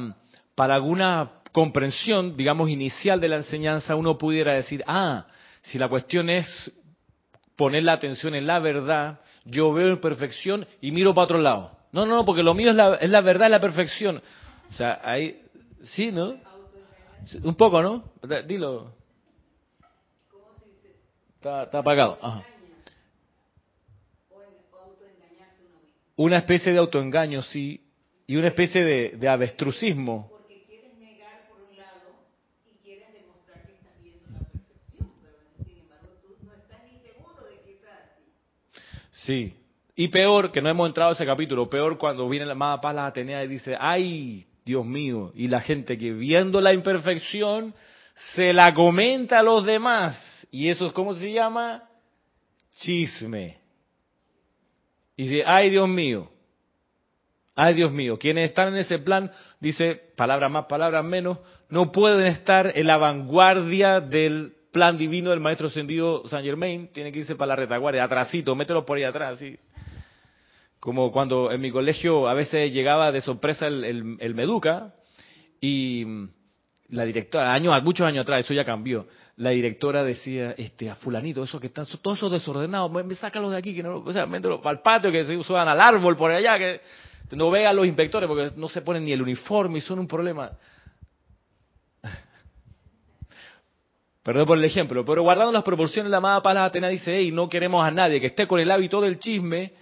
para 0.54 0.76
alguna 0.76 1.42
comprensión, 1.52 2.38
digamos, 2.38 2.70
inicial 2.70 3.20
de 3.20 3.28
la 3.28 3.36
enseñanza, 3.36 3.96
uno 3.96 4.16
pudiera 4.16 4.54
decir, 4.54 4.82
ah, 4.86 5.26
si 5.60 5.76
la 5.76 5.90
cuestión 5.90 6.30
es 6.30 6.72
poner 7.54 7.84
la 7.84 7.92
atención 7.92 8.34
en 8.34 8.46
la 8.46 8.60
verdad, 8.60 9.20
yo 9.44 9.74
veo 9.74 9.88
imperfección 9.88 10.66
y 10.80 10.90
miro 10.90 11.12
para 11.12 11.24
otro 11.24 11.38
lado. 11.38 11.76
No, 11.92 12.06
no, 12.06 12.16
no, 12.16 12.24
porque 12.24 12.42
lo 12.42 12.54
mío 12.54 12.70
es 12.70 12.76
la, 12.76 12.94
es 12.94 13.10
la 13.10 13.20
verdad, 13.20 13.48
es 13.48 13.52
la 13.52 13.60
perfección. 13.60 14.22
O 14.70 14.72
sea, 14.72 15.02
ahí, 15.04 15.42
sí, 15.82 16.10
¿no? 16.10 16.47
Un 17.42 17.54
poco, 17.54 17.82
¿no? 17.82 18.04
Dilo. 18.46 18.92
Está, 21.36 21.64
está 21.64 21.78
apagado. 21.78 22.18
Una 26.16 26.38
especie 26.38 26.72
de 26.72 26.78
autoengaño, 26.78 27.42
sí, 27.42 27.80
y 28.26 28.36
una 28.36 28.48
especie 28.48 28.82
de, 28.82 29.10
de 29.16 29.28
avestrucismo. 29.28 30.32
Sí. 39.28 39.54
Y 39.94 40.08
peor, 40.08 40.50
que 40.50 40.62
no 40.62 40.70
hemos 40.70 40.88
entrado 40.88 41.10
a 41.10 41.12
ese 41.12 41.26
capítulo, 41.26 41.68
peor 41.68 41.98
cuando 41.98 42.26
viene 42.30 42.46
la 42.46 42.52
amada 42.52 42.80
Paz 42.80 42.94
la 42.94 43.04
Atenea 43.04 43.44
y 43.44 43.48
dice, 43.48 43.76
ay, 43.78 44.47
Dios 44.68 44.84
mío, 44.84 45.32
y 45.34 45.48
la 45.48 45.62
gente 45.62 45.96
que 45.96 46.12
viendo 46.12 46.60
la 46.60 46.74
imperfección 46.74 47.74
se 48.34 48.52
la 48.52 48.74
comenta 48.74 49.38
a 49.38 49.42
los 49.42 49.64
demás. 49.64 50.22
Y 50.50 50.68
eso 50.68 50.86
es 50.86 50.92
como 50.92 51.14
se 51.14 51.32
llama 51.32 51.88
chisme. 52.72 53.56
Y 55.16 55.22
dice, 55.22 55.42
ay 55.46 55.70
Dios 55.70 55.88
mío, 55.88 56.30
ay 57.56 57.72
Dios 57.72 57.90
mío, 57.90 58.18
quienes 58.18 58.50
están 58.50 58.68
en 58.68 58.76
ese 58.76 58.98
plan, 58.98 59.32
dice, 59.58 59.94
palabras 60.16 60.50
más, 60.50 60.66
palabras 60.66 61.02
menos, 61.02 61.38
no 61.70 61.90
pueden 61.90 62.26
estar 62.26 62.70
en 62.76 62.86
la 62.86 62.98
vanguardia 62.98 64.00
del 64.00 64.52
plan 64.70 64.98
divino 64.98 65.30
del 65.30 65.40
maestro 65.40 65.68
ascendido 65.68 66.28
Saint 66.28 66.44
Germain, 66.44 66.92
tiene 66.92 67.10
que 67.10 67.20
irse 67.20 67.36
para 67.36 67.48
la 67.48 67.56
retaguardia, 67.56 68.04
atrasito, 68.04 68.54
mételo 68.54 68.84
por 68.84 68.98
ahí 68.98 69.04
atrás, 69.04 69.36
así. 69.36 69.58
Como 70.80 71.10
cuando 71.10 71.50
en 71.50 71.60
mi 71.60 71.70
colegio 71.70 72.28
a 72.28 72.34
veces 72.34 72.72
llegaba 72.72 73.10
de 73.10 73.20
sorpresa 73.20 73.66
el, 73.66 74.34
Meduca 74.34 74.94
y 75.60 76.04
la 76.90 77.04
directora, 77.04 77.52
años, 77.52 77.74
muchos 77.82 78.06
años 78.06 78.22
atrás, 78.22 78.44
eso 78.44 78.54
ya 78.54 78.64
cambió, 78.64 79.06
la 79.36 79.50
directora 79.50 80.04
decía, 80.04 80.52
este, 80.52 80.88
a 80.88 80.94
fulanito, 80.94 81.42
eso 81.42 81.58
que 81.60 81.66
están, 81.66 81.84
todos 82.00 82.16
esos 82.16 82.32
desordenados, 82.32 82.90
me, 82.92 83.14
sácalo 83.14 83.50
de 83.50 83.58
aquí, 83.58 83.74
que 83.74 83.82
no, 83.82 83.98
o 83.98 84.12
sea, 84.12 84.24
el 84.24 84.80
patio, 84.80 85.10
que 85.10 85.24
se 85.24 85.36
usan 85.36 85.68
al 85.68 85.80
árbol 85.80 86.16
por 86.16 86.30
allá, 86.30 86.56
que 86.58 86.80
no 87.32 87.50
vean 87.50 87.74
los 87.74 87.86
inspectores 87.86 88.28
porque 88.28 88.52
no 88.56 88.68
se 88.68 88.80
ponen 88.80 89.04
ni 89.04 89.12
el 89.12 89.20
uniforme 89.20 89.78
y 89.78 89.80
son 89.80 89.98
un 89.98 90.06
problema. 90.06 90.52
Perdón 94.22 94.46
por 94.46 94.56
el 94.56 94.64
ejemplo, 94.64 95.04
pero 95.04 95.22
guardando 95.22 95.50
las 95.52 95.64
proporciones, 95.64 96.10
la 96.10 96.18
amada 96.18 96.40
Palas 96.40 96.68
Atena 96.68 96.88
dice, 96.88 97.16
hey, 97.16 97.32
no 97.32 97.48
queremos 97.48 97.84
a 97.84 97.90
nadie 97.90 98.20
que 98.20 98.28
esté 98.28 98.46
con 98.46 98.60
el 98.60 98.70
hábito 98.70 99.00
del 99.00 99.18
chisme 99.18 99.72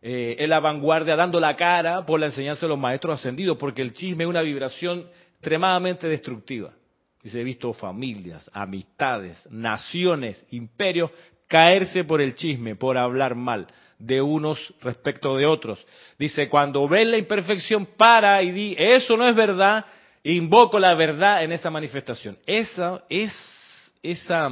eh, 0.00 0.36
en 0.38 0.50
la 0.50 0.60
vanguardia, 0.60 1.16
dando 1.16 1.40
la 1.40 1.56
cara 1.56 2.06
por 2.06 2.20
la 2.20 2.26
enseñanza 2.26 2.66
de 2.66 2.70
los 2.70 2.78
maestros 2.78 3.18
ascendidos, 3.18 3.56
porque 3.58 3.82
el 3.82 3.92
chisme 3.92 4.24
es 4.24 4.30
una 4.30 4.42
vibración 4.42 5.06
extremadamente 5.32 6.08
destructiva. 6.08 6.72
Dice, 7.22 7.40
he 7.40 7.44
visto 7.44 7.72
familias, 7.72 8.48
amistades, 8.52 9.44
naciones, 9.50 10.44
imperios 10.50 11.10
caerse 11.48 12.04
por 12.04 12.20
el 12.20 12.34
chisme, 12.34 12.76
por 12.76 12.96
hablar 12.96 13.34
mal 13.34 13.66
de 13.98 14.22
unos 14.22 14.72
respecto 14.80 15.36
de 15.36 15.46
otros. 15.46 15.84
Dice, 16.18 16.48
cuando 16.48 16.86
ves 16.86 17.06
la 17.06 17.18
imperfección, 17.18 17.86
para 17.96 18.42
y 18.42 18.52
di, 18.52 18.76
eso 18.78 19.16
no 19.16 19.26
es 19.26 19.34
verdad, 19.34 19.84
invoco 20.22 20.78
la 20.78 20.94
verdad 20.94 21.42
en 21.42 21.52
esa 21.52 21.70
manifestación. 21.70 22.38
Esa 22.46 23.02
es 23.08 23.34
esa 24.02 24.48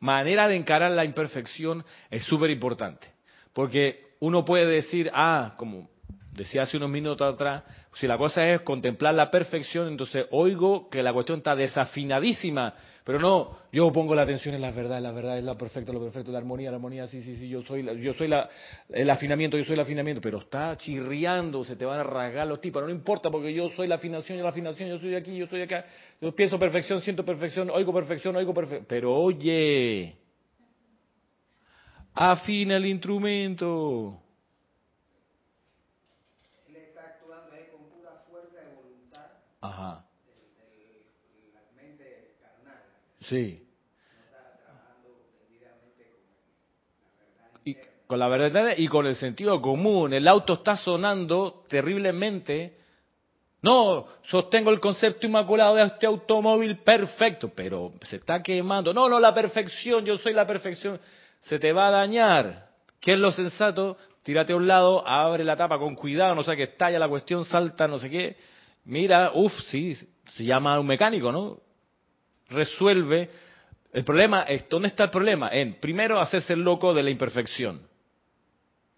manera 0.00 0.48
de 0.48 0.56
encarar 0.56 0.90
la 0.90 1.04
imperfección 1.04 1.84
es 2.10 2.24
súper 2.24 2.50
importante. 2.50 3.06
Porque 3.52 4.07
uno 4.20 4.44
puede 4.44 4.66
decir, 4.66 5.10
ah, 5.14 5.54
como 5.56 5.88
decía 6.38 6.62
hace 6.62 6.76
unos 6.76 6.88
minutos 6.88 7.34
atrás, 7.34 7.64
si 7.94 8.06
la 8.06 8.16
cosa 8.16 8.48
es 8.48 8.60
contemplar 8.60 9.14
la 9.14 9.30
perfección, 9.30 9.88
entonces 9.88 10.26
oigo 10.30 10.88
que 10.88 11.02
la 11.02 11.12
cuestión 11.12 11.38
está 11.38 11.56
desafinadísima, 11.56 12.74
pero 13.04 13.18
no, 13.18 13.58
yo 13.72 13.90
pongo 13.90 14.14
la 14.14 14.22
atención 14.22 14.54
en 14.54 14.60
la 14.60 14.70
verdad, 14.70 15.00
la 15.00 15.10
verdad 15.10 15.36
es 15.36 15.44
la 15.44 15.56
perfecta, 15.56 15.92
lo 15.92 16.00
perfecto, 16.00 16.30
la 16.30 16.38
armonía, 16.38 16.70
la 16.70 16.76
armonía, 16.76 17.06
sí, 17.08 17.20
sí, 17.22 17.34
sí, 17.36 17.48
yo 17.48 17.62
soy, 17.62 17.84
yo 18.00 18.14
soy 18.14 18.28
la, 18.28 18.48
el 18.90 19.10
afinamiento, 19.10 19.58
yo 19.58 19.64
soy 19.64 19.74
el 19.74 19.80
afinamiento, 19.80 20.20
pero 20.20 20.38
está 20.38 20.76
chirriando, 20.76 21.64
se 21.64 21.74
te 21.74 21.84
van 21.84 21.98
a 21.98 22.04
rasgar 22.04 22.46
los 22.46 22.60
tipos, 22.60 22.82
no 22.82 22.90
importa 22.90 23.30
porque 23.30 23.52
yo 23.52 23.68
soy 23.70 23.88
la 23.88 23.96
afinación, 23.96 24.38
yo 24.38 24.44
la 24.44 24.50
afinación, 24.50 24.88
yo 24.88 24.98
soy 24.98 25.16
aquí, 25.16 25.36
yo 25.36 25.46
soy 25.48 25.62
acá, 25.62 25.84
yo 26.20 26.32
pienso 26.34 26.58
perfección, 26.58 27.02
siento 27.02 27.24
perfección, 27.24 27.68
oigo 27.70 27.92
perfección, 27.92 28.36
oigo 28.36 28.54
perfección, 28.54 28.86
pero 28.88 29.12
oye, 29.12 30.16
afina 32.18 32.76
el 32.76 32.86
instrumento. 32.86 34.20
Ajá. 39.60 40.04
la 41.52 41.82
mente 41.82 42.34
carnal. 42.40 42.82
Sí. 43.22 43.64
Y 47.64 47.76
con 48.06 48.18
la 48.18 48.28
verdad 48.28 48.72
y 48.76 48.88
con 48.88 49.06
el 49.06 49.14
sentido 49.14 49.60
común. 49.60 50.12
El 50.12 50.26
auto 50.26 50.54
está 50.54 50.76
sonando 50.76 51.64
terriblemente. 51.68 52.76
No, 53.62 54.06
sostengo 54.22 54.70
el 54.70 54.78
concepto 54.78 55.26
inmaculado 55.26 55.74
de 55.74 55.84
este 55.84 56.06
automóvil 56.06 56.78
perfecto, 56.78 57.50
pero 57.54 57.92
se 58.02 58.16
está 58.16 58.40
quemando. 58.42 58.94
No, 58.94 59.08
no, 59.08 59.18
la 59.18 59.34
perfección, 59.34 60.04
yo 60.04 60.16
soy 60.18 60.32
la 60.32 60.46
perfección. 60.46 61.00
Se 61.40 61.58
te 61.58 61.72
va 61.72 61.88
a 61.88 61.92
dañar. 61.92 62.68
¿Qué 63.00 63.12
es 63.12 63.18
lo 63.18 63.32
sensato? 63.32 63.96
Tírate 64.22 64.52
a 64.52 64.56
un 64.56 64.66
lado, 64.66 65.06
abre 65.06 65.44
la 65.44 65.56
tapa 65.56 65.78
con 65.78 65.94
cuidado, 65.94 66.34
no 66.34 66.42
sé 66.42 66.56
que 66.56 66.64
estalla 66.64 66.98
la 66.98 67.08
cuestión, 67.08 67.44
salta, 67.44 67.88
no 67.88 67.98
sé 67.98 68.10
qué 68.10 68.36
mira, 68.88 69.32
uff, 69.34 69.52
sí, 69.66 69.94
se 70.24 70.44
llama 70.44 70.80
un 70.80 70.86
mecánico, 70.86 71.30
¿no? 71.30 71.58
Resuelve. 72.48 73.30
El 73.92 74.04
problema 74.04 74.42
es, 74.42 74.68
¿dónde 74.68 74.88
está 74.88 75.04
el 75.04 75.10
problema? 75.10 75.50
En, 75.52 75.74
primero, 75.74 76.20
hacerse 76.20 76.54
el 76.54 76.60
loco 76.60 76.92
de 76.92 77.02
la 77.02 77.10
imperfección. 77.10 77.86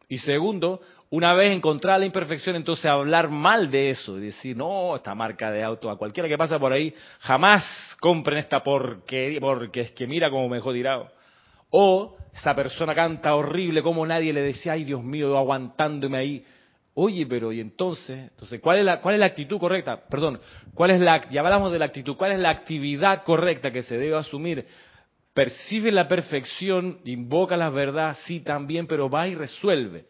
Y 0.08 0.18
segundo, 0.18 0.80
una 1.10 1.34
vez 1.34 1.52
encontrada 1.52 1.98
la 1.98 2.06
imperfección, 2.06 2.56
entonces 2.56 2.86
hablar 2.86 3.30
mal 3.30 3.70
de 3.70 3.90
eso 3.90 4.18
y 4.18 4.22
decir, 4.22 4.56
no, 4.56 4.96
esta 4.96 5.14
marca 5.14 5.50
de 5.50 5.62
auto, 5.62 5.90
a 5.90 5.98
cualquiera 5.98 6.28
que 6.28 6.38
pasa 6.38 6.58
por 6.58 6.72
ahí, 6.72 6.92
jamás 7.20 7.64
compren 8.00 8.38
esta 8.38 8.62
porquería, 8.62 9.40
porque 9.40 9.82
es 9.82 9.92
que 9.92 10.06
mira 10.06 10.30
como 10.30 10.48
me 10.48 10.60
tirado. 10.60 11.10
O 11.70 12.16
esa 12.34 12.54
persona 12.54 12.94
canta 12.94 13.34
horrible, 13.34 13.82
como 13.82 14.06
nadie 14.06 14.32
le 14.32 14.42
decía, 14.42 14.72
ay 14.72 14.84
Dios 14.84 15.02
mío, 15.02 15.36
aguantándome 15.36 16.18
ahí. 16.18 16.44
Oye, 16.94 17.26
pero 17.26 17.52
y 17.52 17.60
entonces, 17.60 18.30
entonces, 18.30 18.60
¿cuál 18.60 18.78
es 18.78 18.84
la 18.84 19.00
cuál 19.00 19.14
es 19.14 19.20
la 19.20 19.26
actitud 19.26 19.58
correcta? 19.58 20.00
Perdón, 20.08 20.40
¿cuál 20.74 20.90
es 20.90 21.00
la 21.00 21.28
ya 21.30 21.40
hablamos 21.40 21.72
de 21.72 21.78
la 21.78 21.86
actitud, 21.86 22.16
cuál 22.16 22.32
es 22.32 22.38
la 22.38 22.50
actividad 22.50 23.22
correcta 23.22 23.70
que 23.70 23.82
se 23.82 23.96
debe 23.96 24.16
asumir? 24.16 24.66
Percibe 25.32 25.92
la 25.92 26.08
perfección, 26.08 26.98
invoca 27.04 27.56
la 27.56 27.70
verdad, 27.70 28.16
sí 28.24 28.40
también, 28.40 28.86
pero 28.86 29.08
va 29.08 29.28
y 29.28 29.36
resuelve. 29.36 30.04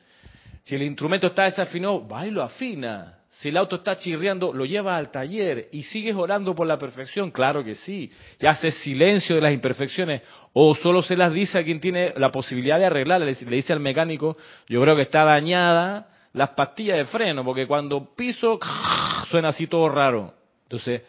Si 0.63 0.75
el 0.75 0.83
instrumento 0.83 1.29
está 1.29 1.45
desafinado, 1.45 2.07
va 2.09 2.27
y 2.27 2.31
lo 2.31 2.43
afina. 2.43 3.20
Si 3.41 3.49
el 3.49 3.57
auto 3.57 3.77
está 3.77 3.97
chirriando, 3.97 4.53
lo 4.53 4.67
lleva 4.67 4.99
al 4.99 5.11
taller 5.11 5.71
y 5.73 5.85
sigues 5.85 6.15
orando 6.15 6.55
por 6.55 6.67
la 6.67 6.77
perfección, 6.77 7.31
claro 7.31 7.65
que 7.65 7.75
sí. 7.75 8.13
Y 8.39 8.45
hace 8.45 8.71
silencio 8.71 9.35
de 9.35 9.41
las 9.41 9.55
imperfecciones 9.55 10.21
o 10.53 10.75
solo 10.75 11.01
se 11.01 11.17
las 11.17 11.33
dice 11.33 11.59
a 11.59 11.65
quien 11.65 11.81
tiene 11.81 12.13
la 12.19 12.31
posibilidad 12.31 12.79
de 12.79 12.85
arreglarla. 12.85 13.25
Le, 13.25 13.35
dice 13.35 13.73
al 13.73 13.81
mecánico, 13.81 14.37
yo 14.69 14.83
creo 14.83 14.95
que 14.95 15.01
está 15.01 15.25
dañada 15.25 16.11
las 16.35 16.51
pastillas 16.51 16.99
de 16.99 17.07
freno, 17.07 17.43
porque 17.43 17.67
cuando 17.67 18.15
piso 18.15 18.59
suena 19.31 19.49
así 19.49 19.67
todo 19.67 19.89
raro. 19.89 20.35
Entonces, 20.65 21.01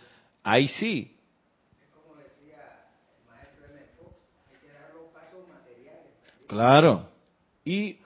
ahí 0.42 0.70
sí. 0.70 1.18
Claro. 6.48 7.10
Y 7.66 7.98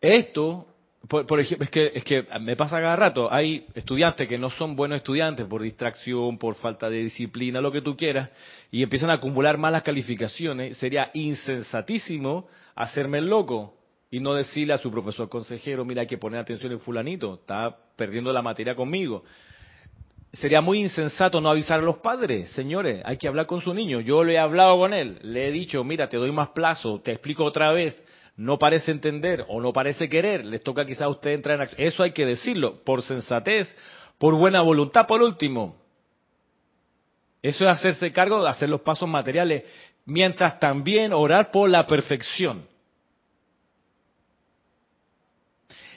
esto 0.00 0.71
por, 1.08 1.40
ejemplo, 1.40 1.64
es 1.64 1.70
que, 1.70 1.90
es 1.94 2.04
que 2.04 2.26
me 2.40 2.54
pasa 2.54 2.80
cada 2.80 2.94
rato, 2.94 3.32
hay 3.32 3.66
estudiantes 3.74 4.28
que 4.28 4.38
no 4.38 4.50
son 4.50 4.76
buenos 4.76 4.96
estudiantes 4.98 5.46
por 5.46 5.62
distracción, 5.62 6.38
por 6.38 6.54
falta 6.54 6.88
de 6.88 6.98
disciplina, 6.98 7.60
lo 7.60 7.72
que 7.72 7.82
tú 7.82 7.96
quieras, 7.96 8.30
y 8.70 8.82
empiezan 8.82 9.10
a 9.10 9.14
acumular 9.14 9.58
malas 9.58 9.82
calificaciones. 9.82 10.76
Sería 10.76 11.10
insensatísimo 11.12 12.46
hacerme 12.76 13.18
el 13.18 13.26
loco 13.26 13.74
y 14.12 14.20
no 14.20 14.34
decirle 14.34 14.74
a 14.74 14.78
su 14.78 14.92
profesor 14.92 15.28
consejero, 15.28 15.84
mira, 15.84 16.02
hay 16.02 16.06
que 16.06 16.18
poner 16.18 16.38
atención 16.38 16.70
en 16.70 16.80
fulanito, 16.80 17.34
está 17.34 17.76
perdiendo 17.96 18.32
la 18.32 18.42
materia 18.42 18.76
conmigo. 18.76 19.24
Sería 20.32 20.60
muy 20.60 20.80
insensato 20.80 21.40
no 21.40 21.50
avisar 21.50 21.80
a 21.80 21.82
los 21.82 21.98
padres, 21.98 22.48
señores, 22.50 23.02
hay 23.04 23.16
que 23.16 23.26
hablar 23.26 23.46
con 23.46 23.60
su 23.60 23.74
niño. 23.74 24.00
Yo 24.00 24.22
le 24.22 24.34
he 24.34 24.38
hablado 24.38 24.78
con 24.78 24.94
él, 24.94 25.18
le 25.22 25.48
he 25.48 25.50
dicho, 25.50 25.82
mira, 25.82 26.08
te 26.08 26.16
doy 26.16 26.30
más 26.30 26.50
plazo, 26.50 27.00
te 27.00 27.10
explico 27.10 27.44
otra 27.44 27.72
vez, 27.72 28.00
no 28.36 28.58
parece 28.58 28.90
entender 28.90 29.44
o 29.48 29.60
no 29.60 29.72
parece 29.72 30.08
querer, 30.08 30.44
les 30.44 30.62
toca 30.62 30.84
quizás 30.86 31.02
a 31.02 31.08
usted 31.08 31.32
entrar 31.32 31.56
en 31.56 31.62
acción. 31.62 31.86
Eso 31.86 32.02
hay 32.02 32.12
que 32.12 32.24
decirlo, 32.24 32.82
por 32.84 33.02
sensatez, 33.02 33.74
por 34.18 34.34
buena 34.34 34.62
voluntad, 34.62 35.06
por 35.06 35.22
último. 35.22 35.76
Eso 37.42 37.64
es 37.64 37.70
hacerse 37.70 38.12
cargo 38.12 38.42
de 38.42 38.48
hacer 38.48 38.68
los 38.68 38.80
pasos 38.80 39.08
materiales, 39.08 39.64
mientras 40.06 40.58
también 40.58 41.12
orar 41.12 41.50
por 41.50 41.68
la 41.68 41.86
perfección. 41.86 42.66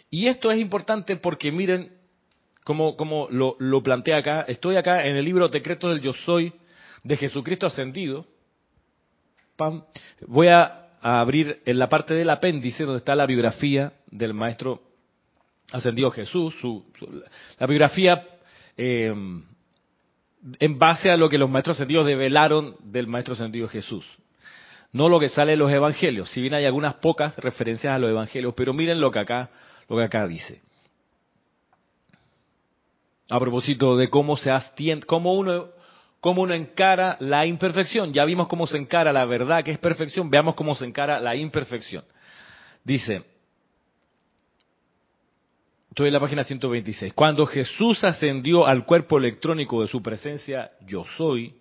Y 0.09 0.27
esto 0.27 0.51
es 0.51 0.59
importante 0.59 1.15
porque 1.17 1.51
miren 1.51 1.91
como, 2.63 2.97
como 2.97 3.27
lo, 3.29 3.83
plantea 3.83 4.17
acá. 4.17 4.41
Estoy 4.47 4.75
acá 4.75 5.05
en 5.05 5.15
el 5.15 5.25
libro 5.25 5.47
Decretos 5.47 5.91
del 5.91 6.01
Yo 6.01 6.13
Soy 6.13 6.53
de 7.03 7.15
Jesucristo 7.15 7.67
Ascendido. 7.67 8.25
Voy 10.27 10.47
a 10.47 10.84
a 11.05 11.19
abrir 11.19 11.61
en 11.67 11.77
la 11.77 11.87
parte 11.87 12.15
del 12.15 12.31
apéndice 12.31 12.83
donde 12.83 12.97
está 12.97 13.13
la 13.13 13.27
biografía 13.27 13.93
del 14.07 14.33
maestro 14.33 14.81
ascendido 15.71 16.09
Jesús, 16.09 16.55
su, 16.59 16.83
la 17.59 17.67
biografía 17.67 18.27
eh, 18.75 19.13
en 20.59 20.79
base 20.79 21.11
a 21.11 21.17
lo 21.17 21.29
que 21.29 21.37
los 21.37 21.47
maestros 21.47 21.77
ascendidos 21.77 22.07
develaron 22.07 22.75
del 22.79 23.05
maestro 23.05 23.35
ascendido 23.35 23.67
Jesús. 23.67 24.03
No 24.93 25.07
lo 25.07 25.19
que 25.19 25.29
sale 25.29 25.53
en 25.53 25.59
los 25.59 25.71
evangelios, 25.71 26.31
si 26.31 26.41
bien 26.41 26.55
hay 26.55 26.65
algunas 26.65 26.95
pocas 26.95 27.37
referencias 27.37 27.93
a 27.93 27.99
los 27.99 28.09
evangelios, 28.09 28.55
pero 28.57 28.73
miren 28.73 28.99
lo 28.99 29.11
que 29.11 29.19
acá, 29.19 29.51
lo 29.87 29.97
que 29.97 30.05
acá 30.05 30.25
dice. 30.25 30.63
A 33.29 33.39
propósito 33.39 33.95
de 33.95 34.09
cómo 34.09 34.37
se 34.37 34.49
asciende, 34.49 35.05
cómo 35.05 35.35
uno 35.35 35.67
cómo 36.19 36.41
uno 36.41 36.53
encara 36.53 37.17
la 37.19 37.45
imperfección. 37.45 38.13
Ya 38.13 38.25
vimos 38.25 38.47
cómo 38.47 38.67
se 38.67 38.77
encara 38.77 39.13
la 39.13 39.25
verdad 39.25 39.63
que 39.63 39.71
es 39.71 39.79
perfección, 39.79 40.29
veamos 40.29 40.55
cómo 40.55 40.75
se 40.75 40.85
encara 40.85 41.19
la 41.19 41.35
imperfección. 41.35 42.03
Dice, 42.83 43.23
estoy 45.89 46.07
en 46.07 46.13
la 46.13 46.19
página 46.19 46.43
126, 46.43 47.13
cuando 47.13 47.45
Jesús 47.45 48.03
ascendió 48.03 48.67
al 48.67 48.85
cuerpo 48.85 49.17
electrónico 49.17 49.81
de 49.81 49.87
su 49.87 50.01
presencia, 50.01 50.71
yo 50.85 51.05
soy, 51.17 51.55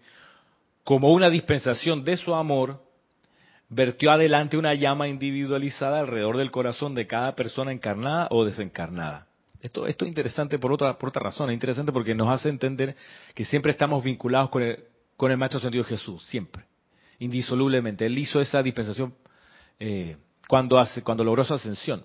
como 0.82 1.12
una 1.12 1.30
dispensación 1.30 2.04
de 2.04 2.16
su 2.16 2.34
amor, 2.34 2.82
vertió 3.68 4.10
adelante 4.10 4.56
una 4.56 4.74
llama 4.74 5.08
individualizada 5.08 6.00
alrededor 6.00 6.36
del 6.36 6.50
corazón 6.50 6.94
de 6.94 7.06
cada 7.06 7.34
persona 7.34 7.72
encarnada 7.72 8.28
o 8.30 8.44
desencarnada. 8.44 9.26
Esto, 9.64 9.86
es 9.86 9.96
interesante 10.02 10.58
por 10.58 10.74
otra, 10.74 10.98
por 10.98 11.08
otra 11.08 11.22
razón, 11.22 11.48
es 11.48 11.54
interesante 11.54 11.90
porque 11.90 12.14
nos 12.14 12.28
hace 12.28 12.50
entender 12.50 12.94
que 13.34 13.46
siempre 13.46 13.72
estamos 13.72 14.04
vinculados 14.04 14.50
con 14.50 14.62
el, 14.62 14.84
con 15.16 15.30
el 15.30 15.38
Maestro 15.38 15.58
Sentido 15.58 15.82
Jesús, 15.84 16.22
siempre, 16.26 16.64
indisolublemente. 17.18 18.04
Él 18.04 18.18
hizo 18.18 18.42
esa 18.42 18.62
dispensación 18.62 19.14
eh, 19.80 20.18
cuando, 20.48 20.78
hace, 20.78 21.02
cuando 21.02 21.24
logró 21.24 21.44
su 21.44 21.54
ascensión. 21.54 22.04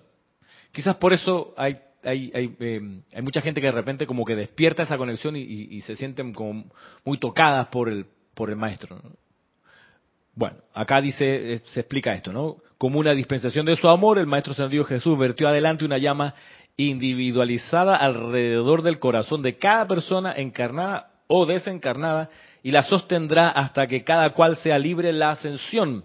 Quizás 0.72 0.96
por 0.96 1.12
eso 1.12 1.52
hay, 1.54 1.76
hay, 2.02 2.32
hay, 2.34 2.56
eh, 2.60 3.02
hay, 3.12 3.22
mucha 3.22 3.42
gente 3.42 3.60
que 3.60 3.66
de 3.66 3.72
repente 3.72 4.06
como 4.06 4.24
que 4.24 4.36
despierta 4.36 4.84
esa 4.84 4.96
conexión 4.96 5.36
y, 5.36 5.82
se 5.82 5.96
sienten 5.96 6.32
como 6.32 6.64
muy 7.04 7.18
tocadas 7.18 7.66
por 7.66 7.90
el, 7.90 8.06
por 8.32 8.48
el 8.48 8.56
Maestro. 8.56 9.02
Bueno, 10.34 10.56
acá 10.72 11.02
dice, 11.02 11.52
eh, 11.52 11.62
se 11.66 11.80
explica 11.80 12.14
esto, 12.14 12.32
¿no? 12.32 12.56
Como 12.78 12.98
una 12.98 13.12
dispensación 13.12 13.66
de 13.66 13.76
su 13.76 13.86
amor, 13.86 14.18
el 14.18 14.26
Maestro 14.26 14.54
Sentido 14.54 14.84
Jesús 14.84 15.18
vertió 15.18 15.46
adelante 15.46 15.84
una 15.84 15.98
llama 15.98 16.34
individualizada 16.88 17.96
alrededor 17.96 18.82
del 18.82 18.98
corazón 18.98 19.42
de 19.42 19.58
cada 19.58 19.86
persona 19.86 20.32
encarnada 20.36 21.10
o 21.26 21.46
desencarnada 21.46 22.28
y 22.62 22.70
la 22.70 22.82
sostendrá 22.82 23.50
hasta 23.50 23.86
que 23.86 24.04
cada 24.04 24.30
cual 24.30 24.56
sea 24.56 24.78
libre 24.78 25.12
la 25.12 25.30
ascensión. 25.30 26.04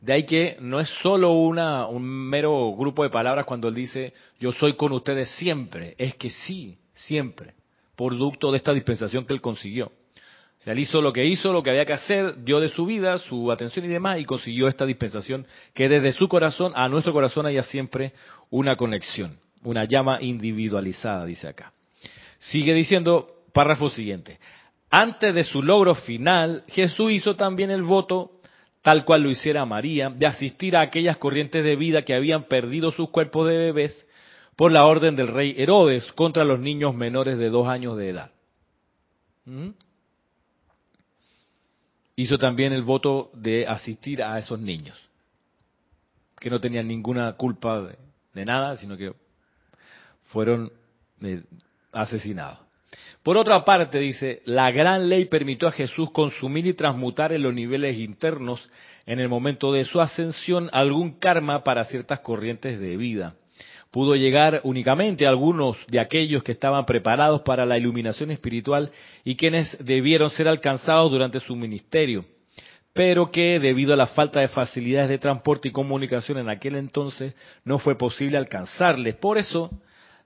De 0.00 0.12
ahí 0.12 0.24
que 0.24 0.56
no 0.60 0.80
es 0.80 0.88
solo 1.02 1.32
una, 1.32 1.86
un 1.86 2.02
mero 2.02 2.74
grupo 2.76 3.02
de 3.02 3.10
palabras 3.10 3.46
cuando 3.46 3.68
él 3.68 3.74
dice 3.74 4.12
yo 4.40 4.52
soy 4.52 4.74
con 4.74 4.92
ustedes 4.92 5.30
siempre, 5.36 5.94
es 5.96 6.16
que 6.16 6.30
sí, 6.30 6.76
siempre, 6.92 7.54
producto 7.96 8.50
de 8.50 8.56
esta 8.56 8.72
dispensación 8.72 9.24
que 9.24 9.32
él 9.32 9.40
consiguió. 9.40 9.86
O 9.86 10.64
sea, 10.64 10.72
él 10.72 10.80
hizo 10.80 11.00
lo 11.00 11.12
que 11.12 11.24
hizo, 11.24 11.52
lo 11.52 11.62
que 11.62 11.70
había 11.70 11.84
que 11.84 11.92
hacer, 11.92 12.44
dio 12.44 12.60
de 12.60 12.68
su 12.68 12.86
vida, 12.86 13.18
su 13.18 13.50
atención 13.50 13.84
y 13.84 13.88
demás, 13.88 14.20
y 14.20 14.24
consiguió 14.24 14.68
esta 14.68 14.86
dispensación 14.86 15.46
que 15.74 15.88
desde 15.88 16.12
su 16.12 16.28
corazón 16.28 16.72
a 16.76 16.88
nuestro 16.88 17.12
corazón 17.12 17.46
haya 17.46 17.62
siempre 17.62 18.12
una 18.50 18.76
conexión 18.76 19.38
una 19.64 19.84
llama 19.84 20.20
individualizada, 20.20 21.24
dice 21.24 21.48
acá. 21.48 21.72
Sigue 22.38 22.74
diciendo, 22.74 23.42
párrafo 23.52 23.88
siguiente. 23.88 24.38
Antes 24.90 25.34
de 25.34 25.44
su 25.44 25.62
logro 25.62 25.94
final, 25.94 26.64
Jesús 26.68 27.12
hizo 27.12 27.36
también 27.36 27.70
el 27.70 27.82
voto, 27.82 28.32
tal 28.82 29.04
cual 29.04 29.22
lo 29.22 29.30
hiciera 29.30 29.64
María, 29.64 30.10
de 30.10 30.26
asistir 30.26 30.76
a 30.76 30.82
aquellas 30.82 31.16
corrientes 31.16 31.64
de 31.64 31.76
vida 31.76 32.02
que 32.02 32.14
habían 32.14 32.44
perdido 32.44 32.90
sus 32.90 33.10
cuerpos 33.10 33.48
de 33.48 33.56
bebés 33.56 34.06
por 34.56 34.70
la 34.70 34.84
orden 34.84 35.16
del 35.16 35.28
rey 35.28 35.54
Herodes 35.56 36.12
contra 36.12 36.44
los 36.44 36.60
niños 36.60 36.94
menores 36.94 37.38
de 37.38 37.48
dos 37.48 37.68
años 37.68 37.96
de 37.96 38.08
edad. 38.10 38.30
¿Mm? 39.46 39.70
Hizo 42.16 42.36
también 42.36 42.72
el 42.72 42.82
voto 42.82 43.30
de 43.32 43.66
asistir 43.66 44.22
a 44.22 44.38
esos 44.38 44.60
niños, 44.60 45.00
que 46.38 46.50
no 46.50 46.60
tenían 46.60 46.86
ninguna 46.86 47.32
culpa 47.32 47.88
de 48.34 48.44
nada, 48.44 48.76
sino 48.76 48.96
que 48.96 49.14
fueron 50.32 50.72
eh, 51.22 51.42
asesinados. 51.92 52.58
Por 53.22 53.36
otra 53.36 53.64
parte, 53.64 53.98
dice, 53.98 54.42
la 54.44 54.70
gran 54.72 55.08
ley 55.08 55.26
permitió 55.26 55.68
a 55.68 55.72
Jesús 55.72 56.10
consumir 56.10 56.66
y 56.66 56.74
transmutar 56.74 57.32
en 57.32 57.42
los 57.42 57.54
niveles 57.54 57.96
internos, 57.98 58.68
en 59.06 59.20
el 59.20 59.28
momento 59.28 59.72
de 59.72 59.84
su 59.84 60.00
ascensión, 60.00 60.68
algún 60.72 61.18
karma 61.18 61.62
para 61.62 61.84
ciertas 61.84 62.20
corrientes 62.20 62.80
de 62.80 62.96
vida. 62.96 63.34
Pudo 63.92 64.16
llegar 64.16 64.62
únicamente 64.64 65.26
a 65.26 65.28
algunos 65.28 65.76
de 65.86 66.00
aquellos 66.00 66.42
que 66.42 66.52
estaban 66.52 66.84
preparados 66.86 67.42
para 67.42 67.66
la 67.66 67.78
iluminación 67.78 68.30
espiritual 68.30 68.90
y 69.22 69.36
quienes 69.36 69.76
debieron 69.84 70.30
ser 70.30 70.48
alcanzados 70.48 71.12
durante 71.12 71.40
su 71.40 71.54
ministerio, 71.54 72.24
pero 72.94 73.30
que 73.30 73.60
debido 73.60 73.92
a 73.92 73.96
la 73.96 74.06
falta 74.06 74.40
de 74.40 74.48
facilidades 74.48 75.10
de 75.10 75.18
transporte 75.18 75.68
y 75.68 75.72
comunicación 75.72 76.38
en 76.38 76.48
aquel 76.48 76.76
entonces 76.76 77.36
no 77.64 77.78
fue 77.78 77.96
posible 77.96 78.38
alcanzarles. 78.38 79.14
Por 79.16 79.36
eso, 79.36 79.70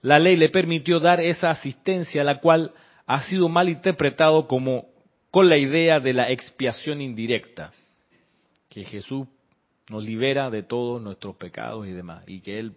la 0.07 0.21
ley 0.21 0.37
le 0.37 0.51
permitió 0.51 1.01
dar 1.01 1.21
esa 1.21 1.51
asistencia, 1.51 2.23
la 2.23 2.39
cual 2.39 2.71
ha 3.09 3.23
sido 3.23 3.49
mal 3.49 3.69
interpretado 3.69 4.47
como 4.47 4.87
con 5.33 5.49
la 5.49 5.59
idea 5.59 5.99
de 5.99 6.13
la 6.13 6.31
expiación 6.31 7.01
indirecta, 7.01 7.73
que 8.69 8.85
Jesús 8.85 9.27
nos 9.91 10.05
libera 10.05 10.49
de 10.49 10.63
todos 10.63 11.03
nuestros 11.03 11.35
pecados 11.35 11.89
y 11.89 11.91
demás, 11.91 12.23
y 12.29 12.39
que 12.39 12.57
Él 12.61 12.73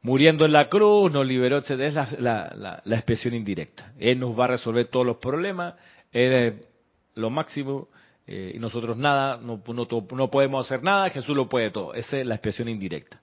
muriendo 0.00 0.46
en 0.46 0.52
la 0.52 0.70
cruz 0.70 1.12
nos 1.12 1.26
liberó, 1.26 1.58
Es 1.58 2.18
la, 2.18 2.82
expiación 2.86 3.34
indirecta. 3.34 3.92
Él 3.98 4.18
nos 4.18 4.38
va 4.38 4.44
a 4.44 4.48
resolver 4.48 4.86
todos 4.86 5.04
los 5.04 5.18
problemas, 5.18 5.74
Él 6.10 6.32
es 6.32 6.54
lo 7.16 7.28
máximo, 7.28 7.88
eh, 8.26 8.52
y 8.54 8.58
nosotros 8.58 8.96
nada, 8.96 9.36
no, 9.36 9.62
no, 9.66 10.30
podemos 10.30 10.64
hacer 10.64 10.82
nada, 10.82 11.10
Jesús 11.10 11.36
lo 11.36 11.50
puede 11.50 11.70
todo. 11.70 11.92
Esa 11.92 12.16
es 12.16 12.26
la 12.26 12.36
expresión 12.36 12.66
indirecta. 12.66 13.20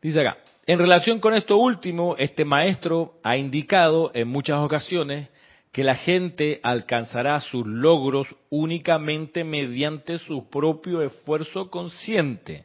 Dice 0.00 0.20
acá, 0.20 0.38
en 0.66 0.80
relación 0.80 1.20
con 1.20 1.34
esto 1.34 1.56
último, 1.56 2.16
este 2.18 2.44
maestro 2.44 3.20
ha 3.22 3.36
indicado 3.36 4.10
en 4.14 4.26
muchas 4.26 4.58
ocasiones 4.58 5.28
que 5.70 5.84
la 5.84 5.94
gente 5.94 6.58
alcanzará 6.62 7.40
sus 7.40 7.64
logros 7.64 8.26
únicamente 8.50 9.44
mediante 9.44 10.18
su 10.18 10.50
propio 10.50 11.02
esfuerzo 11.02 11.70
consciente, 11.70 12.64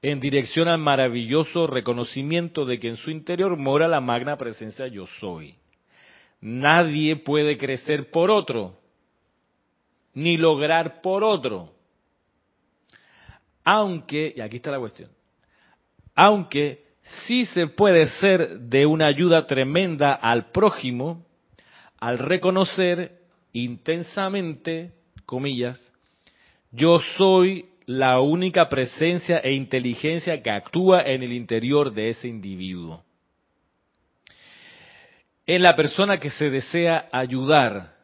en 0.00 0.20
dirección 0.20 0.68
al 0.68 0.78
maravilloso 0.78 1.66
reconocimiento 1.66 2.64
de 2.64 2.78
que 2.78 2.88
en 2.88 2.96
su 2.96 3.10
interior 3.10 3.58
mora 3.58 3.88
la 3.88 4.00
magna 4.00 4.38
presencia 4.38 4.86
yo 4.86 5.06
soy. 5.20 5.56
Nadie 6.40 7.16
puede 7.16 7.58
crecer 7.58 8.10
por 8.10 8.30
otro, 8.30 8.78
ni 10.14 10.38
lograr 10.38 11.02
por 11.02 11.24
otro. 11.24 11.74
Aunque, 13.64 14.32
y 14.34 14.40
aquí 14.40 14.56
está 14.56 14.70
la 14.70 14.78
cuestión, 14.78 15.10
aunque 16.14 16.85
sí 17.06 17.44
se 17.46 17.68
puede 17.68 18.06
ser 18.06 18.60
de 18.60 18.86
una 18.86 19.06
ayuda 19.06 19.46
tremenda 19.46 20.12
al 20.12 20.50
prójimo 20.50 21.24
al 21.98 22.18
reconocer 22.18 23.12
intensamente, 23.52 24.92
comillas, 25.24 25.80
yo 26.70 26.98
soy 27.16 27.66
la 27.86 28.20
única 28.20 28.68
presencia 28.68 29.38
e 29.38 29.52
inteligencia 29.52 30.42
que 30.42 30.50
actúa 30.50 31.02
en 31.02 31.22
el 31.22 31.32
interior 31.32 31.92
de 31.94 32.10
ese 32.10 32.28
individuo. 32.28 33.02
En 35.46 35.62
la 35.62 35.74
persona 35.74 36.18
que 36.18 36.30
se 36.30 36.50
desea 36.50 37.08
ayudar, 37.12 37.95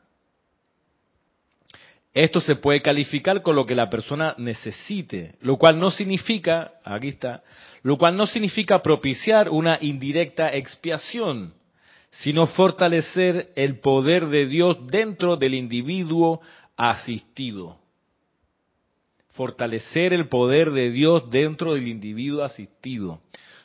esto 2.15 2.41
se 2.41 2.57
puede 2.57 2.83
calificar 2.83 3.41
con 3.41 3.57
lo 3.57 3.65
que 3.65 3.75
la 3.75 3.89
persona 3.89 4.35
necesite, 4.37 5.37
lo 5.41 5.57
cual 5.57 5.79
no 5.79 5.91
significa, 5.91 6.73
aquí 6.85 7.09
está, 7.09 7.43
lo 7.83 7.97
cual 7.97 8.17
no 8.17 8.27
significa 8.27 8.83
propiciar 8.83 9.49
una 9.49 9.79
indirecta 9.81 10.53
expiación, 10.53 11.55
sino 12.11 12.47
fortalecer 12.47 13.51
el 13.57 13.81
poder 13.81 14.27
de 14.27 14.47
Dios 14.47 14.87
dentro 14.89 15.37
del 15.37 15.55
individuo 15.55 16.43
asistido. 16.77 17.79
Fortalecer 19.31 20.13
el 20.13 20.29
poder 20.29 20.73
de 20.73 20.91
Dios 20.91 21.31
dentro 21.31 21.73
del 21.73 21.89
individuo 21.89 22.45
asistido. 22.45 23.21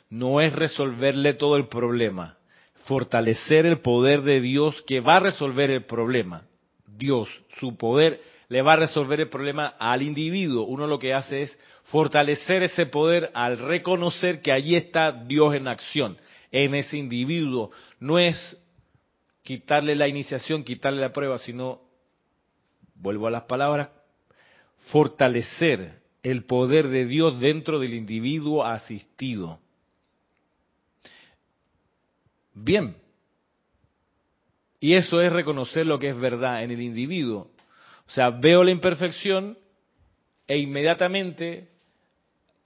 No 0.08 0.40
es 0.40 0.54
resolverle 0.54 1.34
todo 1.34 1.56
el 1.58 1.68
problema, 1.68 2.38
fortalecer 2.86 3.66
el 3.66 3.80
poder 3.80 4.22
de 4.22 4.40
Dios 4.40 4.82
que 4.86 5.00
va 5.00 5.16
a 5.16 5.20
resolver 5.20 5.70
el 5.70 5.84
problema. 5.84 6.44
Dios, 6.96 7.28
su 7.58 7.76
poder 7.76 8.20
le 8.48 8.62
va 8.62 8.72
a 8.72 8.76
resolver 8.76 9.20
el 9.20 9.28
problema 9.28 9.74
al 9.78 10.02
individuo. 10.02 10.64
Uno 10.64 10.86
lo 10.86 10.98
que 10.98 11.14
hace 11.14 11.42
es 11.42 11.58
fortalecer 11.84 12.62
ese 12.62 12.86
poder 12.86 13.30
al 13.34 13.58
reconocer 13.58 14.40
que 14.40 14.52
allí 14.52 14.74
está 14.74 15.12
Dios 15.12 15.54
en 15.54 15.68
acción, 15.68 16.18
en 16.50 16.74
ese 16.74 16.96
individuo. 16.96 17.70
No 18.00 18.18
es 18.18 18.56
quitarle 19.42 19.94
la 19.94 20.08
iniciación, 20.08 20.64
quitarle 20.64 21.00
la 21.00 21.12
prueba, 21.12 21.38
sino, 21.38 21.80
vuelvo 22.94 23.26
a 23.26 23.30
las 23.30 23.44
palabras, 23.44 23.90
fortalecer 24.90 26.00
el 26.22 26.44
poder 26.44 26.88
de 26.88 27.06
Dios 27.06 27.38
dentro 27.40 27.78
del 27.78 27.94
individuo 27.94 28.64
asistido. 28.64 29.60
Bien. 32.54 32.96
Y 34.80 34.94
eso 34.94 35.20
es 35.20 35.32
reconocer 35.32 35.86
lo 35.86 35.98
que 35.98 36.08
es 36.08 36.18
verdad 36.18 36.62
en 36.62 36.70
el 36.70 36.80
individuo. 36.80 37.50
O 38.06 38.10
sea, 38.10 38.30
veo 38.30 38.62
la 38.62 38.70
imperfección 38.70 39.58
e 40.46 40.58
inmediatamente, 40.58 41.68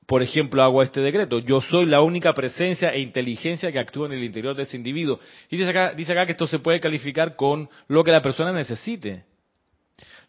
por 0.06 0.22
ejemplo, 0.22 0.62
hago 0.62 0.82
este 0.82 1.00
decreto. 1.00 1.40
Yo 1.40 1.60
soy 1.60 1.86
la 1.86 2.00
única 2.00 2.32
presencia 2.32 2.90
e 2.90 3.00
inteligencia 3.00 3.72
que 3.72 3.78
actúa 3.78 4.06
en 4.06 4.12
el 4.12 4.24
interior 4.24 4.54
de 4.54 4.64
ese 4.64 4.76
individuo. 4.76 5.18
Y 5.50 5.56
dice 5.56 5.70
acá, 5.70 6.26
que 6.26 6.32
esto 6.32 6.46
se 6.46 6.60
puede 6.60 6.80
calificar 6.80 7.34
con 7.34 7.68
lo 7.88 8.04
que 8.04 8.12
la 8.12 8.22
persona 8.22 8.52
necesite. 8.52 9.24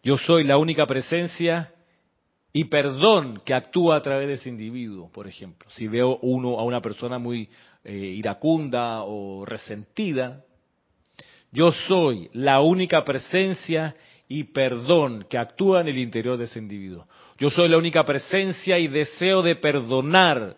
Yo 0.02 0.18
soy 0.18 0.44
la 0.44 0.58
única 0.58 0.86
presencia 0.86 1.74
y 2.52 2.66
perdón 2.66 3.38
que 3.46 3.54
actúa 3.54 3.98
a 3.98 4.02
través 4.02 4.28
de 4.28 4.34
ese 4.34 4.50
individuo, 4.50 5.12
por 5.12 5.28
ejemplo. 5.28 5.70
Si 5.72 5.88
veo 5.88 6.18
uno 6.22 6.60
a 6.60 6.64
una 6.64 6.82
persona 6.82 7.20
muy 7.20 7.50
eh, 7.84 7.94
iracunda 7.94 9.04
o 9.04 9.46
resentida, 9.46 10.44
yo 11.54 11.72
soy 11.72 12.30
la 12.34 12.62
única 12.62 13.04
presencia 13.06 13.96
y 14.28 14.46
perdón 14.46 15.28
que 15.30 15.38
actúa 15.38 15.82
en 15.82 15.88
el 15.88 16.00
interior 16.00 16.36
de 16.36 16.46
ese 16.46 16.58
individuo. 16.58 17.08
Yo 17.38 17.52
soy 17.52 17.70
la 17.70 17.78
única 17.78 18.04
presencia 18.04 18.80
y 18.80 18.88
deseo 18.88 19.44
de 19.44 19.56
perdonar 19.56 20.58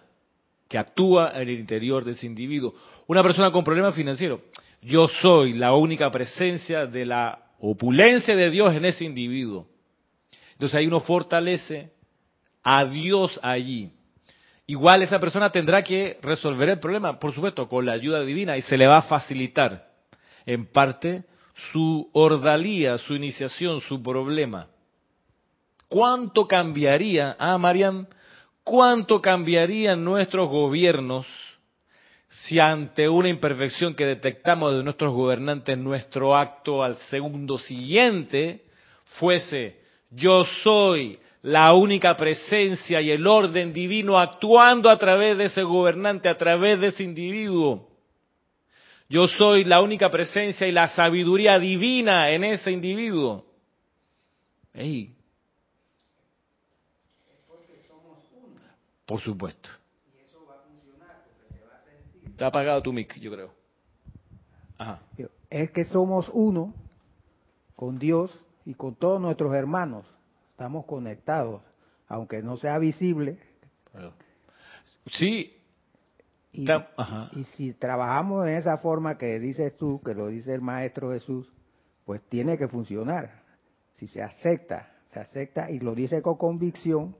que 0.69 0.77
actúa 0.77 1.33
en 1.35 1.49
el 1.49 1.59
interior 1.59 2.05
de 2.05 2.13
ese 2.13 2.25
individuo. 2.25 2.73
Una 3.07 3.21
persona 3.21 3.51
con 3.51 3.65
problemas 3.65 3.93
financieros, 3.93 4.39
yo 4.81 5.09
soy 5.21 5.53
la 5.53 5.73
única 5.73 6.09
presencia 6.09 6.85
de 6.85 7.05
la 7.05 7.39
opulencia 7.59 8.33
de 8.33 8.49
Dios 8.49 8.73
en 8.73 8.85
ese 8.85 9.03
individuo. 9.03 9.67
Entonces 10.53 10.75
ahí 10.75 10.87
uno 10.87 11.01
fortalece 11.01 11.91
a 12.63 12.85
Dios 12.85 13.37
allí. 13.43 13.91
Igual 14.65 15.01
esa 15.01 15.19
persona 15.19 15.51
tendrá 15.51 15.83
que 15.83 16.19
resolver 16.21 16.69
el 16.69 16.79
problema, 16.79 17.19
por 17.19 17.33
supuesto, 17.33 17.67
con 17.67 17.85
la 17.85 17.91
ayuda 17.91 18.21
divina 18.21 18.55
y 18.55 18.61
se 18.61 18.77
le 18.77 18.87
va 18.87 18.99
a 18.99 19.01
facilitar 19.01 19.94
en 20.45 20.65
parte 20.65 21.23
su 21.71 22.09
ordalía, 22.13 22.97
su 22.97 23.15
iniciación, 23.15 23.81
su 23.81 24.01
problema. 24.01 24.67
¿Cuánto 25.87 26.47
cambiaría, 26.47 27.35
ah, 27.39 27.57
Mariam, 27.57 28.07
cuánto 28.63 29.21
cambiarían 29.21 30.03
nuestros 30.03 30.49
gobiernos 30.49 31.25
si 32.27 32.59
ante 32.59 33.07
una 33.07 33.29
imperfección 33.29 33.95
que 33.95 34.05
detectamos 34.05 34.73
de 34.73 34.83
nuestros 34.83 35.13
gobernantes, 35.13 35.77
nuestro 35.77 36.35
acto 36.35 36.83
al 36.83 36.95
segundo 36.95 37.57
siguiente 37.57 38.65
fuese, 39.19 39.79
yo 40.09 40.43
soy 40.63 41.17
la 41.43 41.73
única 41.73 42.17
presencia 42.17 42.99
y 43.01 43.11
el 43.11 43.25
orden 43.25 43.71
divino 43.71 44.19
actuando 44.19 44.89
a 44.89 44.97
través 44.97 45.37
de 45.37 45.45
ese 45.45 45.63
gobernante, 45.63 46.27
a 46.27 46.37
través 46.37 46.79
de 46.79 46.87
ese 46.87 47.03
individuo? 47.03 47.87
Yo 49.07 49.27
soy 49.27 49.63
la 49.63 49.81
única 49.81 50.09
presencia 50.09 50.67
y 50.67 50.71
la 50.71 50.87
sabiduría 50.89 51.59
divina 51.59 52.31
en 52.31 52.43
ese 52.43 52.71
individuo. 52.71 53.45
Por 59.05 59.21
supuesto. 59.21 59.69
Está 62.25 62.47
apagado 62.47 62.81
tu 62.81 62.91
mic, 62.91 63.17
yo 63.19 63.31
creo. 63.31 63.53
Es 65.49 65.71
que 65.71 65.85
somos 65.85 66.29
uno 66.33 66.73
con 67.75 67.97
Dios 67.99 68.31
y 68.65 68.73
con 68.73 68.95
todos 68.95 69.21
nuestros 69.21 69.53
hermanos. 69.53 70.05
Estamos 70.51 70.85
conectados, 70.85 71.61
aunque 72.07 72.41
no 72.41 72.57
sea 72.57 72.79
visible. 72.79 73.37
Sí, 75.11 75.55
y, 76.57 77.43
si 77.55 77.73
trabajamos 77.73 78.47
en 78.47 78.55
esa 78.55 78.77
forma 78.77 79.17
que 79.17 79.39
dices 79.39 79.75
tú, 79.77 80.01
que 80.03 80.13
lo 80.13 80.27
dice 80.27 80.53
el 80.53 80.61
Maestro 80.61 81.11
Jesús, 81.11 81.47
pues 82.05 82.21
tiene 82.29 82.57
que 82.57 82.67
funcionar. 82.67 83.43
Si 83.95 84.07
se 84.07 84.21
acepta, 84.21 84.91
se 85.11 85.19
acepta 85.19 85.69
y 85.71 85.79
lo 85.79 85.95
dice 85.95 86.21
con 86.21 86.37
convicción, 86.37 87.15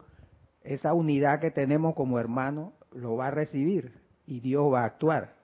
esa 0.64 0.94
unidad 0.94 1.40
que 1.40 1.52
tenemos 1.52 1.96
como 1.96 2.20
hermanos 2.20 2.74
lo 2.92 3.16
va 3.18 3.28
a 3.28 3.32
recibir 3.32 3.94
y 4.26 4.40
Dios 4.40 4.72
va 4.72 4.82
a 4.82 4.86
actuar. 4.86 5.36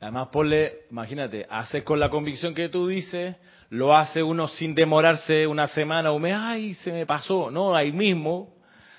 Además, 0.00 0.28
ponle, 0.28 0.84
imagínate, 0.90 1.46
hace 1.48 1.82
con 1.82 1.98
la 1.98 2.10
convicción 2.10 2.54
que 2.54 2.68
tú 2.68 2.86
dices, 2.86 3.36
lo 3.70 3.96
hace 3.96 4.22
uno 4.22 4.46
sin 4.46 4.74
demorarse 4.74 5.46
una 5.46 5.66
semana 5.68 6.12
o 6.12 6.16
un 6.16 6.22
mes, 6.22 6.36
ay, 6.36 6.74
se 6.74 6.92
me 6.92 7.06
pasó. 7.06 7.50
No, 7.50 7.74
ahí 7.74 7.92
mismo, 7.92 8.54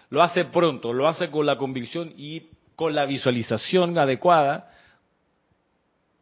lo 0.10 0.24
hace 0.24 0.46
pronto, 0.46 0.94
lo 0.94 1.08
hace 1.08 1.30
con 1.30 1.46
la 1.46 1.58
convicción 1.58 2.14
y 2.18 2.50
con 2.78 2.94
la 2.94 3.08
visualización 3.08 3.98
adecuada, 3.98 4.70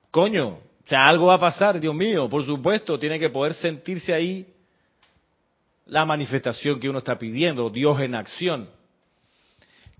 coño, 0.09 0.47
o 0.47 0.87
sea, 0.87 1.05
algo 1.05 1.25
va 1.25 1.33
a 1.33 1.39
pasar, 1.39 1.81
Dios 1.81 1.93
mío, 1.93 2.29
por 2.29 2.45
supuesto, 2.45 2.97
tiene 2.97 3.19
que 3.19 3.29
poder 3.29 3.53
sentirse 3.55 4.13
ahí 4.13 4.47
la 5.85 6.05
manifestación 6.05 6.79
que 6.79 6.87
uno 6.87 6.99
está 6.99 7.17
pidiendo, 7.17 7.69
Dios 7.69 7.99
en 7.99 8.15
acción. 8.15 8.69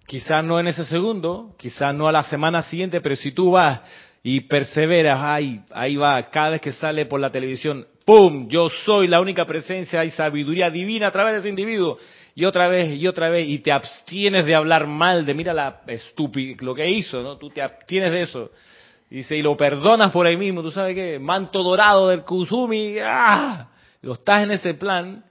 Quizás 0.07 0.45
no 0.45 0.57
en 0.57 0.67
ese 0.67 0.85
segundo, 0.85 1.53
quizás 1.57 1.93
no 1.93 2.07
a 2.07 2.13
la 2.13 2.23
semana 2.23 2.61
siguiente, 2.61 3.01
pero 3.01 3.17
si 3.17 3.33
tú 3.33 3.51
vas 3.51 3.81
y 4.23 4.39
perseveras, 4.39 5.19
ahí, 5.21 5.59
ahí 5.71 5.97
va, 5.97 6.23
cada 6.31 6.51
vez 6.51 6.61
que 6.61 6.71
sale 6.71 7.05
por 7.05 7.19
la 7.19 7.31
televisión, 7.31 7.85
¡pum! 8.05 8.47
Yo 8.47 8.69
soy 8.69 9.07
la 9.09 9.19
única 9.19 9.45
presencia, 9.45 9.99
hay 9.99 10.11
sabiduría 10.11 10.69
divina 10.69 11.07
a 11.07 11.11
través 11.11 11.33
de 11.33 11.39
ese 11.39 11.49
individuo 11.49 11.97
y 12.35 12.43
otra 12.43 12.67
vez 12.67 12.99
y 12.99 13.07
otra 13.07 13.29
vez 13.29 13.47
y 13.47 13.59
te 13.59 13.71
abstienes 13.71 14.45
de 14.45 14.53
hablar 14.53 14.87
mal 14.87 15.25
de 15.25 15.33
mira 15.33 15.53
la 15.53 15.81
estúpida 15.87 16.57
lo 16.59 16.75
que 16.75 16.89
hizo, 16.89 17.23
¿no? 17.23 17.37
Tú 17.37 17.49
te 17.49 17.61
abstienes 17.61 18.11
de 18.11 18.21
eso. 18.21 18.51
Dice, 19.09 19.37
y 19.37 19.41
lo 19.41 19.55
perdonas 19.55 20.11
por 20.11 20.27
ahí 20.27 20.35
mismo, 20.35 20.61
tú 20.61 20.71
sabes 20.71 20.95
qué, 20.95 21.17
manto 21.19 21.63
dorado 21.63 22.09
del 22.09 22.23
Kusumi, 22.23 22.97
¡ah! 23.01 23.69
Lo 24.01 24.13
estás 24.13 24.37
en 24.43 24.51
ese 24.51 24.73
plan, 24.73 25.23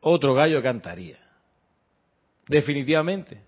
otro 0.00 0.34
gallo 0.34 0.62
cantaría. 0.62 1.16
Definitivamente. 2.46 3.40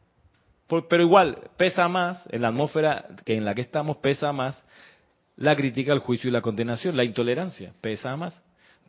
pero 0.88 1.02
igual, 1.02 1.50
pesa 1.56 1.88
más, 1.88 2.26
en 2.30 2.42
la 2.42 2.48
atmósfera 2.48 3.08
que 3.24 3.34
en 3.34 3.44
la 3.44 3.54
que 3.54 3.62
estamos, 3.62 3.98
pesa 3.98 4.32
más 4.32 4.62
la 5.36 5.56
crítica, 5.56 5.92
el 5.92 5.98
juicio 5.98 6.28
y 6.28 6.32
la 6.32 6.40
condenación, 6.40 6.96
la 6.96 7.04
intolerancia, 7.04 7.72
pesa 7.80 8.16
más. 8.16 8.40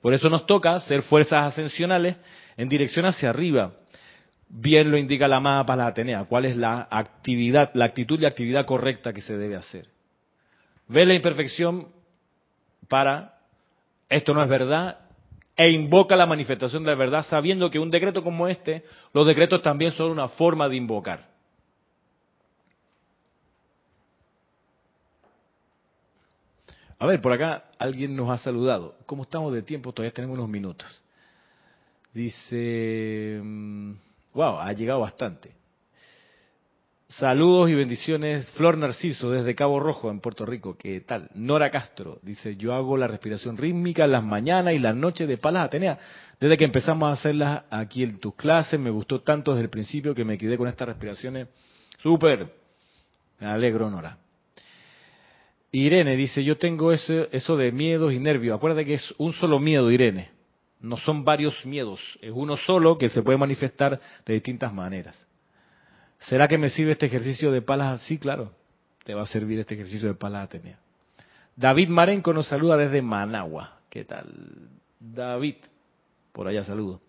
Por 0.02 0.14
eso 0.14 0.30
nos 0.30 0.46
toca 0.46 0.80
ser 0.82 1.02
fuerzas 1.02 1.48
ascensionales 1.48 2.18
en 2.62 2.70
dirección 2.70 3.08
hacia 3.08 3.32
arriba. 3.32 3.74
Bien 4.48 4.92
lo 4.92 4.98
indica 4.98 5.28
la 5.28 5.40
mapa 5.40 5.76
la 5.76 5.88
Atenea, 5.88 6.26
cuál 6.26 6.46
es 6.46 6.56
la 6.56 6.88
actividad, 6.92 7.72
la 7.74 7.86
actitud 7.86 8.22
y 8.22 8.28
actividad 8.28 8.68
correcta 8.68 9.14
que 9.14 9.22
se 9.22 9.36
debe 9.36 9.56
hacer. 9.56 9.88
Ve 10.88 11.04
la 11.08 11.16
imperfección 11.16 11.88
para 12.88 13.40
esto 14.10 14.36
no 14.36 14.44
es 14.44 14.50
verdad 14.50 15.00
e 15.56 15.72
invoca 15.72 16.16
la 16.16 16.28
manifestación 16.28 16.84
de 16.84 16.92
la 16.92 16.98
verdad 16.98 17.24
sabiendo 17.24 17.72
que 17.72 17.80
un 17.80 17.90
decreto 17.90 18.22
como 18.22 18.48
este, 18.48 18.84
los 19.12 19.26
decretos 19.26 19.64
también 19.64 19.94
son 19.94 20.12
una 20.12 20.28
forma 20.28 20.70
de 20.70 20.76
invocar. 20.76 21.32
A 27.00 27.08
ver, 27.08 27.20
por 27.22 27.34
acá 27.34 27.72
alguien 27.80 28.16
nos 28.16 28.30
ha 28.30 28.38
saludado. 28.38 28.98
¿Cómo 29.08 29.24
estamos 29.24 29.52
de 29.52 29.64
tiempo? 29.64 29.92
Todavía 29.92 30.14
tenemos 30.14 30.38
unos 30.38 30.50
minutos. 30.50 31.02
Dice, 32.14 33.40
wow, 34.34 34.54
mm, 34.54 34.60
ha 34.60 34.74
llegado 34.74 35.00
bastante. 35.00 35.62
Saludos 37.08 37.70
y 37.70 37.76
bendiciones, 37.76 38.50
Flor 38.52 38.78
Narciso, 38.78 39.32
desde 39.32 39.54
Cabo 39.54 39.82
Rojo, 39.82 40.10
en 40.10 40.22
Puerto 40.22 40.46
Rico. 40.46 40.78
¿Qué 40.78 41.02
tal? 41.02 41.30
Nora 41.36 41.70
Castro 41.70 42.20
dice: 42.22 42.56
Yo 42.56 42.74
hago 42.74 42.96
la 42.96 43.08
respiración 43.08 43.58
rítmica 43.58 44.08
las 44.08 44.24
mañanas 44.24 44.74
y 44.74 44.80
las 44.80 44.96
noches 44.96 45.28
de 45.28 45.38
Palas 45.38 45.66
Atenea. 45.66 46.00
Desde 46.40 46.56
que 46.56 46.64
empezamos 46.64 47.10
a 47.10 47.14
hacerlas 47.14 47.64
aquí 47.70 48.04
en 48.04 48.18
tus 48.18 48.36
clases, 48.36 48.80
me 48.80 48.90
gustó 48.90 49.20
tanto 49.22 49.52
desde 49.52 49.66
el 49.66 49.70
principio 49.70 50.16
que 50.16 50.24
me 50.24 50.38
quedé 50.38 50.58
con 50.58 50.70
estas 50.70 50.88
respiraciones. 50.88 51.50
Súper. 52.02 52.48
Me 53.42 53.48
alegro, 53.48 53.90
Nora. 53.90 54.18
Irene 55.74 56.16
dice: 56.16 56.46
Yo 56.46 56.58
tengo 56.58 56.94
eso, 56.94 57.28
eso 57.34 57.58
de 57.58 57.74
miedos 57.74 58.14
y 58.14 58.20
nervios. 58.20 58.56
Acuérdate 58.56 58.86
que 58.86 58.94
es 58.94 59.14
un 59.18 59.34
solo 59.34 59.60
miedo, 59.60 59.92
Irene. 59.92 60.41
No 60.82 60.98
son 60.98 61.24
varios 61.24 61.66
miedos. 61.66 62.00
Es 62.22 62.32
uno 62.34 62.58
solo 62.58 62.98
que 62.98 63.10
se 63.10 63.22
puede 63.22 63.38
manifestar 63.38 64.00
de 64.26 64.34
distintas 64.34 64.74
maneras. 64.74 65.16
¿Será 66.18 66.48
que 66.48 66.58
me 66.58 66.70
sirve 66.70 66.92
este 66.92 67.06
ejercicio 67.06 67.52
de 67.52 67.62
palas? 67.62 68.02
Sí, 68.02 68.18
claro, 68.18 68.52
te 69.04 69.14
va 69.14 69.24
a 69.24 69.28
servir 69.28 69.60
este 69.60 69.76
ejercicio 69.76 70.08
de 70.08 70.16
palas 70.16 70.46
Atenea. 70.46 70.80
David 71.56 71.90
Marenco 71.90 72.34
nos 72.34 72.48
saluda 72.48 72.78
desde 72.78 73.02
Managua. 73.02 73.80
¿Qué 73.90 74.06
tal? 74.06 74.28
David, 75.00 75.56
por 76.32 76.48
allá 76.48 76.64
saludo. 76.64 77.02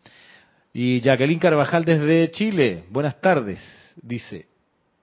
Y 0.73 1.01
Jacqueline 1.01 1.39
Carvajal 1.39 1.85
desde 1.85 2.31
Chile. 2.31 2.85
Buenas 2.91 3.21
tardes, 3.21 3.61
dice. 3.97 4.49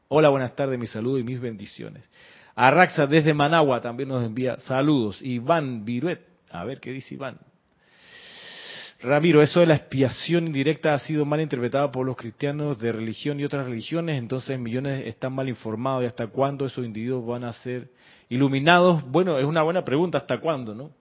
Hola, 0.08 0.30
buenas 0.30 0.56
tardes, 0.56 0.80
mi 0.80 0.88
saludo 0.88 1.20
y 1.20 1.24
mis 1.24 1.40
bendiciones. 1.40 2.10
Arraxa 2.56 3.06
desde 3.06 3.34
Managua 3.34 3.80
también 3.80 4.10
nos 4.10 4.26
envía 4.26 4.58
saludos. 4.60 5.22
Iván 5.22 5.86
Viruet, 5.86 6.22
a 6.52 6.66
ver 6.66 6.80
qué 6.80 6.92
dice 6.92 7.14
Iván. 7.14 7.38
Ramiro, 9.02 9.42
eso 9.42 9.62
de 9.62 9.66
la 9.66 9.76
expiación 9.76 10.48
indirecta 10.48 10.94
ha 10.94 11.00
sido 11.00 11.24
mal 11.24 11.40
interpretado 11.40 11.90
por 11.90 12.06
los 12.06 12.18
cristianos 12.18 12.80
de 12.80 12.92
religión 12.92 13.40
y 13.40 13.46
otras 13.46 13.66
religiones, 13.66 14.18
entonces 14.18 14.60
millones 14.60 15.08
están 15.08 15.32
mal 15.32 15.48
informados 15.48 16.04
y 16.04 16.08
hasta 16.08 16.28
cuándo 16.28 16.66
esos 16.66 16.84
individuos 16.84 17.26
van 17.26 17.46
a 17.46 17.54
ser 17.54 17.90
iluminados. 18.28 19.02
Bueno, 19.10 19.38
es 19.38 19.46
una 19.46 19.64
buena 19.64 19.86
pregunta, 19.86 20.18
¿hasta 20.18 20.40
cuándo, 20.40 20.76
no? 20.76 20.92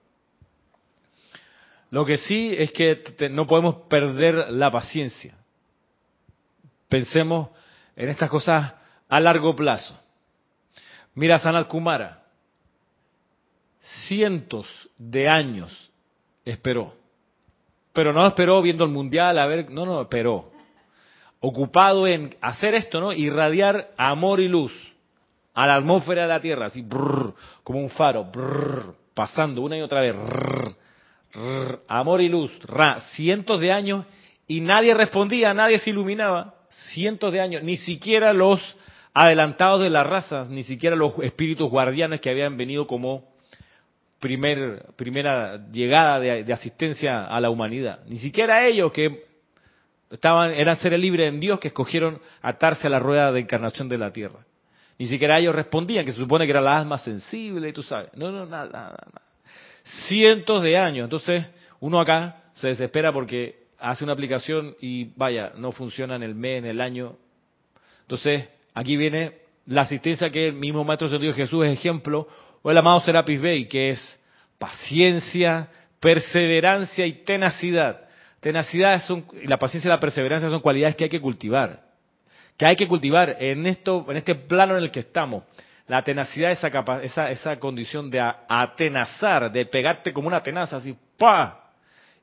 Lo 1.91 2.05
que 2.05 2.17
sí 2.17 2.53
es 2.57 2.71
que 2.71 3.03
no 3.31 3.47
podemos 3.47 3.75
perder 3.89 4.49
la 4.49 4.71
paciencia. 4.71 5.35
Pensemos 6.87 7.49
en 7.97 8.07
estas 8.07 8.29
cosas 8.29 8.75
a 9.09 9.19
largo 9.19 9.53
plazo. 9.57 9.99
Mira 11.15 11.37
Sanal 11.37 11.67
Kumara, 11.67 12.23
cientos 14.07 14.67
de 14.97 15.27
años 15.27 15.91
esperó 16.45 16.98
pero 17.93 18.13
no 18.13 18.25
esperó 18.27 18.61
viendo 18.61 18.83
el 18.85 18.91
mundial, 18.91 19.37
a 19.39 19.45
ver, 19.45 19.69
no, 19.69 19.85
no, 19.85 20.01
esperó. 20.01 20.51
Ocupado 21.39 22.05
en 22.07 22.35
hacer 22.41 22.75
esto, 22.75 22.99
¿no? 22.99 23.13
Irradiar 23.13 23.91
amor 23.97 24.39
y 24.39 24.47
luz 24.47 24.73
a 25.53 25.67
la 25.67 25.75
atmósfera 25.75 26.23
de 26.23 26.27
la 26.27 26.39
Tierra, 26.39 26.67
así, 26.67 26.85
como 27.63 27.79
un 27.79 27.89
faro, 27.89 28.31
pasando 29.13 29.61
una 29.61 29.77
y 29.77 29.81
otra 29.81 30.01
vez, 30.01 30.15
amor 31.87 32.21
y 32.21 32.29
luz, 32.29 32.51
cientos 33.15 33.59
de 33.59 33.71
años 33.71 34.05
y 34.47 34.61
nadie 34.61 34.93
respondía, 34.93 35.53
nadie 35.53 35.79
se 35.79 35.91
iluminaba, 35.91 36.55
cientos 36.93 37.31
de 37.31 37.41
años, 37.41 37.63
ni 37.63 37.77
siquiera 37.77 38.33
los 38.33 38.59
adelantados 39.13 39.81
de 39.81 39.89
las 39.89 40.07
razas, 40.07 40.49
ni 40.49 40.63
siquiera 40.63 40.95
los 40.95 41.13
espíritus 41.19 41.69
guardianes 41.69 42.21
que 42.21 42.29
habían 42.29 42.57
venido 42.57 42.87
como 42.87 43.28
primer, 44.19 44.85
primera 44.95 45.57
llegada 45.71 46.19
de, 46.19 46.53
asistencia 46.53 47.25
a 47.25 47.39
la 47.39 47.49
humanidad. 47.49 48.01
Ni 48.07 48.17
siquiera 48.17 48.65
ellos 48.65 48.91
que 48.91 49.23
estaban, 50.11 50.51
eran 50.51 50.75
seres 50.77 50.99
libres 50.99 51.29
en 51.29 51.39
Dios 51.39 51.59
que 51.59 51.69
escogieron 51.69 52.19
atarse 52.41 52.87
a 52.87 52.89
la 52.89 52.99
rueda 52.99 53.31
de 53.31 53.39
encarnación 53.39 53.89
de 53.89 53.97
la 53.97 54.11
tierra. 54.11 54.45
Ni 54.97 55.07
siquiera 55.07 55.39
ellos 55.39 55.55
respondían, 55.55 56.05
que 56.05 56.11
se 56.11 56.17
supone 56.17 56.45
que 56.45 56.51
era 56.51 56.61
la 56.61 56.77
alma 56.77 56.97
sensible, 56.97 57.71
tú 57.71 57.81
sabes. 57.81 58.09
No, 58.15 58.31
no, 58.31 58.45
nada, 58.45 58.69
nada. 58.69 59.21
Cientos 60.07 60.61
de 60.61 60.77
años. 60.77 61.05
Entonces, 61.05 61.45
uno 61.79 62.01
acá 62.01 62.43
se 62.55 62.67
desespera 62.67 63.13
porque 63.13 63.63
hace 63.79 64.03
una 64.03 64.11
aplicación 64.11 64.75
y 64.81 65.05
vaya, 65.15 65.53
no 65.55 65.71
funciona 65.71 66.17
en 66.17 66.23
el 66.23 66.35
mes, 66.35 66.59
en 66.59 66.65
el 66.65 66.81
año. 66.81 67.15
Entonces, 68.01 68.49
aquí 68.73 68.97
viene 68.97 69.37
la 69.67 69.81
asistencia 69.81 70.29
que 70.29 70.47
el 70.47 70.53
mismo 70.53 70.83
Maestro 70.83 71.07
Dios 71.17 71.35
Jesús 71.35 71.65
es 71.65 71.71
ejemplo 71.71 72.27
o 72.61 72.71
el 72.71 72.77
amado 72.77 72.99
Serapis 73.01 73.41
Bey, 73.41 73.67
que 73.67 73.91
es 73.91 74.19
paciencia, 74.57 75.69
perseverancia 75.99 77.05
y 77.05 77.23
tenacidad. 77.23 78.01
Tenacidad 78.39 79.01
son, 79.03 79.25
y 79.41 79.47
la 79.47 79.57
paciencia 79.57 79.89
y 79.89 79.91
la 79.91 79.99
perseverancia 79.99 80.49
son 80.49 80.61
cualidades 80.61 80.95
que 80.95 81.05
hay 81.05 81.09
que 81.09 81.21
cultivar. 81.21 81.81
Que 82.57 82.65
hay 82.65 82.75
que 82.75 82.87
cultivar 82.87 83.37
en 83.39 83.65
esto, 83.65 84.05
en 84.09 84.17
este 84.17 84.35
plano 84.35 84.77
en 84.77 84.83
el 84.83 84.91
que 84.91 85.01
estamos. 85.01 85.43
La 85.87 86.03
tenacidad, 86.03 86.51
esa, 86.51 87.31
esa, 87.31 87.59
condición 87.59 88.11
de 88.11 88.21
atenazar, 88.21 89.51
de 89.51 89.65
pegarte 89.65 90.13
como 90.13 90.27
una 90.27 90.41
tenaza, 90.41 90.77
así, 90.77 90.95
¡pa! 91.17 91.71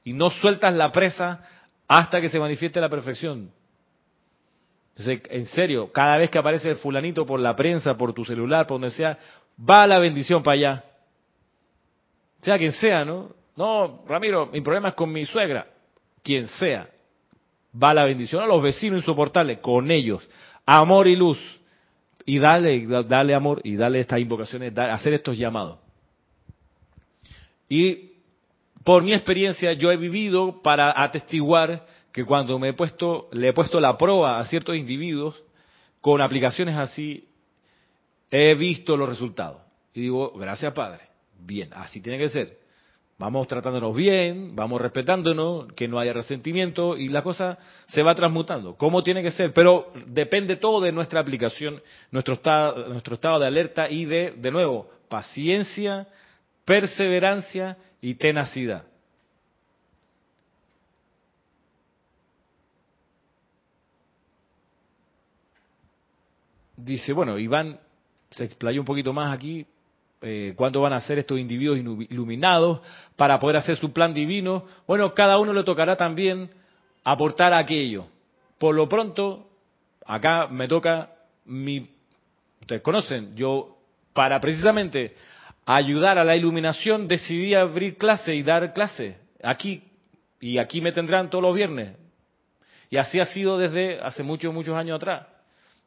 Y 0.05 0.13
no 0.13 0.31
sueltas 0.31 0.73
la 0.73 0.93
presa 0.93 1.41
hasta 1.89 2.21
que 2.21 2.29
se 2.29 2.39
manifieste 2.39 2.81
la 2.81 2.89
perfección. 2.89 3.51
En 4.99 5.47
serio, 5.47 5.93
cada 5.93 6.17
vez 6.17 6.31
que 6.31 6.39
aparece 6.39 6.71
el 6.71 6.77
fulanito 6.77 7.27
por 7.27 7.41
la 7.41 7.55
prensa, 7.55 7.97
por 7.97 8.15
tu 8.15 8.25
celular, 8.25 8.67
por 8.67 8.81
donde 8.81 8.97
sea, 8.97 9.19
va 9.59 9.87
la 9.87 9.99
bendición 9.99 10.43
para 10.43 10.55
allá. 10.55 10.85
Sea 12.43 12.59
quien 12.59 12.73
sea, 12.73 13.05
¿no? 13.05 13.35
No, 13.57 14.05
Ramiro, 14.07 14.47
mi 14.47 14.61
problema 14.61 14.91
es 14.91 14.95
con 14.95 15.11
mi 15.11 15.25
suegra. 15.25 15.67
Quien 16.23 16.47
sea. 16.47 16.89
Va 17.83 17.95
la 17.95 18.05
bendición 18.05 18.43
a 18.43 18.47
los 18.47 18.63
vecinos 18.63 19.01
insoportables, 19.01 19.59
con 19.59 19.91
ellos. 19.91 20.29
Amor 20.65 21.09
y 21.09 21.17
luz. 21.17 21.39
Y 22.25 22.39
dale, 22.39 22.87
dale 23.05 23.35
amor 23.35 23.61
y 23.65 23.77
dale 23.77 24.01
estas 24.01 24.19
invocaciones, 24.19 24.77
hacer 24.77 25.15
estos 25.15 25.39
llamados. 25.39 25.79
Y 27.69 28.13
por 28.85 29.03
mi 29.03 29.13
experiencia 29.13 29.73
yo 29.73 29.91
he 29.91 29.97
vivido 29.97 30.61
para 30.63 31.03
atestiguar 31.03 31.87
que 32.13 32.25
cuando 32.25 32.59
me 32.59 32.71
he 32.71 32.73
puesto, 32.73 33.29
le 33.33 33.49
he 33.49 33.53
puesto 33.53 33.79
la 33.79 33.97
prueba 33.99 34.39
a 34.39 34.45
ciertos 34.47 34.77
individuos 34.77 35.43
con 36.01 36.21
aplicaciones 36.21 36.77
así, 36.77 37.29
he 38.31 38.55
visto 38.55 38.97
los 38.97 39.09
resultados. 39.09 39.63
Y 39.95 40.03
digo, 40.03 40.33
gracias 40.33 40.73
Padre, 40.73 41.03
bien, 41.39 41.71
así 41.75 42.01
tiene 42.01 42.19
que 42.19 42.29
ser. 42.29 42.67
Vamos 43.19 43.49
tratándonos 43.49 43.97
bien, 43.97 44.55
vamos 44.55 44.79
respetándonos, 44.79 45.73
que 45.73 45.89
no 45.89 45.99
haya 45.99 46.13
resentimiento 46.13 46.99
y 46.99 47.09
la 47.09 47.23
cosa 47.23 47.59
se 47.87 48.03
va 48.03 48.15
transmutando. 48.15 48.75
¿Cómo 48.77 49.03
tiene 49.03 49.23
que 49.23 49.31
ser? 49.31 49.55
Pero 49.55 49.91
depende 50.07 50.57
todo 50.57 50.83
de 50.83 50.93
nuestra 50.93 51.21
aplicación, 51.21 51.81
nuestro 52.11 52.35
estado, 52.35 52.89
nuestro 52.89 53.15
estado 53.15 53.39
de 53.41 53.47
alerta 53.47 53.89
y 53.89 54.05
de, 54.05 54.35
de 54.37 54.51
nuevo, 54.51 54.91
paciencia, 55.09 56.07
perseverancia 56.67 57.79
y 58.03 58.17
tenacidad. 58.17 58.85
Dice, 66.77 67.15
bueno, 67.15 67.39
Iván 67.39 67.81
se 68.31 68.45
explayó 68.45 68.81
un 68.81 68.87
poquito 68.87 69.13
más 69.13 69.33
aquí, 69.33 69.67
eh, 70.23 70.55
cuándo 70.57 70.81
van 70.81 70.93
a 70.93 71.01
ser 71.01 71.19
estos 71.19 71.39
individuos 71.39 71.79
iluminados 72.11 72.81
para 73.17 73.39
poder 73.39 73.59
hacer 73.59 73.77
su 73.77 73.93
plan 73.93 74.15
divino. 74.15 74.65
Bueno, 74.87 75.15
cada 75.15 75.39
uno 75.39 75.53
le 75.53 75.63
tocará 75.63 75.97
también 75.97 76.51
aportar 77.05 77.53
aquello. 77.55 78.07
Por 78.59 78.75
lo 78.75 78.89
pronto, 78.89 79.49
acá 80.05 80.49
me 80.49 80.67
toca 80.69 81.11
mi, 81.45 81.89
ustedes 82.61 82.83
conocen, 82.83 83.37
yo 83.37 83.77
para 84.13 84.41
precisamente 84.41 85.15
ayudar 85.67 86.19
a 86.19 86.25
la 86.25 86.35
iluminación 86.35 87.07
decidí 87.07 87.55
abrir 87.55 87.99
clase 87.99 88.35
y 88.35 88.43
dar 88.43 88.73
clase 88.73 89.19
aquí 89.43 89.83
y 90.41 90.59
aquí 90.59 90.81
me 90.81 90.93
tendrán 90.93 91.29
todos 91.29 91.43
los 91.43 91.55
viernes 91.55 91.97
Y 92.91 92.97
así 92.97 93.21
ha 93.21 93.27
sido 93.27 93.59
desde 93.59 94.01
hace 94.01 94.23
muchos, 94.23 94.53
muchos 94.53 94.77
años 94.77 94.97
atrás. 94.97 95.27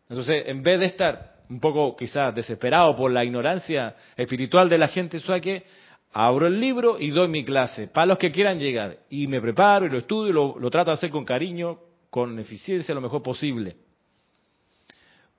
Entonces, 0.09 0.43
en 0.47 0.63
vez 0.63 0.79
de 0.79 0.85
estar 0.87 1.38
un 1.49 1.59
poco 1.59 1.95
quizás 1.95 2.33
desesperado 2.35 2.95
por 2.95 3.11
la 3.11 3.23
ignorancia 3.23 3.95
espiritual 4.15 4.69
de 4.69 4.77
la 4.77 4.87
gente, 4.87 5.19
¿sabe 5.19 5.41
que 5.41 5.63
Abro 6.11 6.47
el 6.47 6.59
libro 6.59 6.99
y 6.99 7.11
doy 7.11 7.27
mi 7.27 7.45
clase, 7.45 7.87
para 7.87 8.07
los 8.07 8.17
que 8.17 8.31
quieran 8.31 8.59
llegar. 8.59 8.97
Y 9.09 9.27
me 9.27 9.39
preparo 9.39 9.85
y 9.85 9.89
lo 9.89 9.99
estudio 9.99 10.29
y 10.29 10.33
lo, 10.33 10.59
lo 10.59 10.71
trato 10.71 10.89
de 10.89 10.95
hacer 10.95 11.11
con 11.11 11.23
cariño, 11.23 11.77
con 12.09 12.39
eficiencia, 12.39 12.95
lo 12.95 13.01
mejor 13.01 13.21
posible. 13.21 13.75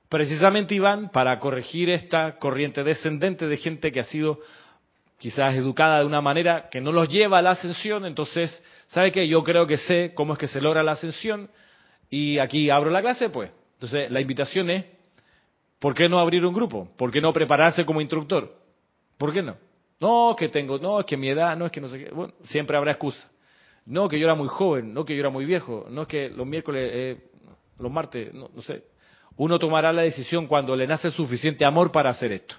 Precisamente, 0.08 0.74
Iván, 0.74 1.10
para 1.10 1.38
corregir 1.40 1.90
esta 1.90 2.38
corriente 2.38 2.84
descendente 2.84 3.48
de 3.48 3.56
gente 3.56 3.90
que 3.90 4.00
ha 4.00 4.04
sido 4.04 4.38
quizás 5.18 5.54
educada 5.54 5.98
de 5.98 6.06
una 6.06 6.20
manera 6.20 6.68
que 6.70 6.80
no 6.80 6.92
los 6.92 7.08
lleva 7.08 7.38
a 7.38 7.42
la 7.42 7.50
ascensión, 7.50 8.06
entonces, 8.06 8.62
¿sabe 8.86 9.10
qué? 9.10 9.26
Yo 9.26 9.42
creo 9.42 9.66
que 9.66 9.76
sé 9.76 10.12
cómo 10.14 10.34
es 10.34 10.38
que 10.38 10.48
se 10.48 10.60
logra 10.60 10.84
la 10.84 10.92
ascensión 10.92 11.50
y 12.08 12.38
aquí 12.38 12.70
abro 12.70 12.90
la 12.90 13.02
clase, 13.02 13.28
pues. 13.28 13.50
Entonces, 13.74 14.10
la 14.10 14.20
invitación 14.20 14.70
es, 14.70 14.84
¿por 15.80 15.94
qué 15.94 16.08
no 16.08 16.20
abrir 16.20 16.46
un 16.46 16.54
grupo? 16.54 16.88
¿Por 16.96 17.10
qué 17.10 17.20
no 17.20 17.32
prepararse 17.32 17.84
como 17.84 18.00
instructor? 18.00 18.54
¿Por 19.18 19.32
qué 19.32 19.42
no? 19.42 19.56
No, 19.98 20.36
que 20.38 20.48
tengo, 20.48 20.78
no, 20.78 21.00
es 21.00 21.06
que 21.06 21.16
mi 21.16 21.28
edad, 21.28 21.56
no 21.56 21.66
es 21.66 21.72
que 21.72 21.80
no 21.80 21.88
sé 21.88 22.04
qué. 22.04 22.10
Bueno, 22.10 22.32
siempre 22.44 22.76
habrá 22.76 22.92
excusa. 22.92 23.28
No, 23.84 24.08
que 24.08 24.18
yo 24.18 24.26
era 24.26 24.36
muy 24.36 24.48
joven, 24.48 24.94
no 24.94 25.04
que 25.04 25.14
yo 25.14 25.20
era 25.20 25.30
muy 25.30 25.44
viejo, 25.44 25.86
no 25.90 26.06
que 26.06 26.30
los 26.30 26.46
miércoles, 26.46 26.90
eh, 26.94 27.30
los 27.78 27.90
martes, 27.90 28.32
no 28.32 28.48
sé. 28.62 28.84
Uno 29.36 29.58
tomará 29.58 29.92
la 29.92 30.02
decisión 30.02 30.46
cuando 30.46 30.76
le 30.76 30.86
nace 30.86 31.10
suficiente 31.10 31.64
amor 31.64 31.90
para 31.90 32.10
hacer 32.10 32.30
esto. 32.30 32.54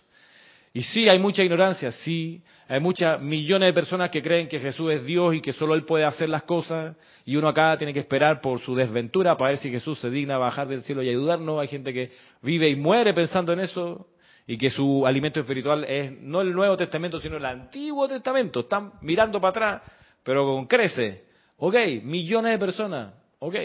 Y 0.74 0.84
sí, 0.84 1.10
hay 1.10 1.20
mucha 1.20 1.44
ignorancia, 1.44 1.92
sí, 1.92 2.42
hay 2.68 2.80
muchas 2.80 3.22
millones 3.22 3.68
de 3.68 3.74
personas 3.74 4.10
que 4.10 4.22
creen 4.22 4.48
que 4.48 4.58
Jesús 4.58 4.94
es 4.94 5.06
Dios 5.06 5.36
y 5.36 5.42
que 5.42 5.52
solo 5.52 5.76
Él 5.76 5.84
puede 5.84 6.06
hacer 6.06 6.30
las 6.30 6.44
cosas, 6.44 6.96
y 7.26 7.36
uno 7.36 7.50
acá 7.50 7.76
tiene 7.78 7.94
que 7.94 8.00
esperar 8.00 8.40
por 8.40 8.62
su 8.62 8.74
desventura 8.74 9.36
para 9.36 9.50
ver 9.52 9.58
si 9.58 9.70
Jesús 9.70 10.00
se 10.00 10.10
digna 10.10 10.38
bajar 10.38 10.70
del 10.70 10.84
cielo 10.84 11.04
y 11.04 11.10
ayudarnos. 11.10 11.60
Hay 11.60 11.68
gente 11.68 11.92
que 11.92 12.12
vive 12.42 12.70
y 12.70 12.78
muere 12.78 13.14
pensando 13.14 13.52
en 13.52 13.60
eso, 13.60 14.08
y 14.48 14.58
que 14.58 14.70
su 14.70 15.06
alimento 15.06 15.42
espiritual 15.42 15.84
es 15.84 16.12
no 16.22 16.42
el 16.42 16.54
Nuevo 16.54 16.78
Testamento, 16.78 17.20
sino 17.20 17.38
el 17.38 17.46
Antiguo 17.46 18.08
Testamento. 18.08 18.62
Están 18.62 18.94
mirando 19.02 19.40
para 19.42 19.50
atrás, 19.50 19.92
pero 20.24 20.46
con 20.46 20.68
crece. 20.68 21.26
Ok, 21.58 21.76
millones 22.04 22.54
de 22.54 22.60
personas, 22.60 23.14
ok, 23.40 23.56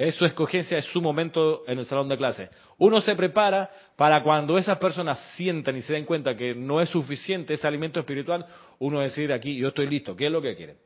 es 0.00 0.14
su 0.14 0.24
escogencia, 0.24 0.78
es 0.78 0.86
su 0.86 1.02
momento 1.02 1.62
en 1.66 1.78
el 1.78 1.84
salón 1.84 2.08
de 2.08 2.16
clase. 2.16 2.48
Uno 2.78 3.02
se 3.02 3.14
prepara 3.14 3.70
para 3.96 4.22
cuando 4.22 4.56
esas 4.56 4.78
personas 4.78 5.20
sientan 5.36 5.76
y 5.76 5.82
se 5.82 5.92
den 5.92 6.06
cuenta 6.06 6.34
que 6.34 6.54
no 6.54 6.80
es 6.80 6.88
suficiente 6.88 7.52
ese 7.52 7.68
alimento 7.68 8.00
espiritual, 8.00 8.46
uno 8.78 9.00
decir 9.00 9.30
aquí, 9.30 9.54
yo 9.58 9.68
estoy 9.68 9.88
listo, 9.88 10.16
¿qué 10.16 10.26
es 10.26 10.32
lo 10.32 10.40
que 10.40 10.56
quieren? 10.56 10.78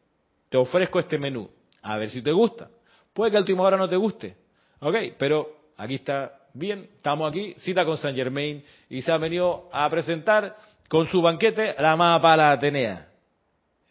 Te 0.48 0.56
ofrezco 0.56 0.98
este 0.98 1.16
menú, 1.16 1.48
a 1.82 1.96
ver 1.96 2.10
si 2.10 2.22
te 2.22 2.32
gusta. 2.32 2.68
Puede 3.12 3.30
que 3.30 3.36
a 3.36 3.40
última 3.40 3.62
hora 3.62 3.76
no 3.76 3.88
te 3.88 3.94
guste, 3.94 4.34
ok, 4.80 4.96
pero 5.16 5.48
aquí 5.76 5.94
está 5.94 6.32
bien, 6.52 6.88
estamos 6.96 7.28
aquí, 7.28 7.54
cita 7.58 7.84
con 7.84 7.96
San 7.96 8.16
Germain 8.16 8.64
y 8.90 9.00
se 9.00 9.12
ha 9.12 9.16
venido 9.16 9.68
a 9.72 9.88
presentar 9.88 10.56
con 10.88 11.06
su 11.06 11.22
banquete 11.22 11.76
la 11.78 11.94
más 11.94 12.20
para 12.20 12.50
Atenea. 12.50 13.06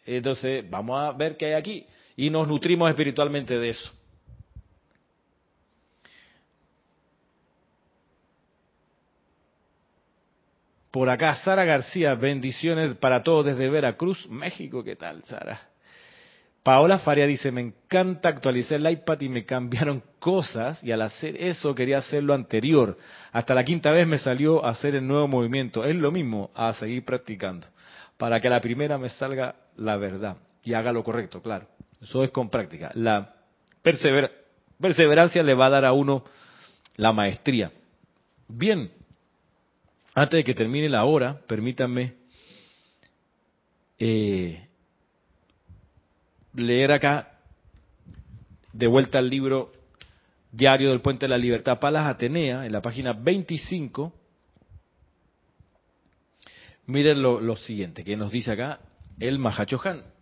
Entonces, 0.04 0.68
vamos 0.68 1.00
a 1.00 1.12
ver 1.12 1.38
qué 1.38 1.46
hay 1.46 1.52
aquí 1.54 1.86
y 2.14 2.28
nos 2.28 2.46
nutrimos 2.46 2.90
espiritualmente 2.90 3.58
de 3.58 3.70
eso. 3.70 3.90
Por 10.94 11.10
acá, 11.10 11.34
Sara 11.34 11.64
García, 11.64 12.14
bendiciones 12.14 12.94
para 12.94 13.24
todos 13.24 13.46
desde 13.46 13.68
Veracruz, 13.68 14.28
México. 14.30 14.84
¿Qué 14.84 14.94
tal, 14.94 15.24
Sara? 15.24 15.60
Paola 16.62 17.00
Faria 17.00 17.26
dice, 17.26 17.50
me 17.50 17.62
encanta 17.62 18.28
actualizar 18.28 18.78
el 18.78 18.88
iPad 18.88 19.20
y 19.22 19.28
me 19.28 19.44
cambiaron 19.44 20.04
cosas 20.20 20.80
y 20.84 20.92
al 20.92 21.02
hacer 21.02 21.34
eso 21.42 21.74
quería 21.74 21.98
hacer 21.98 22.22
lo 22.22 22.32
anterior. 22.32 22.96
Hasta 23.32 23.54
la 23.54 23.64
quinta 23.64 23.90
vez 23.90 24.06
me 24.06 24.18
salió 24.18 24.64
a 24.64 24.68
hacer 24.70 24.94
el 24.94 25.04
nuevo 25.04 25.26
movimiento. 25.26 25.84
Es 25.84 25.96
lo 25.96 26.12
mismo, 26.12 26.52
a 26.54 26.72
seguir 26.74 27.04
practicando. 27.04 27.66
Para 28.16 28.38
que 28.38 28.46
a 28.46 28.52
la 28.52 28.60
primera 28.60 28.96
me 28.96 29.08
salga 29.08 29.56
la 29.76 29.96
verdad 29.96 30.36
y 30.62 30.74
haga 30.74 30.92
lo 30.92 31.02
correcto, 31.02 31.42
claro. 31.42 31.66
Eso 32.00 32.22
es 32.22 32.30
con 32.30 32.50
práctica. 32.50 32.92
La 32.94 33.34
perseverancia 33.82 35.42
le 35.42 35.54
va 35.54 35.66
a 35.66 35.70
dar 35.70 35.86
a 35.86 35.92
uno 35.92 36.22
la 36.94 37.12
maestría. 37.12 37.72
Bien, 38.46 38.92
antes 40.14 40.38
de 40.38 40.44
que 40.44 40.54
termine 40.54 40.88
la 40.88 41.04
hora, 41.04 41.40
permítanme 41.46 42.14
eh, 43.98 44.68
leer 46.54 46.92
acá 46.92 47.38
de 48.72 48.86
vuelta 48.86 49.18
al 49.18 49.28
libro 49.28 49.72
Diario 50.52 50.90
del 50.90 51.00
Puente 51.00 51.26
de 51.26 51.30
la 51.30 51.38
Libertad, 51.38 51.80
Palas 51.80 52.06
Atenea, 52.06 52.64
en 52.64 52.72
la 52.72 52.80
página 52.80 53.12
25. 53.12 54.12
Miren 56.86 57.22
lo, 57.22 57.56
siguiente 57.56 58.04
que 58.04 58.16
nos 58.16 58.30
dice 58.30 58.52
acá 58.52 58.78
el 59.18 59.40
Mahachohan. 59.40 60.13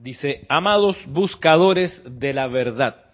Dice, 0.00 0.46
amados 0.48 0.96
buscadores 1.06 2.00
de 2.04 2.32
la 2.32 2.46
verdad, 2.46 3.06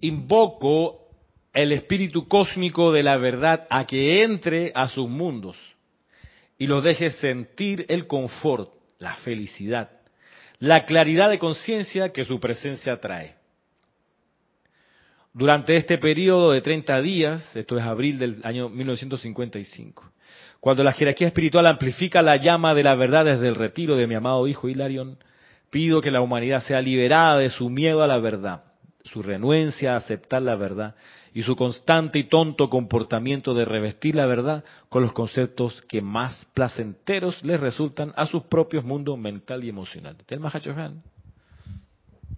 invoco 0.00 1.08
el 1.52 1.72
espíritu 1.72 2.28
cósmico 2.28 2.92
de 2.92 3.02
la 3.02 3.16
verdad 3.16 3.66
a 3.68 3.84
que 3.84 4.22
entre 4.22 4.70
a 4.76 4.86
sus 4.86 5.08
mundos 5.08 5.56
y 6.56 6.68
los 6.68 6.84
deje 6.84 7.10
sentir 7.10 7.84
el 7.88 8.06
confort, 8.06 8.72
la 9.00 9.16
felicidad, 9.16 9.90
la 10.60 10.86
claridad 10.86 11.28
de 11.28 11.40
conciencia 11.40 12.12
que 12.12 12.24
su 12.24 12.38
presencia 12.38 13.00
trae. 13.00 13.34
Durante 15.34 15.74
este 15.74 15.98
periodo 15.98 16.52
de 16.52 16.60
30 16.60 17.02
días, 17.02 17.56
esto 17.56 17.76
es 17.76 17.82
abril 17.82 18.20
del 18.20 18.40
año 18.44 18.68
1955, 18.68 20.12
cuando 20.62 20.84
la 20.84 20.92
jerarquía 20.92 21.26
espiritual 21.26 21.66
amplifica 21.66 22.22
la 22.22 22.36
llama 22.36 22.72
de 22.72 22.84
la 22.84 22.94
verdad 22.94 23.24
desde 23.24 23.48
el 23.48 23.56
retiro 23.56 23.96
de 23.96 24.06
mi 24.06 24.14
amado 24.14 24.46
hijo 24.46 24.68
Hilarion, 24.68 25.18
pido 25.70 26.00
que 26.00 26.12
la 26.12 26.20
humanidad 26.20 26.62
sea 26.62 26.80
liberada 26.80 27.38
de 27.38 27.50
su 27.50 27.68
miedo 27.68 28.00
a 28.00 28.06
la 28.06 28.18
verdad, 28.18 28.62
su 29.02 29.22
renuencia 29.22 29.94
a 29.94 29.96
aceptar 29.96 30.40
la 30.40 30.54
verdad 30.54 30.94
y 31.34 31.42
su 31.42 31.56
constante 31.56 32.20
y 32.20 32.28
tonto 32.28 32.70
comportamiento 32.70 33.54
de 33.54 33.64
revestir 33.64 34.14
la 34.14 34.26
verdad 34.26 34.62
con 34.88 35.02
los 35.02 35.10
conceptos 35.10 35.82
que 35.88 36.00
más 36.00 36.46
placenteros 36.54 37.44
les 37.44 37.58
resultan 37.58 38.12
a 38.14 38.26
sus 38.26 38.44
propios 38.44 38.84
mundos 38.84 39.18
mental 39.18 39.64
y 39.64 39.68
emocional. 39.68 40.14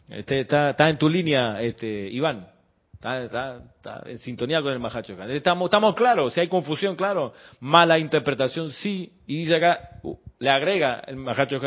¿Este 0.08 0.40
está 0.40 0.88
en 0.88 0.96
tu 0.96 1.10
línea, 1.10 1.60
este, 1.60 2.08
Iván. 2.08 2.53
Está, 3.04 3.60
en 4.06 4.18
sintonía 4.18 4.62
con 4.62 4.72
el 4.72 4.78
Mahacho 4.78 5.12
Estamos, 5.24 5.66
estamos 5.66 5.94
claros, 5.94 6.32
si 6.32 6.40
hay 6.40 6.48
confusión, 6.48 6.96
claro. 6.96 7.34
Mala 7.60 7.98
interpretación, 7.98 8.72
sí. 8.72 9.12
Y 9.26 9.40
dice 9.40 9.56
acá, 9.56 10.00
le 10.38 10.48
agrega 10.48 11.02
el 11.06 11.16
Mahacho 11.16 11.60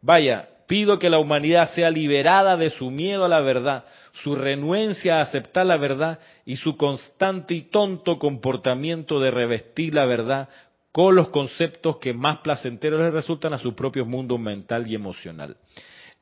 vaya, 0.00 0.48
pido 0.68 1.00
que 1.00 1.10
la 1.10 1.18
humanidad 1.18 1.74
sea 1.74 1.90
liberada 1.90 2.56
de 2.56 2.70
su 2.70 2.92
miedo 2.92 3.24
a 3.24 3.28
la 3.28 3.40
verdad, 3.40 3.86
su 4.22 4.36
renuencia 4.36 5.18
a 5.18 5.22
aceptar 5.22 5.66
la 5.66 5.78
verdad 5.78 6.20
y 6.44 6.54
su 6.54 6.76
constante 6.76 7.54
y 7.54 7.62
tonto 7.62 8.20
comportamiento 8.20 9.18
de 9.18 9.32
revestir 9.32 9.94
la 9.94 10.04
verdad 10.04 10.48
con 10.92 11.16
los 11.16 11.28
conceptos 11.30 11.96
que 11.96 12.12
más 12.12 12.38
placenteros 12.38 13.00
les 13.00 13.12
resultan 13.12 13.52
a 13.52 13.58
su 13.58 13.74
propio 13.74 14.06
mundo 14.06 14.38
mental 14.38 14.86
y 14.86 14.94
emocional 14.94 15.56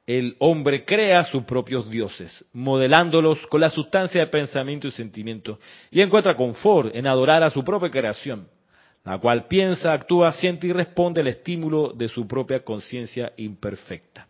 el 0.06 0.36
hombre 0.38 0.84
crea 0.84 1.24
sus 1.24 1.42
propios 1.42 1.90
dioses, 1.90 2.44
modelándolos 2.52 3.44
con 3.48 3.60
la 3.60 3.70
sustancia 3.70 4.20
de 4.20 4.28
pensamiento 4.28 4.86
y 4.86 4.92
sentimiento, 4.92 5.58
y 5.90 6.00
encuentra 6.00 6.36
confort 6.36 6.94
en 6.94 7.08
adorar 7.08 7.42
a 7.42 7.50
su 7.50 7.64
propia 7.64 7.90
creación, 7.90 8.48
la 9.04 9.18
cual 9.18 9.46
piensa, 9.46 9.92
actúa, 9.92 10.32
siente 10.32 10.68
y 10.68 10.72
responde 10.72 11.20
al 11.20 11.28
estímulo 11.28 11.92
de 11.92 12.08
su 12.08 12.26
propia 12.26 12.60
conciencia 12.64 13.32
imperfecta. 13.36 14.28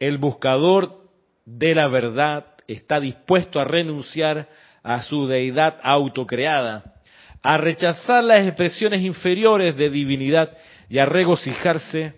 El 0.00 0.18
buscador 0.18 1.08
de 1.44 1.74
la 1.74 1.86
verdad 1.88 2.46
está 2.66 3.00
dispuesto 3.00 3.60
a 3.60 3.64
renunciar 3.64 4.48
a 4.82 5.02
su 5.02 5.26
deidad 5.26 5.78
autocreada, 5.82 6.94
a 7.42 7.56
rechazar 7.56 8.24
las 8.24 8.40
expresiones 8.40 9.02
inferiores 9.02 9.76
de 9.76 9.90
divinidad 9.90 10.56
y 10.88 10.98
a 10.98 11.04
regocijarse 11.04 12.14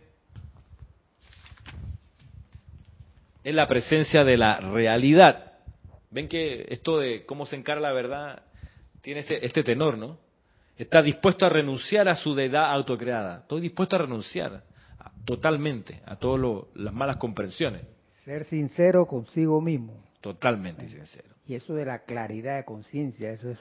es 3.44 3.54
la 3.54 3.66
presencia 3.66 4.24
de 4.24 4.36
la 4.36 4.58
realidad. 4.60 5.52
Ven 6.10 6.28
que 6.28 6.66
esto 6.68 6.98
de 6.98 7.24
cómo 7.24 7.46
se 7.46 7.56
encara 7.56 7.80
la 7.80 7.92
verdad 7.92 8.42
tiene 9.00 9.20
este, 9.20 9.44
este 9.44 9.62
tenor, 9.62 9.96
¿no? 9.96 10.18
Está 10.76 11.02
dispuesto 11.02 11.46
a 11.46 11.48
renunciar 11.48 12.08
a 12.08 12.14
su 12.14 12.34
deidad 12.34 12.72
autocreada. 12.72 13.40
Estoy 13.40 13.60
dispuesto 13.60 13.96
a 13.96 14.00
renunciar 14.00 14.62
totalmente 15.24 16.00
a 16.06 16.16
todas 16.16 16.64
las 16.74 16.92
malas 16.92 17.16
comprensiones. 17.16 17.82
Ser 18.24 18.44
sincero 18.44 19.06
consigo 19.06 19.60
mismo. 19.60 20.02
Totalmente 20.20 20.88
sincero. 20.88 21.28
Y 21.46 21.54
eso 21.54 21.74
de 21.74 21.84
la 21.84 22.04
claridad 22.04 22.56
de 22.56 22.64
conciencia, 22.64 23.30
eso 23.30 23.50
es 23.50 23.58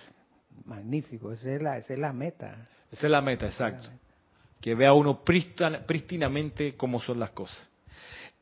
Magnífico, 0.66 1.32
esa 1.32 1.52
es 1.52 1.62
la, 1.62 1.78
esa 1.78 1.94
es 1.94 2.00
la 2.00 2.14
meta. 2.14 2.68
Esa 2.92 3.08
es 3.08 3.12
la 3.12 3.22
meta, 3.22 3.46
exacto. 3.46 3.90
Que 4.60 4.76
vea 4.76 4.94
uno 4.94 5.24
prístinamente 5.24 6.76
cómo 6.76 7.00
son 7.00 7.20
las 7.20 7.32
cosas. 7.32 7.68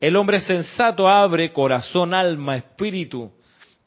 El 0.00 0.14
hombre 0.16 0.40
sensato 0.40 1.08
abre 1.08 1.52
corazón, 1.52 2.14
alma, 2.14 2.56
espíritu 2.56 3.32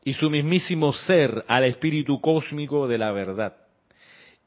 y 0.03 0.13
su 0.13 0.29
mismísimo 0.29 0.91
ser 0.91 1.45
al 1.47 1.63
espíritu 1.63 2.19
cósmico 2.19 2.87
de 2.87 2.97
la 2.97 3.11
verdad. 3.11 3.55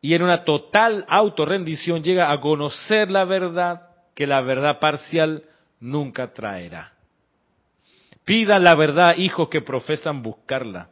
Y 0.02 0.12
en 0.14 0.22
una 0.22 0.44
total 0.44 1.06
autorrendición 1.08 2.02
llega 2.02 2.30
a 2.30 2.40
conocer 2.40 3.10
la 3.10 3.24
verdad 3.24 3.88
que 4.14 4.26
la 4.26 4.42
verdad 4.42 4.78
parcial 4.78 5.44
nunca 5.80 6.34
traerá. 6.34 6.92
Pidan 8.26 8.64
la 8.64 8.74
verdad, 8.74 9.16
hijos 9.16 9.48
que 9.48 9.62
profesan 9.62 10.22
buscarla. 10.22 10.88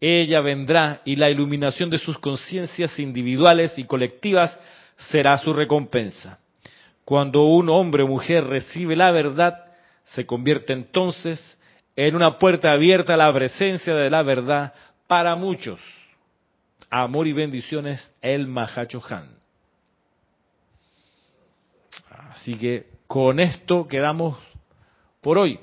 Ella 0.00 0.40
vendrá 0.40 1.00
y 1.04 1.16
la 1.16 1.30
iluminación 1.30 1.90
de 1.90 1.98
sus 1.98 2.18
conciencias 2.18 2.98
individuales 2.98 3.78
y 3.78 3.84
colectivas 3.84 4.58
será 5.10 5.38
su 5.38 5.52
recompensa. 5.52 6.38
Cuando 7.04 7.44
un 7.44 7.68
hombre 7.68 8.02
o 8.02 8.08
mujer 8.08 8.44
recibe 8.44 8.96
la 8.96 9.10
verdad, 9.12 9.67
se 10.12 10.26
convierte 10.26 10.72
entonces 10.72 11.58
en 11.96 12.14
una 12.14 12.38
puerta 12.38 12.72
abierta 12.72 13.14
a 13.14 13.16
la 13.16 13.32
presencia 13.32 13.94
de 13.94 14.10
la 14.10 14.22
verdad 14.22 14.72
para 15.06 15.34
muchos. 15.36 15.80
Amor 16.90 17.26
y 17.26 17.32
bendiciones, 17.32 18.12
el 18.22 18.46
Mahacho 18.46 19.02
Han. 19.08 19.36
Así 22.30 22.56
que 22.56 22.86
con 23.06 23.40
esto 23.40 23.86
quedamos 23.88 24.38
por 25.20 25.38
hoy. 25.38 25.58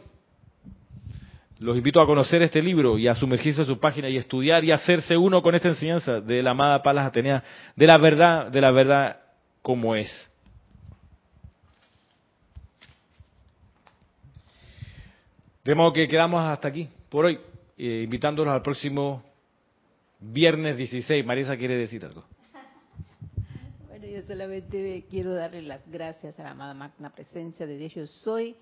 Los 1.59 1.77
invito 1.77 2.01
a 2.01 2.05
conocer 2.05 2.43
este 2.43 2.61
libro 2.61 2.97
y 2.97 3.07
a 3.07 3.15
sumergirse 3.15 3.61
en 3.61 3.67
su 3.67 3.79
página 3.79 4.09
y 4.09 4.17
estudiar 4.17 4.65
y 4.65 4.71
hacerse 4.71 5.15
uno 5.15 5.41
con 5.41 5.55
esta 5.55 5.69
enseñanza 5.69 6.19
de 6.19 6.43
la 6.43 6.51
amada 6.51 6.83
Palas 6.83 7.07
Atenea, 7.07 7.43
de 7.75 7.87
la 7.87 7.97
verdad, 7.97 8.51
de 8.51 8.61
la 8.61 8.71
verdad 8.71 9.19
como 9.61 9.95
es. 9.95 10.11
De 15.65 15.73
modo 15.73 15.91
que 15.93 16.07
quedamos 16.07 16.43
hasta 16.43 16.67
aquí 16.67 16.87
por 17.09 17.25
hoy, 17.25 17.39
eh, 17.75 18.03
invitándolos 18.03 18.53
al 18.53 18.61
próximo 18.61 19.23
viernes 20.19 20.77
16. 20.77 21.25
Marisa 21.25 21.57
quiere 21.57 21.75
decir 21.75 22.05
algo. 22.05 22.23
Bueno, 23.87 24.05
yo 24.05 24.21
solamente 24.27 25.05
quiero 25.09 25.33
darle 25.33 25.63
las 25.63 25.81
gracias 25.89 26.39
a 26.39 26.43
la 26.43 26.51
amada 26.51 26.75
magna 26.75 27.09
presencia 27.09 27.65
de 27.65 27.77
Dios 27.77 27.93
yo 27.95 28.05
soy, 28.05 28.55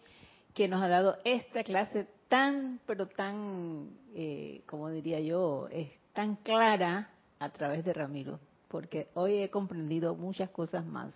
que 0.53 0.69
nos 0.69 0.81
ha 0.81 0.87
dado 0.87 1.17
esta 1.25 1.63
clase 1.63 2.07
tan, 2.29 2.79
pero 2.85 3.07
tan, 3.07 3.89
eh, 4.15 4.61
como 4.65 4.89
diría 4.89 5.19
yo, 5.19 5.67
es 5.71 5.89
tan 6.13 6.37
clara 6.37 7.09
a 7.39 7.49
través 7.49 7.83
de 7.83 7.91
Ramiro, 7.91 8.39
porque 8.69 9.07
hoy 9.15 9.39
he 9.39 9.49
comprendido 9.49 10.15
muchas 10.15 10.49
cosas 10.51 10.85
más. 10.85 11.13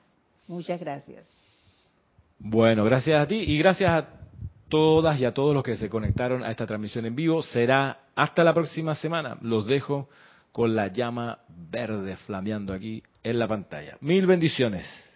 Muchas 0.50 0.82
gracias. 0.82 1.26
Bueno, 2.40 2.84
gracias 2.84 3.22
a 3.22 3.26
ti 3.26 3.36
y 3.36 3.58
gracias 3.58 3.90
a 3.90 4.27
todas 4.70 5.20
y 5.20 5.26
a 5.26 5.34
todos 5.34 5.54
los 5.54 5.64
que 5.64 5.78
se 5.78 5.90
conectaron 5.90 6.44
a 6.44 6.52
esta 6.52 6.66
transmisión 6.66 7.06
en 7.06 7.16
vivo. 7.16 7.42
Será 7.42 8.00
hasta 8.16 8.44
la 8.44 8.54
próxima 8.54 8.96
semana. 8.96 9.38
Los 9.42 9.66
dejo 9.66 10.10
con 10.52 10.76
la 10.76 10.88
llama 10.88 11.40
verde 11.50 12.16
flameando 12.18 12.74
aquí 12.74 13.04
en 13.24 13.40
la 13.40 13.48
pantalla. 13.48 13.98
Mil 14.02 14.26
bendiciones. 14.26 15.07